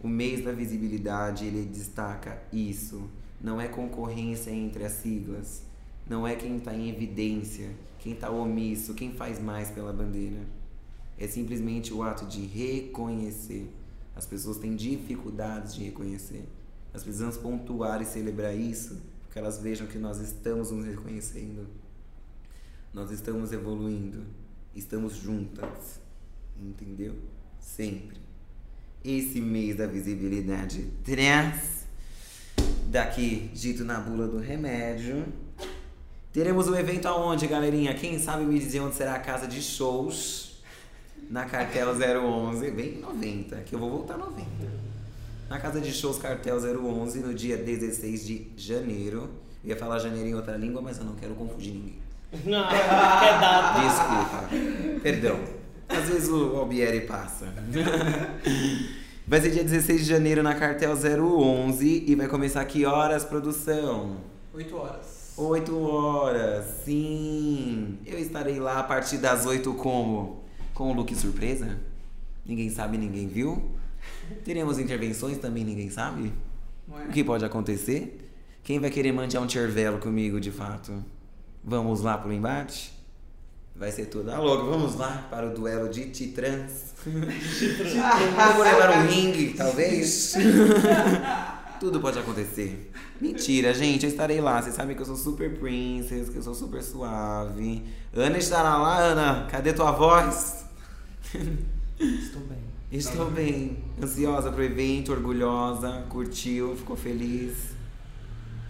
O 0.00 0.06
mês 0.06 0.44
da 0.44 0.52
visibilidade, 0.52 1.44
ele 1.44 1.64
destaca 1.64 2.40
isso. 2.52 3.10
Não 3.40 3.60
é 3.60 3.66
concorrência 3.66 4.52
entre 4.52 4.84
as 4.84 4.92
siglas. 4.92 5.64
Não 6.08 6.24
é 6.24 6.36
quem 6.36 6.58
está 6.58 6.72
em 6.72 6.88
evidência, 6.88 7.70
quem 7.98 8.12
está 8.12 8.30
omisso, 8.30 8.94
quem 8.94 9.12
faz 9.12 9.42
mais 9.42 9.70
pela 9.70 9.92
bandeira. 9.92 10.46
É 11.18 11.26
simplesmente 11.26 11.92
o 11.92 12.00
ato 12.00 12.26
de 12.26 12.42
reconhecer. 12.46 13.68
As 14.18 14.26
pessoas 14.26 14.58
têm 14.58 14.74
dificuldades 14.74 15.76
de 15.76 15.84
reconhecer. 15.84 16.44
Nós 16.92 17.04
precisamos 17.04 17.36
pontuar 17.36 18.02
e 18.02 18.04
celebrar 18.04 18.52
isso, 18.52 19.00
porque 19.22 19.38
elas 19.38 19.60
vejam 19.60 19.86
que 19.86 19.96
nós 19.96 20.18
estamos 20.18 20.72
nos 20.72 20.84
reconhecendo. 20.84 21.68
Nós 22.92 23.12
estamos 23.12 23.52
evoluindo. 23.52 24.24
Estamos 24.74 25.14
juntas. 25.14 26.00
Entendeu? 26.60 27.14
Sempre. 27.60 28.18
Esse 29.04 29.40
mês 29.40 29.76
da 29.76 29.86
visibilidade 29.86 30.90
trans, 31.04 31.84
daqui 32.90 33.52
dito 33.54 33.84
na 33.84 34.00
bula 34.00 34.26
do 34.26 34.38
remédio. 34.38 35.32
Teremos 36.32 36.66
o 36.66 36.74
evento 36.74 37.06
aonde, 37.06 37.46
galerinha? 37.46 37.94
Quem 37.94 38.18
sabe 38.18 38.44
me 38.44 38.58
dizer 38.58 38.80
onde 38.80 38.96
será 38.96 39.14
a 39.14 39.20
casa 39.20 39.46
de 39.46 39.62
shows? 39.62 40.47
Na 41.30 41.44
Cartel 41.44 41.88
011, 41.90 42.70
bem 42.70 43.00
90, 43.00 43.56
que 43.56 43.74
eu 43.74 43.78
vou 43.78 43.90
voltar 43.90 44.16
90. 44.16 44.46
Na 45.50 45.60
casa 45.60 45.78
de 45.78 45.92
shows 45.92 46.16
Cartel 46.18 46.56
011, 46.56 47.20
no 47.20 47.34
dia 47.34 47.56
16 47.56 48.26
de 48.26 48.50
janeiro. 48.56 49.28
Eu 49.62 49.70
ia 49.70 49.76
falar 49.76 49.98
janeiro 49.98 50.26
em 50.28 50.34
outra 50.34 50.56
língua, 50.56 50.80
mas 50.80 50.98
eu 50.98 51.04
não 51.04 51.14
quero 51.16 51.34
confundir 51.34 51.74
ninguém. 51.74 51.98
Não, 52.44 52.68
quer 52.68 52.86
data. 53.40 53.80
Desculpa. 53.80 55.00
Perdão. 55.02 55.38
Às 55.88 56.08
vezes 56.08 56.28
o 56.28 56.56
Albieri 56.56 57.02
passa. 57.02 57.46
Vai 59.26 59.40
ser 59.40 59.50
dia 59.50 59.64
16 59.64 60.00
de 60.00 60.06
janeiro 60.06 60.42
na 60.42 60.54
Cartel 60.54 60.94
011 60.94 62.04
e 62.06 62.14
vai 62.14 62.28
começar 62.28 62.64
que 62.64 62.86
horas, 62.86 63.24
produção? 63.24 64.16
8 64.54 64.76
horas. 64.76 65.34
8 65.36 65.78
horas, 65.78 66.64
sim. 66.82 67.98
Eu 68.06 68.18
estarei 68.18 68.58
lá 68.58 68.78
a 68.78 68.82
partir 68.82 69.18
das 69.18 69.44
8 69.44 69.74
como? 69.74 70.47
Com 70.78 70.92
o 70.92 70.92
look 70.92 71.12
surpresa? 71.16 71.76
Ninguém 72.46 72.70
sabe, 72.70 72.96
ninguém 72.96 73.26
viu? 73.26 73.72
Teremos 74.44 74.78
intervenções 74.78 75.36
também, 75.38 75.64
ninguém 75.64 75.90
sabe? 75.90 76.32
O 76.88 77.08
que 77.08 77.24
pode 77.24 77.44
acontecer? 77.44 78.30
Quem 78.62 78.78
vai 78.78 78.88
querer 78.88 79.10
mantear 79.10 79.42
um 79.42 79.48
chervelo 79.48 79.98
comigo, 79.98 80.40
de 80.40 80.52
fato? 80.52 81.04
Vamos 81.64 82.02
lá 82.02 82.16
pro 82.16 82.32
embate? 82.32 82.92
Vai 83.74 83.90
ser 83.90 84.06
tudo. 84.06 84.30
Ah, 84.30 84.38
louco, 84.38 84.70
vamos 84.70 84.94
lá 84.94 85.26
para 85.28 85.48
o 85.48 85.52
duelo 85.52 85.88
de 85.88 86.10
titrans. 86.10 86.94
Vamos 87.04 88.62
levar 88.62 88.98
um 88.98 89.06
ringue, 89.08 89.54
talvez? 89.54 90.34
Tudo 91.80 92.00
pode 92.00 92.18
acontecer. 92.18 92.92
Mentira, 93.20 93.72
gente, 93.74 94.04
eu 94.04 94.10
estarei 94.10 94.40
lá. 94.40 94.60
Vocês 94.60 94.74
sabem 94.74 94.94
que 94.96 95.02
eu 95.02 95.06
sou 95.06 95.16
super 95.16 95.58
princess, 95.58 96.28
que 96.28 96.36
eu 96.36 96.42
sou 96.42 96.54
super 96.54 96.82
suave. 96.82 97.84
Ana 98.14 98.38
estará 98.38 98.76
lá, 98.76 98.98
Ana. 98.98 99.46
Cadê 99.48 99.72
tua 99.72 99.92
voz? 99.92 100.67
Estou 101.98 102.42
bem. 102.42 102.58
Estou 102.90 103.30
bem. 103.30 103.78
Ansiosa 104.02 104.50
pro 104.52 104.62
evento, 104.62 105.12
orgulhosa, 105.12 106.04
curtiu, 106.08 106.76
ficou 106.76 106.96
feliz. 106.96 107.76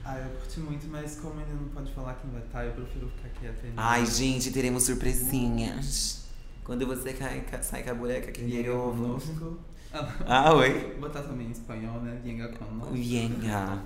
Ah, 0.05 0.19
eu 0.19 0.31
curti 0.41 0.61
muito, 0.61 0.87
mas 0.89 1.17
como 1.21 1.41
ele 1.41 1.53
não 1.53 1.69
pode 1.69 1.93
falar 1.93 2.15
quem 2.15 2.31
vai 2.31 2.41
estar, 2.43 2.65
eu 2.65 2.73
prefiro 2.73 3.09
ficar 3.11 3.29
quieta. 3.39 3.63
Ai, 3.77 4.07
gente, 4.07 4.51
teremos 4.51 4.85
surpresinhas. 4.85 6.25
Quando 6.65 6.87
você 6.87 7.13
cai, 7.13 7.41
ca- 7.43 7.63
sai 7.63 7.83
com 7.83 7.91
a 7.91 7.95
boneca 7.95 8.33
que 8.33 8.41
llega 8.43 8.73
ovo. 8.75 9.21
Ah, 10.27 10.53
oi. 10.53 10.91
Vou 10.99 11.09
botar 11.09 11.23
também 11.23 11.47
em 11.47 11.51
espanhol, 11.51 11.99
né? 12.03 12.21
Venga 12.23 12.49
conosco. 12.49 12.93
Venga. 12.93 13.83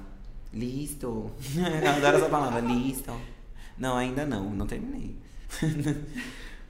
Listo. 0.52 1.30
Adoro 1.96 2.16
essa 2.16 2.28
palavra, 2.28 2.58
listo. 2.60 3.12
Não, 3.78 3.96
ainda 3.96 4.26
não, 4.26 4.50
não 4.50 4.66
terminei. 4.66 5.16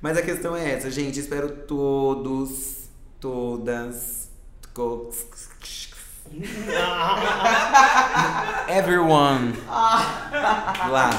Mas 0.03 0.19
a 0.19 0.23
questão 0.23 0.57
é 0.57 0.73
essa, 0.73 0.91
gente. 0.91 1.21
Espero 1.21 1.49
todos, 1.49 2.89
todas, 3.21 4.29
everyone 8.69 9.53
lá, 9.69 11.11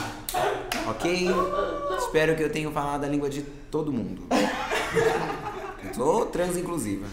ok? 0.90 1.28
Espero 2.00 2.36
que 2.36 2.44
eu 2.44 2.52
tenha 2.52 2.70
falado 2.72 3.06
a 3.06 3.08
língua 3.08 3.30
de 3.30 3.44
todo 3.72 3.90
mundo. 3.92 4.24
Eu 5.84 5.94
sou 5.94 6.26
transinclusiva. 6.26 7.06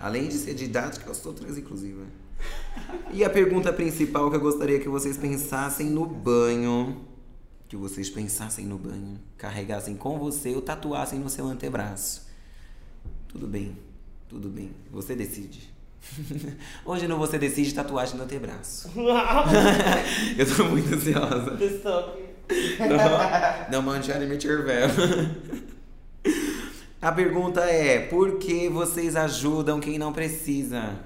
Além 0.00 0.28
de 0.28 0.34
ser 0.34 0.54
didática, 0.54 1.08
eu 1.08 1.14
sou 1.14 1.32
transinclusiva. 1.32 2.02
E 3.12 3.24
a 3.24 3.30
pergunta 3.30 3.72
principal 3.72 4.30
que 4.30 4.36
eu 4.36 4.40
gostaria 4.40 4.78
que 4.78 4.88
vocês 4.88 5.16
pensassem 5.16 5.88
no 5.88 6.06
banho. 6.06 7.04
Que 7.68 7.76
vocês 7.76 8.08
pensassem 8.08 8.66
no 8.66 8.78
banho. 8.78 9.18
Carregassem 9.36 9.96
com 9.96 10.18
você 10.18 10.54
ou 10.54 10.62
tatuassem 10.62 11.18
no 11.18 11.28
seu 11.28 11.46
antebraço. 11.46 12.26
Tudo 13.28 13.46
bem, 13.46 13.76
tudo 14.28 14.48
bem. 14.48 14.70
Você 14.90 15.14
decide. 15.14 15.74
Hoje 16.84 17.08
não 17.08 17.18
você 17.18 17.38
decide 17.38 17.74
tatuagem 17.74 18.16
no 18.16 18.24
antebraço. 18.24 18.90
eu 20.38 20.56
tô 20.56 20.64
muito 20.64 20.94
ansiosa. 20.94 21.64
Stop. 21.64 22.26
Não 23.70 23.82
manchar 23.82 24.20
me 24.20 24.40
chervel. 24.40 24.88
A 27.00 27.12
pergunta 27.12 27.60
é: 27.62 28.06
por 28.06 28.38
que 28.38 28.68
vocês 28.68 29.16
ajudam 29.16 29.80
quem 29.80 29.98
não 29.98 30.12
precisa? 30.12 30.98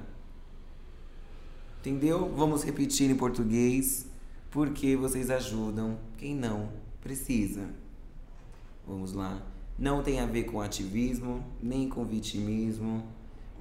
Entendeu? 1.80 2.32
Vamos 2.36 2.62
repetir 2.62 3.10
em 3.10 3.14
português. 3.14 4.06
Por 4.50 4.70
que 4.70 4.96
vocês 4.96 5.30
ajudam 5.30 5.96
quem 6.18 6.34
não 6.34 6.70
precisa? 7.00 7.68
Vamos 8.84 9.12
lá. 9.12 9.40
Não 9.78 10.02
tem 10.02 10.18
a 10.18 10.26
ver 10.26 10.44
com 10.44 10.60
ativismo, 10.60 11.44
nem 11.62 11.88
com 11.88 12.04
vitimismo, 12.04 13.04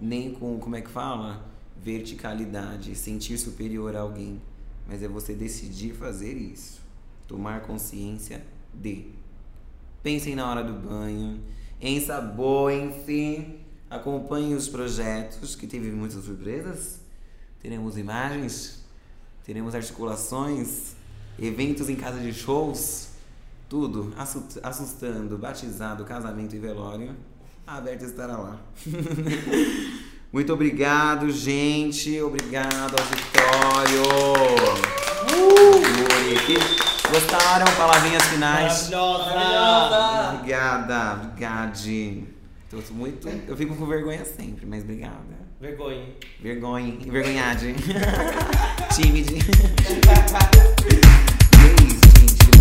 nem 0.01 0.33
com, 0.33 0.57
como 0.57 0.75
é 0.75 0.81
que 0.81 0.89
fala? 0.89 1.45
Verticalidade, 1.77 2.95
sentir 2.95 3.37
superior 3.37 3.95
a 3.95 4.01
alguém. 4.01 4.41
Mas 4.87 5.03
é 5.03 5.07
você 5.07 5.35
decidir 5.35 5.93
fazer 5.93 6.33
isso. 6.33 6.81
Tomar 7.27 7.61
consciência 7.61 8.43
de. 8.73 9.11
Pensem 10.01 10.35
na 10.35 10.49
hora 10.49 10.63
do 10.63 10.73
banho, 10.73 11.39
ensaboem-se, 11.79 13.59
acompanhem 13.89 14.55
os 14.55 14.67
projetos, 14.67 15.55
que 15.55 15.67
teve 15.67 15.91
muitas 15.91 16.23
surpresas. 16.23 16.99
Teremos 17.61 17.97
imagens, 17.97 18.78
teremos 19.49 19.73
articulações, 19.73 20.93
eventos 21.41 21.89
em 21.89 21.95
casa 21.95 22.19
de 22.19 22.31
shows, 22.31 23.07
tudo 23.67 24.13
assu- 24.15 24.45
assustando, 24.61 25.39
batizado, 25.39 26.05
casamento 26.05 26.55
e 26.55 26.59
velório. 26.59 27.15
A 27.65 27.77
Aberta 27.77 28.05
estará 28.05 28.37
lá. 28.37 28.57
Muito 30.31 30.53
obrigado, 30.53 31.31
gente. 31.31 32.21
Obrigado, 32.21 32.93
auditório. 32.93 34.03
Uh! 35.33 35.79
Gostaram? 37.09 37.75
Palavrinhas 37.75 38.23
finais. 38.25 38.87
Maravilhosa. 38.91 40.33
Obrigada, 40.35 41.21
obrigade. 41.23 42.23
Tô 42.69 42.77
muito. 42.93 43.27
Eu 43.47 43.57
fico 43.57 43.75
com 43.75 43.87
vergonha 43.87 44.23
sempre, 44.25 44.67
mas 44.67 44.83
obrigada. 44.83 45.48
Vergonha. 45.59 46.05
Vergonha. 46.41 46.97
Envergonhade. 47.05 47.75
Tímide. 48.95 49.35
e 49.35 49.39
é 51.59 51.73
isso, 51.83 51.99
gente. 52.17 52.58